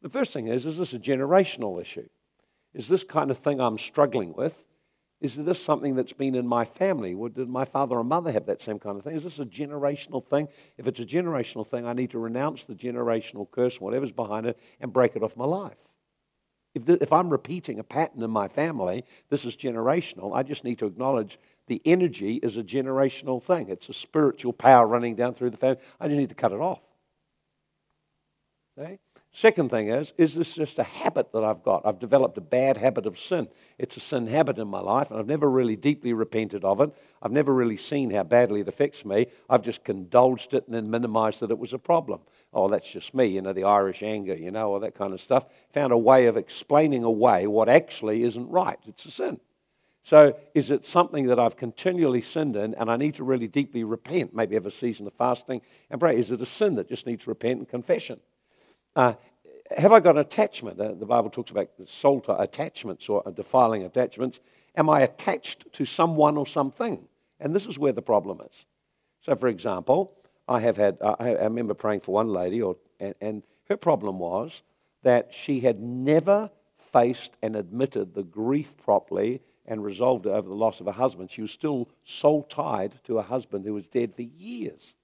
The 0.00 0.08
first 0.08 0.32
thing 0.32 0.48
is 0.48 0.64
is 0.64 0.78
this 0.78 0.94
a 0.94 0.98
generational 0.98 1.78
issue? 1.82 2.08
Is 2.72 2.88
this 2.88 3.04
kind 3.04 3.30
of 3.30 3.36
thing 3.36 3.60
I'm 3.60 3.76
struggling 3.76 4.32
with? 4.32 4.54
Is 5.20 5.36
this 5.36 5.62
something 5.62 5.96
that's 5.96 6.14
been 6.14 6.34
in 6.34 6.46
my 6.46 6.64
family? 6.64 7.14
Did 7.34 7.50
my 7.50 7.66
father 7.66 7.96
or 7.96 8.04
mother 8.04 8.32
have 8.32 8.46
that 8.46 8.62
same 8.62 8.78
kind 8.78 8.96
of 8.96 9.04
thing? 9.04 9.16
Is 9.16 9.24
this 9.24 9.38
a 9.38 9.44
generational 9.44 10.24
thing? 10.24 10.48
If 10.78 10.86
it's 10.86 11.00
a 11.00 11.04
generational 11.04 11.68
thing, 11.68 11.84
I 11.84 11.92
need 11.92 12.12
to 12.12 12.18
renounce 12.18 12.62
the 12.62 12.74
generational 12.74 13.50
curse, 13.50 13.78
whatever's 13.78 14.12
behind 14.12 14.46
it, 14.46 14.58
and 14.80 14.94
break 14.94 15.14
it 15.14 15.22
off 15.22 15.36
my 15.36 15.44
life. 15.44 15.76
If, 16.74 16.86
the, 16.86 17.02
if 17.02 17.12
I'm 17.12 17.28
repeating 17.28 17.80
a 17.80 17.84
pattern 17.84 18.22
in 18.22 18.30
my 18.30 18.48
family, 18.48 19.04
this 19.28 19.44
is 19.44 19.56
generational, 19.56 20.34
I 20.34 20.42
just 20.42 20.64
need 20.64 20.78
to 20.78 20.86
acknowledge 20.86 21.38
the 21.68 21.80
energy 21.84 22.36
is 22.36 22.56
a 22.56 22.62
generational 22.62 23.42
thing. 23.42 23.68
It's 23.68 23.88
a 23.88 23.94
spiritual 23.94 24.52
power 24.52 24.86
running 24.86 25.14
down 25.14 25.34
through 25.34 25.50
the 25.50 25.56
family. 25.56 25.80
I 26.00 26.08
just 26.08 26.18
need 26.18 26.30
to 26.30 26.34
cut 26.34 26.52
it 26.52 26.60
off. 26.60 26.80
Okay? 28.78 28.98
Second 29.32 29.70
thing 29.70 29.88
is, 29.88 30.12
is 30.16 30.34
this 30.34 30.54
just 30.54 30.78
a 30.78 30.82
habit 30.82 31.32
that 31.32 31.44
I've 31.44 31.62
got? 31.62 31.82
I've 31.84 31.98
developed 31.98 32.38
a 32.38 32.40
bad 32.40 32.76
habit 32.76 33.06
of 33.06 33.18
sin. 33.18 33.48
It's 33.78 33.96
a 33.96 34.00
sin 34.00 34.26
habit 34.26 34.58
in 34.58 34.66
my 34.68 34.80
life, 34.80 35.10
and 35.10 35.20
I've 35.20 35.26
never 35.26 35.48
really 35.48 35.76
deeply 35.76 36.12
repented 36.12 36.64
of 36.64 36.80
it. 36.80 36.90
I've 37.22 37.30
never 37.30 37.52
really 37.52 37.76
seen 37.76 38.10
how 38.10 38.24
badly 38.24 38.60
it 38.60 38.68
affects 38.68 39.04
me. 39.04 39.26
I've 39.48 39.62
just 39.62 39.84
condolged 39.84 40.54
it 40.54 40.66
and 40.66 40.74
then 40.74 40.90
minimized 40.90 41.40
that 41.40 41.50
it 41.50 41.58
was 41.58 41.72
a 41.72 41.78
problem. 41.78 42.20
Oh, 42.52 42.68
that's 42.68 42.88
just 42.88 43.14
me, 43.14 43.26
you 43.26 43.42
know, 43.42 43.52
the 43.52 43.64
Irish 43.64 44.02
anger, 44.02 44.34
you 44.34 44.50
know, 44.50 44.72
all 44.72 44.80
that 44.80 44.94
kind 44.94 45.12
of 45.12 45.20
stuff. 45.20 45.44
Found 45.74 45.92
a 45.92 45.98
way 45.98 46.26
of 46.26 46.36
explaining 46.36 47.04
away 47.04 47.46
what 47.46 47.68
actually 47.68 48.24
isn't 48.24 48.48
right. 48.48 48.78
It's 48.86 49.04
a 49.04 49.10
sin. 49.10 49.38
So, 50.08 50.38
is 50.54 50.70
it 50.70 50.86
something 50.86 51.26
that 51.26 51.38
I've 51.38 51.58
continually 51.58 52.22
sinned 52.22 52.56
in 52.56 52.74
and 52.76 52.90
I 52.90 52.96
need 52.96 53.16
to 53.16 53.24
really 53.24 53.46
deeply 53.46 53.84
repent? 53.84 54.34
Maybe 54.34 54.54
have 54.54 54.64
a 54.64 54.70
season 54.70 55.06
of 55.06 55.12
fasting 55.12 55.60
and 55.90 56.00
pray. 56.00 56.18
Is 56.18 56.30
it 56.30 56.40
a 56.40 56.46
sin 56.46 56.76
that 56.76 56.88
just 56.88 57.04
needs 57.04 57.26
repent 57.26 57.58
and 57.58 57.68
confession? 57.68 58.18
Uh, 58.96 59.12
have 59.76 59.92
I 59.92 60.00
got 60.00 60.14
an 60.14 60.22
attachment? 60.22 60.80
Uh, 60.80 60.94
the 60.94 61.04
Bible 61.04 61.28
talks 61.28 61.50
about 61.50 61.68
to 61.76 62.36
attachments 62.40 63.06
or 63.10 63.22
defiling 63.36 63.84
attachments. 63.84 64.40
Am 64.78 64.88
I 64.88 65.02
attached 65.02 65.70
to 65.74 65.84
someone 65.84 66.38
or 66.38 66.46
something? 66.46 67.06
And 67.38 67.54
this 67.54 67.66
is 67.66 67.78
where 67.78 67.92
the 67.92 68.00
problem 68.00 68.40
is. 68.40 68.64
So, 69.20 69.36
for 69.36 69.48
example, 69.48 70.16
I 70.48 70.60
have 70.60 70.78
had, 70.78 70.96
uh, 71.02 71.16
I 71.20 71.32
remember 71.32 71.74
praying 71.74 72.00
for 72.00 72.12
one 72.12 72.28
lady, 72.28 72.62
or, 72.62 72.76
and, 72.98 73.14
and 73.20 73.42
her 73.68 73.76
problem 73.76 74.20
was 74.20 74.62
that 75.02 75.32
she 75.34 75.60
had 75.60 75.80
never 75.80 76.48
faced 76.94 77.32
and 77.42 77.54
admitted 77.54 78.14
the 78.14 78.22
grief 78.22 78.74
properly 78.78 79.42
and 79.68 79.84
resolved 79.84 80.26
it 80.26 80.30
over 80.30 80.48
the 80.48 80.54
loss 80.54 80.80
of 80.80 80.86
her 80.86 80.92
husband. 80.92 81.30
She 81.30 81.42
was 81.42 81.52
still 81.52 81.88
soul 82.04 82.42
tied 82.42 82.98
to 83.04 83.18
a 83.18 83.22
husband 83.22 83.64
who 83.64 83.74
was 83.74 83.86
dead 83.86 84.14
for 84.16 84.22
years. 84.22 84.94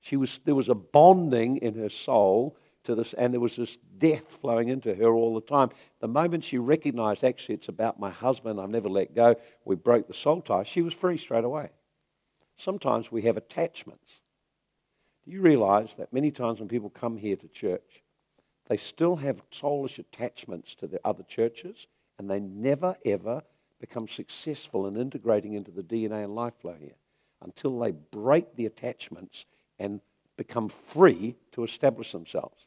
She 0.00 0.16
was, 0.16 0.38
there 0.44 0.54
was 0.54 0.68
a 0.68 0.74
bonding 0.74 1.56
in 1.56 1.74
her 1.74 1.88
soul 1.88 2.56
to 2.84 2.94
this, 2.94 3.14
and 3.14 3.32
there 3.32 3.40
was 3.40 3.56
this 3.56 3.78
death 3.98 4.38
flowing 4.40 4.68
into 4.68 4.94
her 4.94 5.12
all 5.12 5.34
the 5.34 5.40
time. 5.40 5.70
The 6.00 6.06
moment 6.06 6.44
she 6.44 6.58
recognized, 6.58 7.24
actually, 7.24 7.56
it's 7.56 7.68
about 7.68 7.98
my 7.98 8.10
husband, 8.10 8.60
I've 8.60 8.70
never 8.70 8.88
let 8.88 9.14
go, 9.14 9.34
we 9.64 9.74
broke 9.74 10.06
the 10.06 10.14
soul 10.14 10.42
tie, 10.42 10.62
she 10.62 10.82
was 10.82 10.94
free 10.94 11.18
straight 11.18 11.44
away. 11.44 11.70
Sometimes 12.58 13.10
we 13.10 13.22
have 13.22 13.36
attachments. 13.36 14.20
Do 15.24 15.32
you 15.32 15.40
realize 15.40 15.94
that 15.98 16.12
many 16.12 16.30
times 16.30 16.60
when 16.60 16.68
people 16.68 16.90
come 16.90 17.16
here 17.16 17.36
to 17.36 17.48
church, 17.48 18.02
they 18.68 18.76
still 18.76 19.16
have 19.16 19.42
soulish 19.50 19.98
attachments 19.98 20.74
to 20.76 20.86
the 20.86 21.00
other 21.04 21.24
churches? 21.24 21.86
And 22.18 22.30
they 22.30 22.40
never 22.40 22.96
ever 23.04 23.42
become 23.80 24.08
successful 24.08 24.86
in 24.86 24.96
integrating 24.96 25.54
into 25.54 25.70
the 25.70 25.82
DNA 25.82 26.24
and 26.24 26.34
life 26.34 26.54
flow 26.60 26.76
here 26.78 26.96
until 27.42 27.78
they 27.78 27.92
break 27.92 28.56
the 28.56 28.66
attachments 28.66 29.44
and 29.78 30.00
become 30.36 30.68
free 30.68 31.36
to 31.52 31.64
establish 31.64 32.12
themselves. 32.12 32.66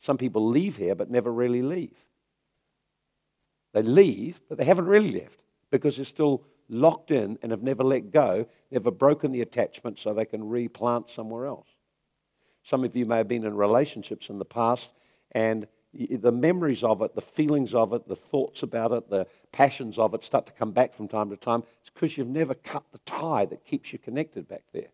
Some 0.00 0.18
people 0.18 0.48
leave 0.48 0.76
here 0.76 0.94
but 0.94 1.10
never 1.10 1.32
really 1.32 1.62
leave. 1.62 1.96
They 3.72 3.82
leave, 3.82 4.40
but 4.48 4.58
they 4.58 4.64
haven't 4.64 4.86
really 4.86 5.12
left 5.12 5.40
because 5.70 5.96
they're 5.96 6.04
still 6.04 6.44
locked 6.68 7.10
in 7.10 7.38
and 7.42 7.52
have 7.52 7.62
never 7.62 7.84
let 7.84 8.10
go, 8.10 8.46
never 8.70 8.90
broken 8.90 9.32
the 9.32 9.42
attachment 9.42 9.98
so 9.98 10.12
they 10.12 10.24
can 10.24 10.48
replant 10.48 11.10
somewhere 11.10 11.46
else. 11.46 11.68
Some 12.64 12.84
of 12.84 12.96
you 12.96 13.06
may 13.06 13.18
have 13.18 13.28
been 13.28 13.44
in 13.44 13.54
relationships 13.54 14.28
in 14.28 14.38
the 14.38 14.44
past 14.44 14.90
and 15.32 15.66
the 15.92 16.32
memories 16.32 16.82
of 16.82 17.02
it, 17.02 17.14
the 17.14 17.20
feelings 17.20 17.74
of 17.74 17.92
it, 17.92 18.06
the 18.06 18.16
thoughts 18.16 18.62
about 18.62 18.92
it, 18.92 19.08
the 19.08 19.26
passions 19.52 19.98
of 19.98 20.14
it 20.14 20.24
start 20.24 20.46
to 20.46 20.52
come 20.52 20.72
back 20.72 20.94
from 20.94 21.08
time 21.08 21.30
to 21.30 21.36
time. 21.36 21.62
It's 21.80 21.90
because 21.90 22.16
you've 22.16 22.28
never 22.28 22.54
cut 22.54 22.84
the 22.92 23.00
tie 23.06 23.46
that 23.46 23.64
keeps 23.64 23.92
you 23.92 23.98
connected 23.98 24.48
back 24.48 24.64
there. 24.72 24.88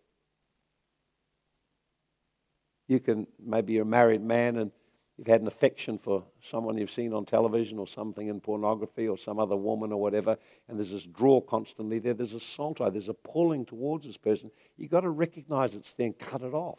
You 2.88 3.00
can, 3.00 3.26
maybe 3.42 3.72
you're 3.72 3.82
a 3.82 3.86
married 3.86 4.22
man 4.22 4.58
and 4.58 4.70
you've 5.16 5.26
had 5.26 5.40
an 5.40 5.46
affection 5.46 5.98
for 5.98 6.24
someone 6.42 6.76
you've 6.76 6.90
seen 6.90 7.12
on 7.12 7.24
television 7.24 7.78
or 7.78 7.86
something 7.86 8.28
in 8.28 8.40
pornography 8.40 9.08
or 9.08 9.16
some 9.16 9.38
other 9.38 9.56
woman 9.56 9.92
or 9.92 10.00
whatever, 10.00 10.36
and 10.68 10.78
there's 10.78 10.90
this 10.90 11.04
draw 11.04 11.40
constantly 11.40 11.98
there. 11.98 12.14
There's 12.14 12.34
a 12.34 12.40
soul 12.40 12.74
tie, 12.74 12.90
there's 12.90 13.08
a 13.08 13.14
pulling 13.14 13.64
towards 13.64 14.06
this 14.06 14.16
person. 14.16 14.50
You've 14.76 14.90
got 14.90 15.00
to 15.00 15.10
recognize 15.10 15.74
it's 15.74 15.94
there 15.94 16.06
and 16.06 16.18
cut 16.18 16.42
it 16.42 16.54
off. 16.54 16.78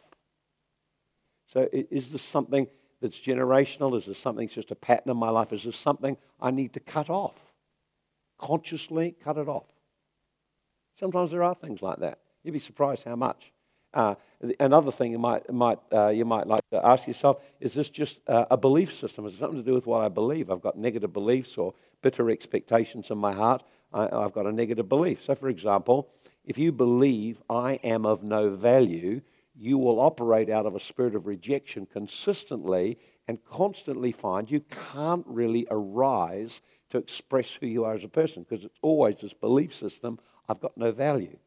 So, 1.48 1.68
is 1.72 2.12
this 2.12 2.22
something 2.22 2.68
that's 3.04 3.18
generational? 3.18 3.96
Is 3.96 4.06
this 4.06 4.18
something 4.18 4.48
that's 4.48 4.56
just 4.56 4.72
a 4.72 4.76
pattern 4.76 5.12
in 5.12 5.18
my 5.18 5.30
life? 5.30 5.54
Is 5.54 5.64
this 5.64 5.78
something 5.78 6.18
I 6.42 6.50
need 6.50 6.74
to 6.74 6.80
cut 6.80 7.10
off? 7.10 7.36
Consciously 8.40 9.16
cut 9.24 9.38
it 9.38 9.48
off. 9.48 9.66
Sometimes 11.00 11.32
there 11.32 11.44
are 11.44 11.54
things 11.54 11.82
like 11.82 12.00
that. 12.00 12.20
You'd 12.44 12.54
be 12.54 12.60
surprised 12.60 13.04
how 13.04 13.16
much. 13.16 13.52
Uh, 13.94 14.16
another 14.60 14.92
thing 14.92 15.12
you 15.12 15.20
might, 15.20 15.52
might, 15.52 15.80
uh, 15.92 16.08
you 16.08 16.26
might 16.26 16.48
like 16.48 16.68
to 16.72 16.84
ask 16.84 17.06
yourself 17.06 17.38
is 17.60 17.74
this 17.74 17.90
just 17.90 18.18
uh, 18.28 18.46
a 18.50 18.58
belief 18.58 18.92
system? 18.94 19.28
Is 19.28 19.36
it 19.36 19.40
something 19.40 19.60
to 19.60 19.66
do 19.66 19.76
with 19.76 19.86
what 19.86 20.02
I 20.02 20.10
believe? 20.10 20.50
I've 20.50 20.62
got 20.62 20.78
negative 20.78 21.14
beliefs 21.14 21.58
or 21.58 21.74
bitter 22.02 22.30
expectations 22.32 23.12
in 23.12 23.18
my 23.18 23.34
heart. 23.34 23.64
I, 23.94 24.08
I've 24.08 24.34
got 24.34 24.48
a 24.48 24.52
negative 24.52 24.90
belief. 24.90 25.24
So, 25.24 25.36
for 25.36 25.50
example, 25.50 26.10
if 26.46 26.58
you 26.58 26.72
believe 26.72 27.42
I 27.50 27.74
am 27.84 28.06
of 28.06 28.24
no 28.24 28.50
value, 28.50 29.22
you 29.56 29.78
will 29.78 30.00
operate 30.00 30.50
out 30.50 30.66
of 30.66 30.76
a 30.76 30.80
spirit 30.80 31.16
of 31.16 31.28
rejection 31.28 31.86
consistently 31.86 32.98
and 33.28 33.44
constantly 33.46 34.12
find 34.12 34.50
you 34.50 34.62
can't 34.92 35.26
really 35.28 35.68
arise 35.70 36.62
to 36.90 36.98
express 36.98 37.52
who 37.52 37.68
you 37.68 37.86
are 37.86 37.94
as 37.94 38.04
a 38.04 38.10
person 38.10 38.46
because 38.48 38.66
it's 38.66 38.80
always 38.82 39.18
this 39.22 39.34
belief 39.34 39.74
system 39.74 40.20
I've 40.50 40.60
got 40.60 40.78
no 40.78 40.92
value. 40.92 41.38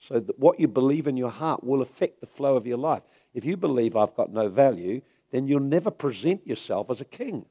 So 0.00 0.18
that 0.18 0.38
what 0.38 0.58
you 0.58 0.66
believe 0.66 1.06
in 1.06 1.16
your 1.16 1.30
heart 1.30 1.62
will 1.62 1.82
affect 1.82 2.20
the 2.20 2.26
flow 2.26 2.56
of 2.56 2.66
your 2.66 2.78
life. 2.78 3.02
If 3.34 3.44
you 3.44 3.56
believe 3.56 3.96
I've 3.96 4.16
got 4.16 4.32
no 4.32 4.48
value, 4.48 5.02
then 5.30 5.46
you'll 5.46 5.60
never 5.60 5.90
present 5.90 6.46
yourself 6.46 6.90
as 6.90 7.00
a 7.00 7.04
king. 7.04 7.44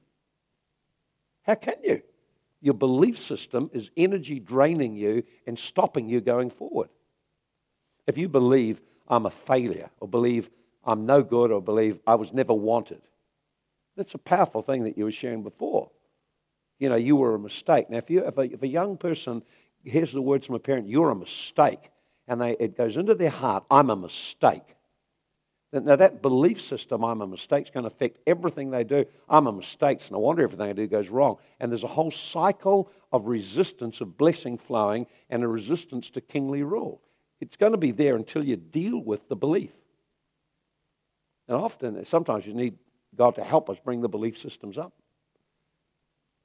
How 1.43 1.55
can 1.55 1.75
you? 1.83 2.01
Your 2.59 2.73
belief 2.73 3.17
system 3.17 3.69
is 3.73 3.89
energy 3.97 4.39
draining 4.39 4.93
you 4.93 5.23
and 5.47 5.57
stopping 5.57 6.07
you 6.07 6.21
going 6.21 6.49
forward. 6.49 6.89
If 8.05 8.17
you 8.17 8.27
believe 8.27 8.81
I'm 9.11 9.25
a 9.25 9.31
failure 9.31 9.89
or 9.99 10.07
believe 10.07 10.49
I'm 10.83 11.05
no 11.05 11.21
good 11.21 11.51
or 11.51 11.61
believe 11.61 11.99
I 12.07 12.15
was 12.15 12.33
never 12.33 12.53
wanted. 12.53 13.01
That's 13.97 14.15
a 14.15 14.17
powerful 14.17 14.61
thing 14.61 14.85
that 14.85 14.97
you 14.97 15.03
were 15.03 15.11
sharing 15.11 15.43
before. 15.43 15.91
You 16.79 16.89
know, 16.89 16.95
you 16.95 17.15
were 17.15 17.35
a 17.35 17.39
mistake. 17.39 17.89
Now, 17.89 17.97
if, 17.97 18.09
you, 18.09 18.25
if, 18.25 18.37
a, 18.37 18.41
if 18.41 18.63
a 18.63 18.67
young 18.67 18.97
person 18.97 19.43
hears 19.83 20.13
the 20.13 20.21
words 20.21 20.47
from 20.47 20.55
a 20.55 20.59
parent, 20.59 20.87
you're 20.87 21.11
a 21.11 21.15
mistake, 21.15 21.91
and 22.27 22.41
they, 22.41 22.55
it 22.59 22.77
goes 22.77 22.97
into 22.97 23.13
their 23.13 23.29
heart, 23.29 23.65
I'm 23.69 23.89
a 23.89 23.95
mistake. 23.95 24.63
Now, 25.73 25.95
that 25.95 26.21
belief 26.21 26.61
system, 26.61 27.03
I'm 27.03 27.21
a 27.21 27.27
mistake, 27.27 27.65
is 27.65 27.69
going 27.69 27.83
to 27.83 27.87
affect 27.87 28.17
everything 28.27 28.71
they 28.71 28.83
do. 28.83 29.05
I'm 29.29 29.47
a 29.47 29.53
mistake, 29.53 30.01
so 30.01 30.15
no 30.15 30.19
wonder 30.19 30.43
everything 30.43 30.69
I 30.69 30.73
do 30.73 30.87
goes 30.87 31.09
wrong. 31.09 31.37
And 31.59 31.71
there's 31.71 31.83
a 31.83 31.87
whole 31.87 32.11
cycle 32.11 32.89
of 33.11 33.27
resistance 33.27 34.01
of 34.01 34.17
blessing 34.17 34.57
flowing 34.57 35.07
and 35.29 35.43
a 35.43 35.47
resistance 35.47 36.09
to 36.11 36.21
kingly 36.21 36.63
rule. 36.63 37.01
It's 37.41 37.57
going 37.57 37.73
to 37.73 37.77
be 37.77 37.91
there 37.91 38.15
until 38.15 38.43
you 38.43 38.55
deal 38.55 38.99
with 38.99 39.27
the 39.27 39.35
belief. 39.35 39.71
And 41.47 41.57
often, 41.57 42.05
sometimes 42.05 42.45
you 42.45 42.53
need 42.53 42.77
God 43.15 43.35
to 43.35 43.43
help 43.43 43.69
us 43.69 43.77
bring 43.83 44.01
the 44.01 44.07
belief 44.07 44.37
systems 44.37 44.77
up. 44.77 44.93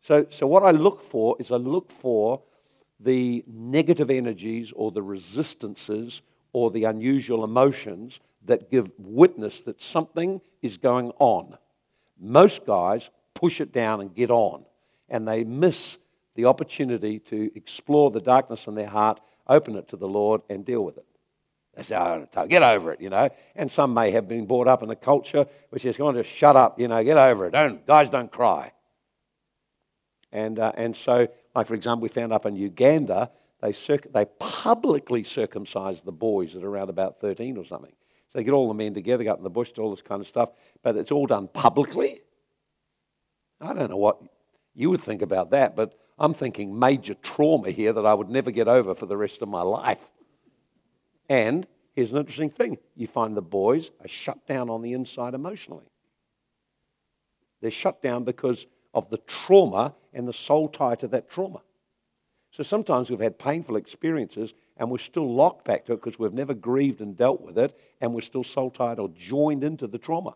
So, 0.01 0.27
so 0.31 0.47
what 0.47 0.63
I 0.63 0.73
look 0.73 1.03
for 1.03 1.37
is 1.39 1.53
I 1.53 1.57
look 1.57 1.93
for 1.93 2.43
the 2.99 3.45
negative 3.47 4.11
energies 4.11 4.73
or 4.75 4.91
the 4.91 5.03
resistances 5.03 6.23
or 6.53 6.71
the 6.71 6.85
unusual 6.85 7.45
emotions 7.45 8.21
that 8.47 8.71
give 8.71 8.91
witness 8.99 9.61
that 9.61 9.83
something 9.83 10.41
is 10.63 10.77
going 10.77 11.13
on. 11.19 11.59
Most 12.19 12.65
guys 12.65 13.11
push 13.35 13.61
it 13.61 13.73
down 13.73 14.01
and 14.01 14.15
get 14.15 14.31
on, 14.31 14.65
and 15.09 15.29
they 15.29 15.45
miss 15.45 15.99
the 16.37 16.47
opportunity 16.47 17.19
to 17.19 17.51
explore 17.55 18.11
the 18.11 18.21
darkness 18.21 18.67
in 18.67 18.75
their 18.75 18.89
heart, 18.89 19.21
open 19.49 19.77
it 19.77 19.89
to 19.89 19.97
the 19.97 20.09
Lord, 20.09 20.43
and 20.49 20.65
deal 20.65 20.85
with 20.85 20.99
it. 20.99 21.07
They 21.77 21.83
say, 21.83 21.97
oh, 21.97 22.27
get 22.47 22.63
over 22.63 22.93
it, 22.93 23.03
you 23.03 23.11
know. 23.11 23.29
And 23.55 23.71
some 23.71 23.93
may 23.93 24.11
have 24.13 24.27
been 24.27 24.47
brought 24.47 24.67
up 24.67 24.83
in 24.83 24.91
a 24.91 24.97
culture 24.97 25.47
which 25.69 25.85
is 25.85 25.99
going 25.99 26.17
to 26.17 26.25
shut 26.25 26.57
up, 26.57 26.81
you 26.81 26.89
know, 26.89 27.05
get 27.05 27.19
over 27.19 27.47
it. 27.47 27.53
Don't, 27.53 27.87
guys 27.87 28.09
don't 28.09 28.33
cry. 28.33 28.73
And, 30.33 30.59
uh, 30.59 30.73
and 30.77 30.97
so, 30.97 31.29
like 31.55 31.67
for 31.67 31.75
example, 31.75 32.03
we 32.03 32.09
found 32.09 32.33
up 32.33 32.47
in 32.47 32.57
Uganda, 32.57 33.31
they, 33.61 33.75
circ- 33.75 34.11
they 34.13 34.25
publicly 34.39 35.23
circumcised 35.23 36.07
the 36.07 36.13
boys 36.13 36.57
at 36.57 36.65
around 36.65 36.89
about 36.89 37.21
13 37.21 37.59
or 37.59 37.65
something. 37.65 37.93
So 38.33 38.39
they 38.39 38.45
get 38.45 38.53
all 38.53 38.69
the 38.69 38.75
men 38.75 38.95
together, 38.95 39.25
go 39.25 39.33
up 39.33 39.39
in 39.39 39.45
the 39.45 39.51
bush, 39.51 39.73
do 39.73 39.83
all 39.83 39.91
this 39.91 40.03
kind 40.03 40.21
of 40.23 40.27
stuff, 40.27 40.51
but 40.83 40.97
it's 40.97 41.11
all 41.11 41.27
done 41.27 41.49
publicly. 41.49 42.21
I 43.61 43.75
don't 43.75 43.91
know 43.91 43.97
what 43.97 44.19
you 44.75 44.89
would 44.91 45.03
think 45.03 45.21
about 45.21 45.51
that, 45.51 45.77
but 45.77 45.99
I'm 46.19 46.35
thinking 46.35 46.79
major 46.79 47.15
trauma 47.15 47.71
here 47.71 47.93
that 47.93 48.07
I 48.07 48.15
would 48.15 48.31
never 48.31 48.51
get 48.51 48.69
over 48.69 48.95
for 48.95 49.07
the 49.07 49.17
rest 49.17 49.43
of 49.43 49.49
my 49.49 49.63
life. 49.63 50.09
And 51.29 51.67
here's 51.95 52.13
an 52.13 52.19
interesting 52.19 52.51
thing 52.51 52.79
you 52.95 53.07
find 53.07 53.37
the 53.37 53.43
boys 53.43 53.91
are 54.01 54.09
shut 54.09 54.47
down 54.47 54.71
on 54.71 54.83
the 54.83 54.93
inside 54.93 55.35
emotionally. 55.35 55.87
They're 57.61 57.71
shut 57.71 58.03
down 58.03 58.25
because 58.25 58.67
of 58.95 59.11
the 59.11 59.19
trauma 59.19 59.95
and 60.15 60.27
the 60.27 60.33
soul 60.33 60.69
tie 60.69 60.95
to 60.97 61.09
that 61.09 61.31
trauma. 61.31 61.61
So 62.53 62.63
sometimes 62.63 63.11
we've 63.11 63.21
had 63.21 63.39
painful 63.39 63.77
experiences 63.77 64.55
and 64.79 64.91
we're 64.91 64.99
still 64.99 65.35
locked 65.35 65.67
back 65.67 65.85
to 65.87 65.93
it 65.93 66.03
because 66.03 66.19
we've 66.19 66.33
never 66.33 66.55
grieved 66.55 67.03
and 67.03 67.17
dealt 67.17 67.43
with 67.43 67.59
it 67.59 67.79
and 68.01 68.15
we're 68.15 68.23
still 68.23 68.45
soul 68.45 68.71
tied 68.71 68.99
or 68.99 69.11
joined 69.11 69.63
into 69.63 69.87
the 69.87 69.99
trauma. 69.99 70.35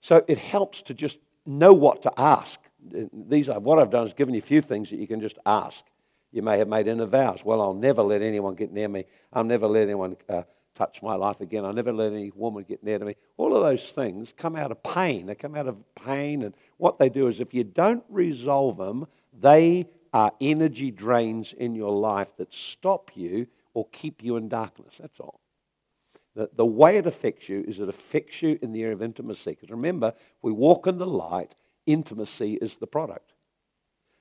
So 0.00 0.24
it 0.28 0.38
helps 0.38 0.82
to 0.82 0.94
just 0.94 1.18
know 1.44 1.72
what 1.72 2.02
to 2.02 2.12
ask. 2.16 2.60
These 3.12 3.48
are 3.48 3.60
what 3.60 3.78
I've 3.78 3.90
done 3.90 4.06
is 4.06 4.12
given 4.12 4.34
you 4.34 4.40
a 4.40 4.42
few 4.42 4.62
things 4.62 4.90
that 4.90 4.98
you 4.98 5.06
can 5.06 5.20
just 5.20 5.38
ask. 5.46 5.82
You 6.32 6.42
may 6.42 6.58
have 6.58 6.68
made 6.68 6.88
inner 6.88 7.06
vows. 7.06 7.44
Well, 7.44 7.60
I'll 7.60 7.74
never 7.74 8.02
let 8.02 8.22
anyone 8.22 8.54
get 8.54 8.72
near 8.72 8.88
me. 8.88 9.04
I'll 9.32 9.44
never 9.44 9.66
let 9.66 9.82
anyone 9.82 10.16
uh, 10.28 10.42
touch 10.74 11.02
my 11.02 11.14
life 11.14 11.40
again. 11.40 11.64
I'll 11.64 11.74
never 11.74 11.92
let 11.92 12.12
any 12.12 12.32
woman 12.34 12.64
get 12.66 12.82
near 12.82 12.98
to 12.98 13.04
me. 13.04 13.16
All 13.36 13.54
of 13.54 13.62
those 13.62 13.90
things 13.90 14.32
come 14.36 14.56
out 14.56 14.72
of 14.72 14.82
pain. 14.82 15.26
They 15.26 15.34
come 15.34 15.54
out 15.54 15.68
of 15.68 15.76
pain. 15.94 16.42
And 16.42 16.54
what 16.78 16.98
they 16.98 17.08
do 17.08 17.28
is 17.28 17.38
if 17.38 17.52
you 17.52 17.64
don't 17.64 18.02
resolve 18.08 18.78
them, 18.78 19.06
they 19.38 19.88
are 20.12 20.32
energy 20.40 20.90
drains 20.90 21.54
in 21.56 21.74
your 21.74 21.92
life 21.92 22.36
that 22.38 22.52
stop 22.52 23.10
you 23.14 23.46
or 23.74 23.86
keep 23.92 24.22
you 24.22 24.36
in 24.36 24.48
darkness. 24.48 24.94
That's 24.98 25.20
all. 25.20 25.40
The, 26.34 26.48
the 26.56 26.66
way 26.66 26.96
it 26.96 27.06
affects 27.06 27.48
you 27.48 27.64
is 27.68 27.78
it 27.78 27.88
affects 27.88 28.40
you 28.40 28.58
in 28.62 28.72
the 28.72 28.82
area 28.82 28.94
of 28.94 29.02
intimacy. 29.02 29.50
Because 29.50 29.70
remember, 29.70 30.14
we 30.40 30.52
walk 30.52 30.86
in 30.86 30.98
the 30.98 31.06
light, 31.06 31.54
intimacy 31.86 32.54
is 32.60 32.76
the 32.76 32.86
product. 32.86 33.32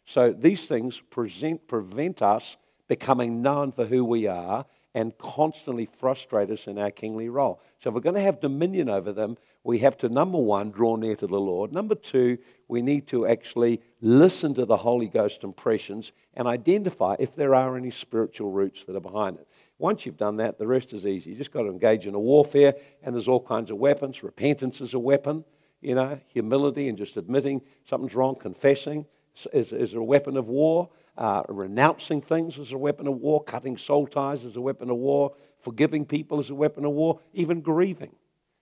So 0.06 0.34
these 0.34 0.66
things 0.66 1.02
present, 1.10 1.68
prevent 1.68 2.22
us 2.22 2.58
becoming 2.88 3.42
known 3.42 3.72
for 3.72 3.86
who 3.86 4.04
we 4.04 4.28
are 4.28 4.66
and 4.94 5.18
constantly 5.18 5.88
frustrate 6.00 6.50
us 6.50 6.68
in 6.68 6.78
our 6.78 6.92
kingly 6.92 7.30
role. 7.30 7.62
So 7.80 7.90
if 7.90 7.96
we're 7.96 8.02
going 8.02 8.16
to 8.16 8.22
have 8.22 8.42
dominion 8.42 8.90
over 8.90 9.14
them, 9.14 9.38
we 9.64 9.80
have 9.80 9.98
to, 10.00 10.10
number 10.10 10.38
one, 10.38 10.72
draw 10.72 10.98
near 10.98 11.16
to 11.16 11.28
the 11.28 11.40
Lord. 11.40 11.72
Number 11.72 11.96
two, 11.96 12.38
we 12.68 12.82
need 12.82 13.08
to 13.08 13.26
actually 13.28 13.82
listen 14.02 14.54
to 14.56 14.66
the 14.66 14.78
Holy 14.78 15.08
Ghost 15.08 15.44
impressions 15.44 16.12
and 16.34 16.48
identify 16.48 17.16
if 17.20 17.36
there 17.36 17.56
are 17.56 17.78
any 17.78 17.92
spiritual 17.92 18.52
roots 18.52 18.84
that 18.86 18.96
are 18.96 19.02
behind 19.02 19.38
it. 19.38 19.48
Once 19.78 20.06
you've 20.06 20.18
done 20.18 20.38
that, 20.38 20.60
the 20.60 20.68
rest 20.68 20.94
is 20.94 21.06
easy. 21.06 21.32
You 21.32 21.38
just 21.38 21.54
got 21.54 21.62
to 21.62 21.70
engage 21.70 22.06
in 22.06 22.14
a 22.14 22.20
warfare, 22.20 22.76
and 23.02 23.16
there's 23.16 23.28
all 23.28 23.44
kinds 23.44 23.72
of 23.72 23.78
weapons. 23.78 24.24
Repentance 24.24 24.82
is 24.82 24.94
a 24.94 25.00
weapon, 25.00 25.46
you 25.82 25.96
know, 25.96 26.20
humility 26.34 26.88
and 26.90 26.98
just 26.98 27.18
admitting 27.18 27.62
something's 27.86 28.16
wrong, 28.16 28.36
confessing 28.36 29.06
is, 29.54 29.72
is 29.72 29.94
a 29.94 30.02
weapon 30.02 30.38
of 30.38 30.48
war. 30.48 30.90
Uh, 31.18 31.44
renouncing 31.50 32.22
things 32.22 32.58
is 32.58 32.72
a 32.72 32.78
weapon 32.78 33.08
of 33.08 33.16
war. 33.16 33.44
Cutting 33.44 33.78
soul 33.78 34.08
ties 34.08 34.44
is 34.44 34.56
a 34.56 34.62
weapon 34.62 34.90
of 34.90 34.98
war. 34.98 35.34
Forgiving 35.60 36.06
people 36.06 36.40
is 36.40 36.50
a 36.50 36.56
weapon 36.56 36.86
of 36.86 36.92
war. 36.92 37.20
Even 37.34 37.62
grieving. 37.62 38.16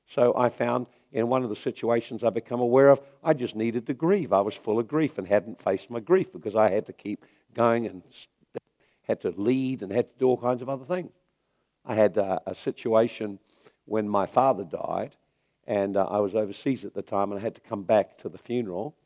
So 0.07 0.33
I 0.35 0.49
found 0.49 0.87
in 1.11 1.27
one 1.27 1.43
of 1.43 1.49
the 1.49 1.55
situations 1.55 2.23
I 2.23 2.29
become 2.29 2.59
aware 2.59 2.89
of, 2.89 3.01
I 3.23 3.33
just 3.33 3.55
needed 3.55 3.85
to 3.87 3.93
grieve. 3.93 4.33
I 4.33 4.41
was 4.41 4.55
full 4.55 4.79
of 4.79 4.87
grief 4.87 5.17
and 5.17 5.27
hadn't 5.27 5.61
faced 5.61 5.89
my 5.89 5.99
grief 5.99 6.31
because 6.31 6.55
I 6.55 6.69
had 6.69 6.85
to 6.87 6.93
keep 6.93 7.25
going 7.53 7.85
and 7.85 8.03
had 9.03 9.21
to 9.21 9.29
lead 9.31 9.81
and 9.81 9.91
had 9.91 10.09
to 10.11 10.19
do 10.19 10.27
all 10.27 10.37
kinds 10.37 10.61
of 10.61 10.69
other 10.69 10.85
things. 10.85 11.11
I 11.85 11.95
had 11.95 12.17
uh, 12.17 12.39
a 12.45 12.53
situation 12.53 13.39
when 13.85 14.07
my 14.07 14.25
father 14.25 14.63
died, 14.63 15.15
and 15.69 15.95
uh, 15.95 16.03
I 16.03 16.19
was 16.19 16.35
overseas 16.35 16.83
at 16.83 16.93
the 16.93 17.01
time, 17.01 17.31
and 17.31 17.39
I 17.39 17.41
had 17.41 17.55
to 17.55 17.61
come 17.61 17.83
back 17.83 18.17
to 18.17 18.27
the 18.27 18.37
funeral 18.37 18.97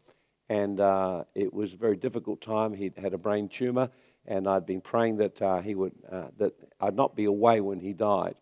and 0.49 0.79
uh, 0.79 1.23
it 1.35 1.53
was 1.53 1.73
a 1.73 1.77
very 1.77 1.95
difficult 1.95 2.41
time. 2.41 2.73
He 2.73 2.91
had 2.97 3.13
a 3.13 3.17
brain 3.17 3.49
tumor, 3.49 3.89
and 4.27 4.47
I'd 4.47 4.65
been 4.65 4.81
praying 4.81 5.17
that 5.17 5.41
uh, 5.41 5.61
he 5.61 5.75
would 5.75 5.93
uh, 6.11 6.27
that 6.37 6.53
I'd 6.79 6.95
not 6.95 7.15
be 7.15 7.25
away 7.25 7.61
when 7.61 7.79
he 7.79 7.93
died. 7.93 8.35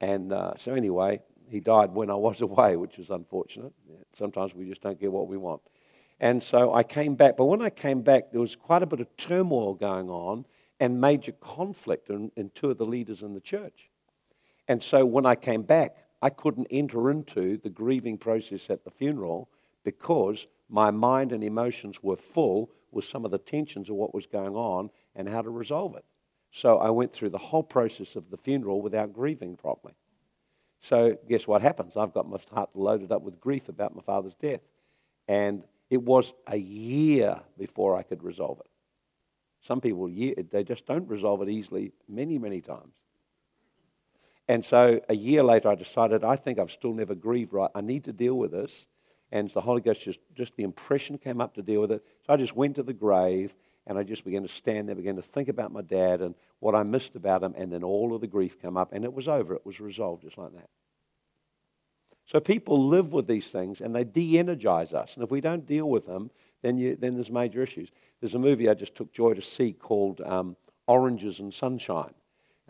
And 0.00 0.32
uh, 0.32 0.54
so 0.58 0.74
anyway, 0.74 1.20
he 1.48 1.60
died 1.60 1.92
when 1.92 2.10
I 2.10 2.14
was 2.14 2.40
away, 2.48 2.76
which 2.76 2.98
was 2.98 3.10
unfortunate. 3.10 3.72
Sometimes 4.16 4.54
we 4.54 4.68
just 4.68 4.82
don't 4.82 5.00
get 5.00 5.12
what 5.12 5.28
we 5.28 5.36
want. 5.36 5.62
And 6.20 6.42
so 6.42 6.74
I 6.74 6.82
came 6.82 7.14
back, 7.16 7.36
but 7.36 7.46
when 7.46 7.60
I 7.60 7.70
came 7.70 8.02
back, 8.02 8.30
there 8.30 8.40
was 8.40 8.56
quite 8.56 8.82
a 8.82 8.86
bit 8.86 9.00
of 9.00 9.16
turmoil 9.16 9.74
going 9.74 10.08
on 10.08 10.46
and 10.78 11.00
major 11.00 11.32
conflict 11.32 12.08
in, 12.08 12.30
in 12.36 12.50
two 12.50 12.70
of 12.70 12.78
the 12.78 12.86
leaders 12.86 13.22
in 13.22 13.34
the 13.34 13.40
church. 13.40 13.90
And 14.68 14.82
so 14.82 15.04
when 15.04 15.26
I 15.26 15.34
came 15.34 15.62
back, 15.62 15.96
I 16.24 16.30
couldn't 16.30 16.68
enter 16.70 17.10
into 17.10 17.58
the 17.58 17.68
grieving 17.68 18.16
process 18.16 18.70
at 18.70 18.82
the 18.82 18.90
funeral 18.90 19.50
because 19.84 20.46
my 20.70 20.90
mind 20.90 21.32
and 21.32 21.44
emotions 21.44 22.02
were 22.02 22.16
full 22.16 22.70
with 22.90 23.04
some 23.04 23.26
of 23.26 23.30
the 23.30 23.36
tensions 23.36 23.90
of 23.90 23.96
what 23.96 24.14
was 24.14 24.24
going 24.24 24.56
on 24.56 24.88
and 25.14 25.28
how 25.28 25.42
to 25.42 25.50
resolve 25.50 25.96
it. 25.96 26.04
So 26.50 26.78
I 26.78 26.88
went 26.88 27.12
through 27.12 27.28
the 27.28 27.36
whole 27.36 27.62
process 27.62 28.16
of 28.16 28.30
the 28.30 28.38
funeral 28.38 28.80
without 28.80 29.12
grieving 29.12 29.54
properly. 29.54 29.92
So 30.80 31.18
guess 31.28 31.46
what 31.46 31.60
happens? 31.60 31.94
I've 31.94 32.14
got 32.14 32.26
my 32.26 32.38
heart 32.50 32.70
loaded 32.72 33.12
up 33.12 33.20
with 33.20 33.38
grief 33.38 33.68
about 33.68 33.94
my 33.94 34.00
father's 34.00 34.34
death. 34.40 34.62
And 35.28 35.62
it 35.90 36.02
was 36.02 36.32
a 36.46 36.56
year 36.56 37.38
before 37.58 37.98
I 37.98 38.02
could 38.02 38.22
resolve 38.22 38.60
it. 38.60 38.70
Some 39.60 39.82
people, 39.82 40.08
they 40.08 40.64
just 40.64 40.86
don't 40.86 41.06
resolve 41.06 41.42
it 41.42 41.50
easily 41.50 41.92
many, 42.08 42.38
many 42.38 42.62
times. 42.62 42.94
And 44.48 44.64
so 44.64 45.00
a 45.08 45.14
year 45.14 45.42
later, 45.42 45.70
I 45.70 45.74
decided, 45.74 46.22
I 46.22 46.36
think 46.36 46.58
I've 46.58 46.70
still 46.70 46.92
never 46.92 47.14
grieved 47.14 47.52
right. 47.52 47.70
I 47.74 47.80
need 47.80 48.04
to 48.04 48.12
deal 48.12 48.34
with 48.34 48.52
this 48.52 48.70
and 49.32 49.50
the 49.50 49.60
Holy 49.60 49.80
Ghost 49.80 50.02
just, 50.02 50.20
just 50.34 50.56
the 50.56 50.62
impression 50.62 51.18
came 51.18 51.40
up 51.40 51.54
to 51.54 51.62
deal 51.62 51.80
with 51.80 51.92
it. 51.92 52.04
So 52.26 52.32
I 52.32 52.36
just 52.36 52.54
went 52.54 52.76
to 52.76 52.82
the 52.82 52.92
grave 52.92 53.52
and 53.86 53.98
I 53.98 54.02
just 54.02 54.24
began 54.24 54.42
to 54.42 54.48
stand 54.48 54.88
there, 54.88 54.94
began 54.94 55.16
to 55.16 55.22
think 55.22 55.48
about 55.48 55.72
my 55.72 55.82
dad 55.82 56.20
and 56.20 56.34
what 56.60 56.74
I 56.74 56.84
missed 56.84 57.16
about 57.16 57.42
him, 57.42 57.54
and 57.58 57.70
then 57.70 57.84
all 57.84 58.14
of 58.14 58.22
the 58.22 58.26
grief 58.26 58.58
came 58.62 58.78
up, 58.78 58.94
and 58.94 59.04
it 59.04 59.12
was 59.12 59.28
over. 59.28 59.54
It 59.54 59.66
was 59.66 59.78
resolved 59.78 60.22
just 60.22 60.38
like 60.38 60.54
that. 60.54 60.70
So 62.24 62.40
people 62.40 62.88
live 62.88 63.12
with 63.12 63.26
these 63.26 63.48
things 63.48 63.82
and 63.82 63.94
they 63.94 64.04
de 64.04 64.38
energize 64.38 64.94
us. 64.94 65.12
And 65.14 65.22
if 65.22 65.30
we 65.30 65.42
don't 65.42 65.66
deal 65.66 65.90
with 65.90 66.06
them, 66.06 66.30
then, 66.62 66.78
you, 66.78 66.96
then 66.96 67.16
there's 67.16 67.30
major 67.30 67.62
issues. 67.62 67.90
There's 68.20 68.34
a 68.34 68.38
movie 68.38 68.70
I 68.70 68.74
just 68.74 68.94
took 68.94 69.12
joy 69.12 69.34
to 69.34 69.42
see 69.42 69.74
called 69.74 70.22
um, 70.22 70.56
Oranges 70.86 71.40
and 71.40 71.52
Sunshine. 71.52 72.14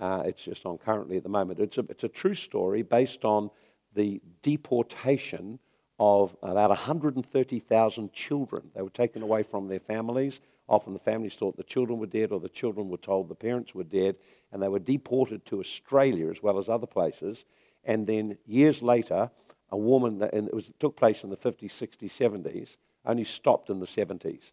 Uh, 0.00 0.22
it's 0.26 0.42
just 0.42 0.66
on 0.66 0.78
currently 0.78 1.16
at 1.16 1.22
the 1.22 1.28
moment. 1.28 1.60
It's 1.60 1.78
a, 1.78 1.84
it's 1.88 2.04
a 2.04 2.08
true 2.08 2.34
story 2.34 2.82
based 2.82 3.24
on 3.24 3.50
the 3.94 4.20
deportation 4.42 5.58
of 5.98 6.36
about 6.42 6.70
130,000 6.70 8.12
children. 8.12 8.70
They 8.74 8.82
were 8.82 8.90
taken 8.90 9.22
away 9.22 9.44
from 9.44 9.68
their 9.68 9.80
families. 9.80 10.40
Often 10.68 10.94
the 10.94 10.98
families 10.98 11.34
thought 11.34 11.56
the 11.56 11.62
children 11.62 11.98
were 11.98 12.06
dead, 12.06 12.32
or 12.32 12.40
the 12.40 12.48
children 12.48 12.88
were 12.88 12.96
told 12.96 13.28
the 13.28 13.34
parents 13.34 13.74
were 13.74 13.84
dead, 13.84 14.16
and 14.50 14.62
they 14.62 14.68
were 14.68 14.80
deported 14.80 15.46
to 15.46 15.60
Australia 15.60 16.30
as 16.30 16.42
well 16.42 16.58
as 16.58 16.68
other 16.68 16.86
places. 16.86 17.44
And 17.84 18.06
then 18.06 18.38
years 18.46 18.82
later, 18.82 19.30
a 19.70 19.76
woman, 19.76 20.18
that, 20.18 20.32
and 20.32 20.48
it, 20.48 20.54
was, 20.54 20.68
it 20.68 20.80
took 20.80 20.96
place 20.96 21.22
in 21.22 21.30
the 21.30 21.36
50s, 21.36 21.70
60s, 21.70 22.10
70s, 22.10 22.76
only 23.04 23.24
stopped 23.24 23.70
in 23.70 23.80
the 23.80 23.86
70s. 23.86 24.50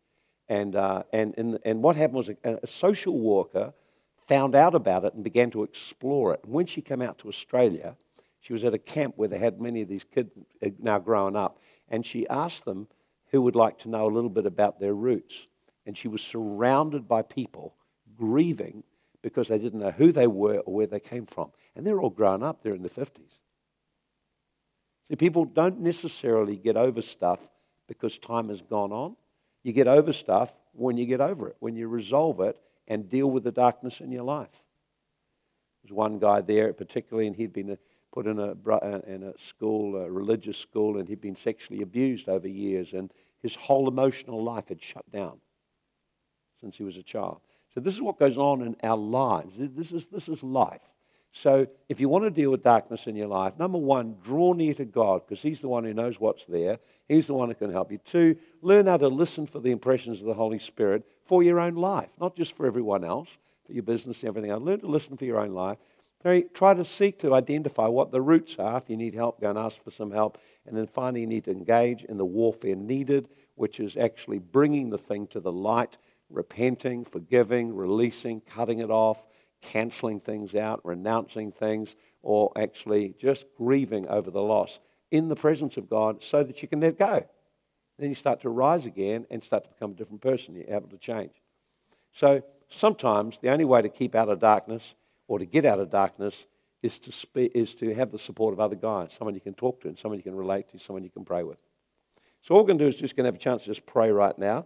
And, 0.50 0.76
uh, 0.76 1.04
and, 1.14 1.34
and, 1.38 1.60
and 1.64 1.82
what 1.82 1.96
happened 1.96 2.18
was 2.18 2.30
a, 2.30 2.60
a 2.62 2.68
social 2.68 3.18
worker 3.18 3.74
found 4.32 4.56
out 4.56 4.76
about 4.76 5.04
it 5.04 5.14
and 5.14 5.26
began 5.26 5.52
to 5.52 5.64
explore 5.64 6.34
it. 6.34 6.40
When 6.46 6.66
she 6.66 6.82
came 6.82 7.02
out 7.02 7.18
to 7.20 7.28
Australia, 7.28 7.98
She 8.40 8.54
was 8.54 8.64
at 8.64 8.74
a 8.74 8.80
camp 8.80 9.18
where 9.18 9.28
they 9.28 9.38
had 9.38 9.62
many 9.62 9.82
of 9.82 9.90
these 9.90 10.06
kids 10.06 10.32
uh, 10.66 10.70
now 10.80 11.00
growing 11.00 11.36
up, 11.36 11.60
and 11.90 12.06
she 12.06 12.28
asked 12.28 12.64
them 12.64 12.88
who 13.32 13.42
would 13.42 13.58
like 13.58 13.78
to 13.80 13.90
know 13.90 14.08
a 14.08 14.16
little 14.16 14.30
bit 14.30 14.46
about 14.46 14.80
their 14.80 14.94
roots. 14.94 15.36
And 15.86 15.98
she 15.98 16.08
was 16.08 16.22
surrounded 16.22 17.08
by 17.08 17.22
people 17.22 17.76
grieving 18.18 18.84
because 19.22 19.50
they 19.50 19.60
didn't 19.60 19.82
know 19.82 19.92
who 19.92 20.12
they 20.12 20.28
were 20.28 20.60
or 20.60 20.74
where 20.74 20.88
they 20.88 21.00
came 21.00 21.26
from. 21.26 21.52
And 21.76 21.86
they're 21.86 22.02
all 22.02 22.10
grown 22.10 22.42
up, 22.42 22.64
they're 22.64 22.74
in 22.74 22.84
the 22.84 22.90
50s. 22.90 23.38
See, 25.08 25.16
people 25.18 25.46
don't 25.46 25.82
necessarily 25.82 26.56
get 26.56 26.78
over 26.78 27.02
stuff 27.02 27.40
because 27.88 28.18
time 28.18 28.50
has 28.50 28.62
gone 28.62 28.94
on. 28.94 29.18
You 29.62 29.74
get 29.74 29.88
over 29.88 30.14
stuff 30.14 30.52
when 30.72 30.98
you 30.98 31.06
get 31.06 31.22
over 31.22 31.50
it, 31.50 31.58
when 31.60 31.76
you 31.76 31.90
resolve 31.90 32.40
it 32.40 32.58
and 32.92 33.08
deal 33.08 33.32
with 33.32 33.46
the 33.46 33.54
darkness 33.54 34.02
in 34.02 34.12
your 34.12 34.24
life. 34.24 34.50
There's 35.82 35.94
one 35.94 36.20
guy 36.20 36.42
there, 36.42 36.74
particularly, 36.74 37.26
and 37.26 37.34
he'd 37.34 37.54
been 37.54 37.78
put 38.12 38.28
in 38.28 38.38
a, 38.38 38.54
uh, 38.70 39.00
in 39.08 39.24
a 39.24 39.38
school, 39.38 39.96
a 39.96 40.12
religious 40.12 40.58
school, 40.58 40.98
and 40.98 41.08
he'd 41.08 41.22
been 41.22 41.38
sexually 41.38 41.82
abused 41.84 42.28
over 42.28 42.50
years, 42.50 42.92
and 42.92 43.10
his 43.42 43.56
whole 43.56 43.88
emotional 43.88 44.44
life 44.44 44.68
had 44.68 44.84
shut 44.84 45.10
down 45.10 45.40
since 46.60 46.76
he 46.76 46.84
was 46.84 46.98
a 46.98 47.02
child. 47.02 47.40
So 47.74 47.80
this 47.80 47.96
is 47.96 48.02
what 48.02 48.20
goes 48.20 48.38
on 48.38 48.62
in 48.62 48.76
our 48.84 48.98
lives. 48.98 49.56
This 49.58 49.94
is, 49.94 50.08
this 50.08 50.28
is 50.28 50.44
life. 50.44 50.82
So 51.34 51.68
if 51.88 52.00
you 52.00 52.10
want 52.10 52.26
to 52.26 52.30
deal 52.30 52.52
with 52.52 52.64
darkness 52.64 53.08
in 53.08 53.16
your 53.16 53.28
life, 53.28 53.54
number 53.58 53.78
one, 53.78 54.18
draw 54.24 54.54
near 54.54 54.74
to 54.74 54.86
God 54.86 55.22
because 55.26 55.42
He's 55.42 55.62
the 55.62 55.70
one 55.70 55.84
who 55.84 55.94
knows 55.94 56.20
what's 56.20 56.46
there. 56.46 56.80
He's 57.08 57.28
the 57.28 57.34
one 57.34 57.50
who 57.50 57.56
can 57.56 57.72
help 57.72 57.92
you. 57.92 58.00
Two, 58.00 58.38
learn 58.62 58.88
how 58.88 58.98
to 58.98 59.08
listen 59.08 59.48
for 59.48 59.60
the 59.60 59.72
impressions 59.72 60.20
of 60.20 60.26
the 60.26 60.34
Holy 60.34 60.60
Spirit 60.60 61.04
for 61.26 61.44
your 61.44 61.60
own 61.60 61.76
life, 61.76 62.10
not 62.20 62.36
just 62.36 62.56
for 62.56 62.66
everyone 62.66 63.04
else, 63.04 63.30
for 63.66 63.74
your 63.74 63.84
business 63.84 64.22
and 64.22 64.30
everything 64.30 64.52
else. 64.52 64.64
Learn 64.64 64.80
to 64.82 64.88
listen 64.88 65.18
for 65.18 65.26
your 65.26 65.40
own 65.40 65.52
life. 65.52 65.78
Three, 66.22 66.44
try 66.54 66.74
to 66.74 66.86
seek 66.86 67.20
to 67.20 67.34
identify 67.34 67.88
what 67.88 68.12
the 68.12 68.22
roots 68.22 68.58
are. 68.60 68.78
If 68.78 68.90
you 68.90 68.98
need 68.98 69.16
help, 69.16 69.42
go 69.42 69.50
and 69.50 69.58
ask 69.58 69.84
for 69.84 69.92
some 69.92 70.12
help. 70.12 70.38
And 70.68 70.78
then 70.78 70.88
finally, 70.88 71.22
you 71.22 71.28
need 71.28 71.46
to 71.46 71.52
engage 71.52 72.04
in 72.04 72.18
the 72.18 72.26
warfare 72.26 72.76
needed, 72.76 73.28
which 73.56 73.80
is 73.80 73.98
actually 73.98 74.40
bringing 74.40 74.90
the 74.90 74.98
thing 74.98 75.28
to 75.28 75.40
the 75.40 75.52
light 75.52 75.98
repenting, 76.32 77.06
forgiving, 77.06 77.76
releasing, 77.76 78.42
cutting 78.42 78.80
it 78.80 78.90
off, 78.90 79.18
canceling 79.62 80.20
things 80.20 80.56
out, 80.56 80.82
renouncing 80.84 81.52
things, 81.52 81.96
or 82.24 82.52
actually 82.58 83.16
just 83.20 83.46
grieving 83.58 84.08
over 84.08 84.32
the 84.32 84.42
loss 84.42 84.80
in 85.12 85.28
the 85.28 85.36
presence 85.36 85.78
of 85.78 85.90
God 85.90 86.24
so 86.24 86.44
that 86.44 86.62
you 86.62 86.68
can 86.68 86.80
let 86.80 86.98
go. 86.98 87.26
Then 88.00 88.10
you 88.10 88.16
start 88.16 88.42
to 88.42 88.50
rise 88.50 88.86
again 88.86 89.26
and 89.30 89.44
start 89.44 89.64
to 89.64 89.70
become 89.70 89.92
a 89.92 89.96
different 89.96 90.22
person. 90.22 90.56
You're 90.56 90.76
able 90.76 90.90
to 90.90 90.98
change. 90.98 91.34
So 92.14 92.44
sometimes 92.70 93.38
the 93.42 93.50
only 93.50 93.66
way 93.66 93.82
to 93.82 93.90
keep 93.90 94.16
out 94.16 94.30
of 94.30 94.40
darkness 94.40 94.96
or 95.28 95.40
to 95.40 95.46
get 95.46 95.66
out 95.66 95.80
of 95.80 95.90
darkness 95.90 96.46
is 96.82 96.98
to, 97.00 97.12
spe- 97.12 97.54
is 97.54 97.76
to 97.76 97.94
have 97.94 98.12
the 98.12 98.18
support 98.18 98.54
of 98.54 98.60
other 98.60 98.76
guys, 98.76 99.12
someone 99.18 99.36
you 99.36 99.42
can 99.42 99.54
talk 99.54 99.82
to 99.82 99.88
and 99.88 100.00
someone 100.00 100.18
you 100.18 100.24
can 100.24 100.36
relate 100.36 100.70
to, 100.72 100.80
someone 100.80 101.04
you 101.04 101.12
can 101.12 101.24
pray 101.24 101.44
with. 101.44 101.58
So 102.42 102.56
all 102.56 102.62
we're 102.62 102.68
going 102.68 102.80
to 102.80 102.86
do 102.86 102.90
is 102.90 102.96
just 102.96 103.16
going 103.16 103.26
to 103.26 103.28
have 103.28 103.36
a 103.36 103.44
chance 103.44 103.64
to 103.64 103.68
just 103.68 103.86
pray 103.86 104.12
right 104.12 104.38
now. 104.38 104.66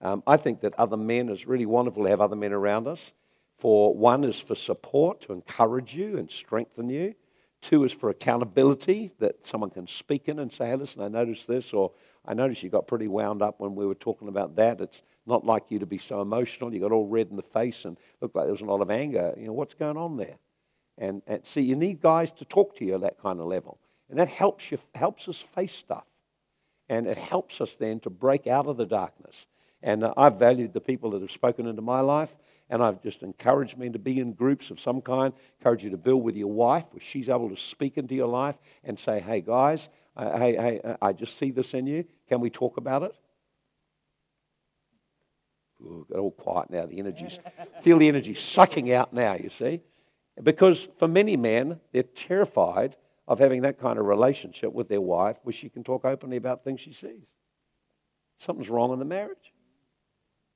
Um, 0.00 0.22
I 0.26 0.36
think 0.36 0.60
that 0.60 0.74
other 0.78 0.96
men 0.96 1.28
is 1.28 1.46
really 1.46 1.66
wonderful 1.66 2.04
to 2.04 2.10
have 2.10 2.20
other 2.20 2.36
men 2.36 2.52
around 2.52 2.86
us. 2.86 3.12
For 3.58 3.92
one 3.94 4.24
is 4.24 4.38
for 4.38 4.54
support, 4.54 5.20
to 5.22 5.32
encourage 5.32 5.94
you 5.94 6.16
and 6.16 6.30
strengthen 6.30 6.88
you. 6.88 7.14
Two 7.60 7.82
is 7.82 7.92
for 7.92 8.08
accountability, 8.08 9.10
that 9.18 9.44
someone 9.44 9.70
can 9.70 9.88
speak 9.88 10.28
in 10.28 10.38
and 10.38 10.52
say, 10.52 10.68
hey, 10.68 10.76
listen, 10.76 11.02
I 11.02 11.08
noticed 11.08 11.48
this, 11.48 11.72
or 11.72 11.90
I 12.24 12.34
noticed 12.34 12.62
you 12.62 12.70
got 12.70 12.86
pretty 12.86 13.08
wound 13.08 13.42
up 13.42 13.58
when 13.58 13.74
we 13.74 13.84
were 13.84 13.96
talking 13.96 14.28
about 14.28 14.54
that. 14.56 14.80
It's 14.80 15.02
not 15.26 15.44
like 15.44 15.64
you 15.70 15.80
to 15.80 15.86
be 15.86 15.98
so 15.98 16.20
emotional. 16.22 16.72
You 16.72 16.80
got 16.80 16.92
all 16.92 17.06
red 17.06 17.28
in 17.30 17.36
the 17.36 17.42
face 17.42 17.84
and 17.84 17.96
looked 18.20 18.36
like 18.36 18.44
there 18.44 18.52
was 18.52 18.60
a 18.60 18.66
lot 18.66 18.80
of 18.80 18.92
anger. 18.92 19.34
You 19.36 19.48
know, 19.48 19.52
what's 19.52 19.74
going 19.74 19.96
on 19.96 20.16
there? 20.16 20.36
And, 20.96 21.22
and 21.26 21.44
see, 21.44 21.62
you 21.62 21.74
need 21.74 22.00
guys 22.00 22.30
to 22.32 22.44
talk 22.44 22.76
to 22.76 22.84
you 22.84 22.94
at 22.94 23.00
that 23.00 23.20
kind 23.20 23.40
of 23.40 23.46
level. 23.46 23.78
And 24.08 24.18
that 24.20 24.28
helps, 24.28 24.70
you, 24.70 24.78
helps 24.94 25.28
us 25.28 25.40
face 25.40 25.74
stuff. 25.74 26.06
And 26.88 27.06
it 27.06 27.18
helps 27.18 27.60
us 27.60 27.74
then 27.74 27.98
to 28.00 28.10
break 28.10 28.46
out 28.46 28.66
of 28.66 28.76
the 28.76 28.86
darkness 28.86 29.46
and 29.82 30.04
uh, 30.04 30.12
I've 30.16 30.36
valued 30.36 30.72
the 30.72 30.80
people 30.80 31.10
that 31.12 31.22
have 31.22 31.30
spoken 31.30 31.66
into 31.66 31.82
my 31.82 32.00
life, 32.00 32.34
and 32.70 32.82
I've 32.82 33.02
just 33.02 33.22
encouraged 33.22 33.78
men 33.78 33.92
to 33.94 33.98
be 33.98 34.20
in 34.20 34.32
groups 34.32 34.70
of 34.70 34.80
some 34.80 35.00
kind, 35.00 35.32
encourage 35.58 35.84
you 35.84 35.90
to 35.90 35.96
build 35.96 36.22
with 36.22 36.36
your 36.36 36.52
wife, 36.52 36.84
where 36.90 37.02
she's 37.02 37.28
able 37.28 37.48
to 37.48 37.56
speak 37.56 37.96
into 37.96 38.14
your 38.14 38.28
life 38.28 38.56
and 38.84 38.98
say, 38.98 39.20
hey, 39.20 39.40
guys, 39.40 39.88
uh, 40.16 40.38
hey, 40.38 40.56
hey, 40.56 40.80
uh, 40.84 40.96
I 41.00 41.12
just 41.12 41.38
see 41.38 41.50
this 41.50 41.72
in 41.72 41.86
you. 41.86 42.04
Can 42.28 42.40
we 42.40 42.50
talk 42.50 42.76
about 42.76 43.04
it? 43.04 43.14
Ooh, 45.80 46.06
got 46.10 46.18
all 46.18 46.32
quiet 46.32 46.70
now. 46.70 46.86
The 46.86 46.98
energy's, 46.98 47.38
feel 47.82 47.98
the 47.98 48.08
energy 48.08 48.34
sucking 48.34 48.92
out 48.92 49.14
now, 49.14 49.34
you 49.34 49.48
see. 49.48 49.80
Because 50.42 50.88
for 50.98 51.08
many 51.08 51.36
men, 51.36 51.80
they're 51.92 52.02
terrified 52.02 52.96
of 53.26 53.38
having 53.38 53.62
that 53.62 53.78
kind 53.78 53.98
of 53.98 54.06
relationship 54.06 54.72
with 54.72 54.88
their 54.88 55.00
wife 55.00 55.36
where 55.42 55.52
she 55.52 55.68
can 55.68 55.84
talk 55.84 56.04
openly 56.04 56.36
about 56.36 56.64
things 56.64 56.80
she 56.80 56.92
sees. 56.92 57.28
Something's 58.38 58.68
wrong 58.68 58.92
in 58.92 58.98
the 58.98 59.04
marriage. 59.04 59.52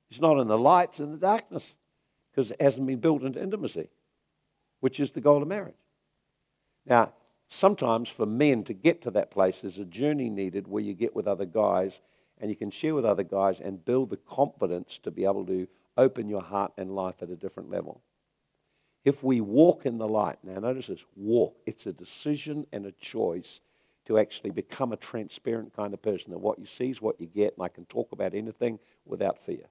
It's 0.09 0.21
not 0.21 0.39
in 0.39 0.47
the 0.47 0.57
light, 0.57 0.89
it's 0.89 0.99
in 0.99 1.11
the 1.11 1.17
darkness 1.17 1.73
because 2.33 2.51
it 2.51 2.61
hasn't 2.61 2.87
been 2.87 2.99
built 2.99 3.23
into 3.23 3.41
intimacy, 3.41 3.89
which 4.79 4.99
is 4.99 5.11
the 5.11 5.21
goal 5.21 5.41
of 5.41 5.47
marriage. 5.47 5.75
Now, 6.85 7.13
sometimes 7.49 8.09
for 8.09 8.25
men 8.25 8.63
to 8.65 8.73
get 8.73 9.01
to 9.03 9.11
that 9.11 9.31
place, 9.31 9.61
there's 9.61 9.77
a 9.77 9.85
journey 9.85 10.29
needed 10.29 10.67
where 10.67 10.83
you 10.83 10.93
get 10.93 11.15
with 11.15 11.27
other 11.27 11.45
guys 11.45 11.99
and 12.39 12.49
you 12.49 12.55
can 12.55 12.71
share 12.71 12.95
with 12.95 13.05
other 13.05 13.23
guys 13.23 13.59
and 13.59 13.85
build 13.85 14.09
the 14.09 14.17
confidence 14.17 14.99
to 15.03 15.11
be 15.11 15.23
able 15.23 15.45
to 15.45 15.67
open 15.95 16.27
your 16.27 16.41
heart 16.41 16.73
and 16.77 16.95
life 16.95 17.15
at 17.21 17.29
a 17.29 17.35
different 17.35 17.69
level. 17.69 18.01
If 19.05 19.23
we 19.23 19.41
walk 19.41 19.85
in 19.85 19.97
the 19.97 20.07
light, 20.07 20.37
now 20.43 20.59
notice 20.59 20.87
this 20.87 21.03
walk, 21.15 21.57
it's 21.65 21.85
a 21.85 21.93
decision 21.93 22.65
and 22.71 22.85
a 22.85 22.93
choice 22.93 23.59
to 24.07 24.17
actually 24.17 24.49
become 24.49 24.91
a 24.91 24.97
transparent 24.97 25.75
kind 25.75 25.93
of 25.93 26.01
person 26.01 26.31
that 26.31 26.39
what 26.39 26.59
you 26.59 26.65
see 26.65 26.89
is 26.89 27.01
what 27.01 27.21
you 27.21 27.27
get, 27.27 27.53
and 27.55 27.63
I 27.63 27.69
can 27.69 27.85
talk 27.85 28.11
about 28.11 28.33
anything 28.33 28.79
without 29.05 29.39
fear. 29.39 29.65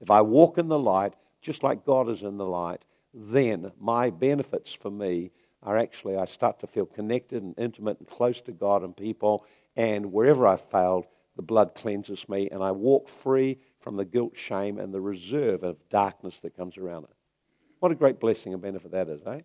If 0.00 0.10
I 0.10 0.20
walk 0.22 0.58
in 0.58 0.68
the 0.68 0.78
light, 0.78 1.14
just 1.40 1.62
like 1.62 1.84
God 1.84 2.08
is 2.08 2.22
in 2.22 2.36
the 2.36 2.46
light, 2.46 2.84
then 3.14 3.72
my 3.80 4.10
benefits 4.10 4.72
for 4.72 4.90
me 4.90 5.30
are 5.62 5.76
actually 5.76 6.16
I 6.16 6.26
start 6.26 6.60
to 6.60 6.66
feel 6.66 6.86
connected 6.86 7.42
and 7.42 7.54
intimate 7.58 7.98
and 7.98 8.08
close 8.08 8.40
to 8.42 8.52
God 8.52 8.82
and 8.82 8.96
people. 8.96 9.44
And 9.76 10.12
wherever 10.12 10.46
I've 10.46 10.68
failed, 10.70 11.06
the 11.36 11.42
blood 11.42 11.74
cleanses 11.74 12.28
me, 12.28 12.48
and 12.50 12.62
I 12.64 12.72
walk 12.72 13.08
free 13.08 13.58
from 13.80 13.96
the 13.96 14.04
guilt, 14.04 14.32
shame, 14.36 14.78
and 14.78 14.92
the 14.92 15.00
reserve 15.00 15.62
of 15.62 15.76
darkness 15.88 16.38
that 16.42 16.56
comes 16.56 16.76
around 16.76 17.04
it. 17.04 17.14
What 17.78 17.92
a 17.92 17.94
great 17.94 18.18
blessing 18.18 18.52
and 18.52 18.60
benefit 18.60 18.90
that 18.90 19.08
is, 19.08 19.20
eh? 19.24 19.42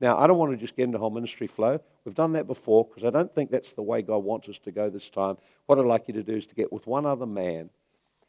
Now, 0.00 0.18
I 0.18 0.26
don't 0.26 0.38
want 0.38 0.52
to 0.52 0.56
just 0.56 0.76
get 0.76 0.84
into 0.84 0.98
whole 0.98 1.10
ministry 1.10 1.46
flow. 1.48 1.80
We've 2.04 2.14
done 2.14 2.32
that 2.32 2.46
before 2.46 2.84
because 2.84 3.04
I 3.04 3.10
don't 3.10 3.32
think 3.34 3.50
that's 3.50 3.72
the 3.72 3.82
way 3.82 4.02
God 4.02 4.18
wants 4.18 4.48
us 4.48 4.58
to 4.64 4.72
go 4.72 4.90
this 4.90 5.08
time. 5.10 5.36
What 5.66 5.78
I'd 5.78 5.86
like 5.86 6.08
you 6.08 6.14
to 6.14 6.22
do 6.22 6.34
is 6.34 6.46
to 6.46 6.54
get 6.54 6.72
with 6.72 6.86
one 6.86 7.06
other 7.06 7.26
man 7.26 7.70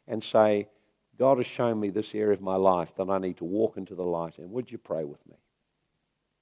and 0.06 0.22
say, 0.22 0.68
God 1.18 1.38
has 1.38 1.46
shown 1.46 1.80
me 1.80 1.90
this 1.90 2.14
area 2.14 2.34
of 2.34 2.40
my 2.40 2.56
life 2.56 2.92
that 2.96 3.08
I 3.08 3.18
need 3.18 3.36
to 3.38 3.44
walk 3.44 3.76
into 3.76 3.94
the 3.94 4.02
light 4.02 4.38
in. 4.38 4.50
Would 4.50 4.70
you 4.70 4.78
pray 4.78 5.04
with 5.04 5.24
me? 5.28 5.36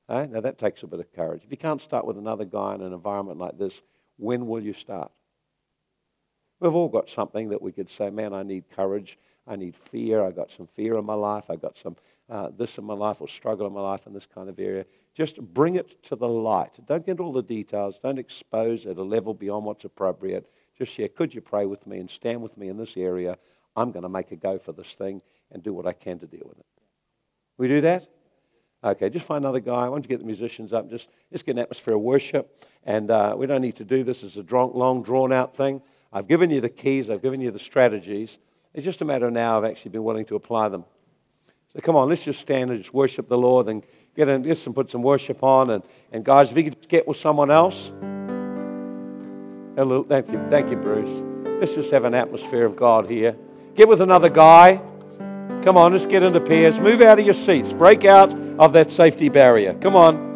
Eh? 0.09 0.27
Now, 0.27 0.41
that 0.41 0.59
takes 0.59 0.83
a 0.83 0.87
bit 0.87 1.01
of 1.01 1.13
courage. 1.13 1.43
If 1.45 1.51
you 1.51 1.57
can't 1.57 1.81
start 1.81 2.07
with 2.07 2.19
another 2.19 2.45
guy 2.45 2.75
in 2.75 2.83
an 2.83 2.93
environment 2.93 3.39
like 3.39 3.59
this, 3.59 3.81
when 4.17 4.47
will 4.47 4.63
you 4.63 4.73
start? 4.73 5.11
We've 6.61 6.75
all 6.75 6.89
got 6.89 7.11
something 7.11 7.49
that 7.51 7.61
we 7.61 7.73
could 7.73 7.91
say, 7.91 8.11
man, 8.11 8.33
I 8.33 8.43
need 8.43 8.65
courage. 8.71 9.19
I 9.47 9.57
need 9.57 9.77
fear. 9.77 10.25
I've 10.25 10.37
got 10.37 10.51
some 10.51 10.69
fear 10.77 10.97
in 10.97 11.05
my 11.05 11.15
life. 11.15 11.45
I've 11.49 11.63
got 11.63 11.77
some 11.77 11.97
uh, 12.31 12.49
this 12.57 12.79
in 12.79 12.85
my 12.85 12.95
life 12.95 13.21
or 13.21 13.29
struggle 13.29 13.67
in 13.67 13.73
my 13.73 13.81
life 13.81 14.07
in 14.07 14.15
this 14.15 14.27
kind 14.33 14.49
of 14.49 14.59
area. 14.59 14.87
Just 15.15 15.41
bring 15.41 15.75
it 15.75 16.03
to 16.05 16.17
the 16.17 16.29
light. 16.29 16.71
Don't 16.87 17.05
get 17.05 17.21
all 17.21 17.33
the 17.33 17.43
details. 17.43 17.99
Don't 18.03 18.19
expose 18.19 18.87
at 18.87 18.97
a 18.97 19.03
level 19.03 19.35
beyond 19.35 19.67
what's 19.67 19.85
appropriate. 19.85 20.49
Just 20.79 20.93
share, 20.93 21.09
could 21.09 21.35
you 21.35 21.41
pray 21.41 21.67
with 21.67 21.87
me 21.87 21.99
and 21.99 22.09
stand 22.09 22.41
with 22.41 22.57
me 22.57 22.69
in 22.69 22.79
this 22.79 22.97
area? 22.97 23.37
I'm 23.77 23.93
going 23.93 24.03
to 24.03 24.09
make 24.09 24.31
a 24.33 24.37
go 24.37 24.59
for 24.59 24.73
this 24.73 24.93
thing 24.95 25.23
and 25.51 25.63
do 25.63 25.73
what 25.73 25.87
I 25.87 25.93
can 25.93 26.19
to 26.21 26.27
deal 26.27 26.45
with 26.45 26.59
it. 26.59 26.67
We 27.59 27.69
do 27.69 27.81
that? 27.83 28.07
Okay, 28.85 29.11
just 29.11 29.27
find 29.27 29.45
another 29.45 29.61
guy. 29.61 29.87
I 29.87 29.89
want 29.89 30.03
to 30.03 30.09
get 30.09 30.19
the 30.19 30.25
musicians 30.25 30.73
up. 30.73 30.91
Just, 30.91 31.09
just 31.31 31.47
get 31.47 31.53
an 31.53 31.61
atmosphere 31.61 31.95
of 31.95 32.01
worship. 32.01 32.67
And 32.85 33.11
uh, 33.11 33.35
we 33.37 33.47
don't 33.47 33.61
need 33.61 33.77
to 33.77 33.85
do 33.85 34.03
this 34.03 34.25
as 34.25 34.37
a 34.37 34.43
drunk, 34.43 34.75
long, 34.75 35.03
drawn 35.03 35.33
out 35.33 35.57
thing. 35.57 35.81
I've 36.13 36.27
given 36.27 36.51
you 36.51 36.61
the 36.61 36.69
keys, 36.69 37.09
I've 37.09 37.23
given 37.23 37.41
you 37.41 37.51
the 37.51 37.59
strategies. 37.59 38.39
It's 38.75 38.85
just 38.85 39.01
a 39.01 39.05
matter 39.05 39.31
now 39.31 39.59
of 39.59 39.65
actually 39.65 39.93
being 39.93 40.05
willing 40.05 40.25
to 40.27 40.35
apply 40.35 40.69
them. 40.69 40.85
So 41.73 41.81
come 41.81 41.97
on, 41.97 42.09
let's 42.09 42.25
just 42.25 42.41
stand 42.41 42.71
and 42.71 42.83
just 42.83 42.93
worship 42.93 43.29
the 43.29 43.39
Lord 43.39 43.69
and 43.69 43.83
get 44.15 44.29
in 44.29 44.43
this 44.43 44.67
and 44.67 44.75
put 44.75 44.91
some 44.91 45.03
worship 45.03 45.43
on. 45.43 45.71
And, 45.71 45.83
and 46.11 46.25
guys, 46.25 46.51
if 46.51 46.57
you 46.57 46.65
could 46.65 46.89
get 46.89 47.07
with 47.07 47.17
someone 47.17 47.51
else. 47.51 47.93
Hello, 49.77 50.05
thank 50.07 50.31
you, 50.31 50.45
thank 50.51 50.71
you, 50.71 50.77
Bruce. 50.77 51.23
Let's 51.61 51.75
just 51.75 51.91
have 51.93 52.05
an 52.05 52.15
atmosphere 52.15 52.67
of 52.67 52.77
God 52.77 53.09
here. 53.09 53.37
Get 53.75 53.89
with 53.89 54.01
another 54.01 54.29
guy. 54.29 54.81
Come 55.63 55.77
on, 55.77 55.93
let's 55.93 56.07
get 56.07 56.23
into 56.23 56.41
pairs. 56.41 56.79
Move 56.79 57.01
out 57.01 57.19
of 57.19 57.25
your 57.25 57.35
seats. 57.35 57.73
Break 57.73 58.05
out 58.05 58.35
of 58.59 58.73
that 58.73 58.91
safety 58.91 59.29
barrier. 59.29 59.75
Come 59.75 59.97
on. 59.97 60.32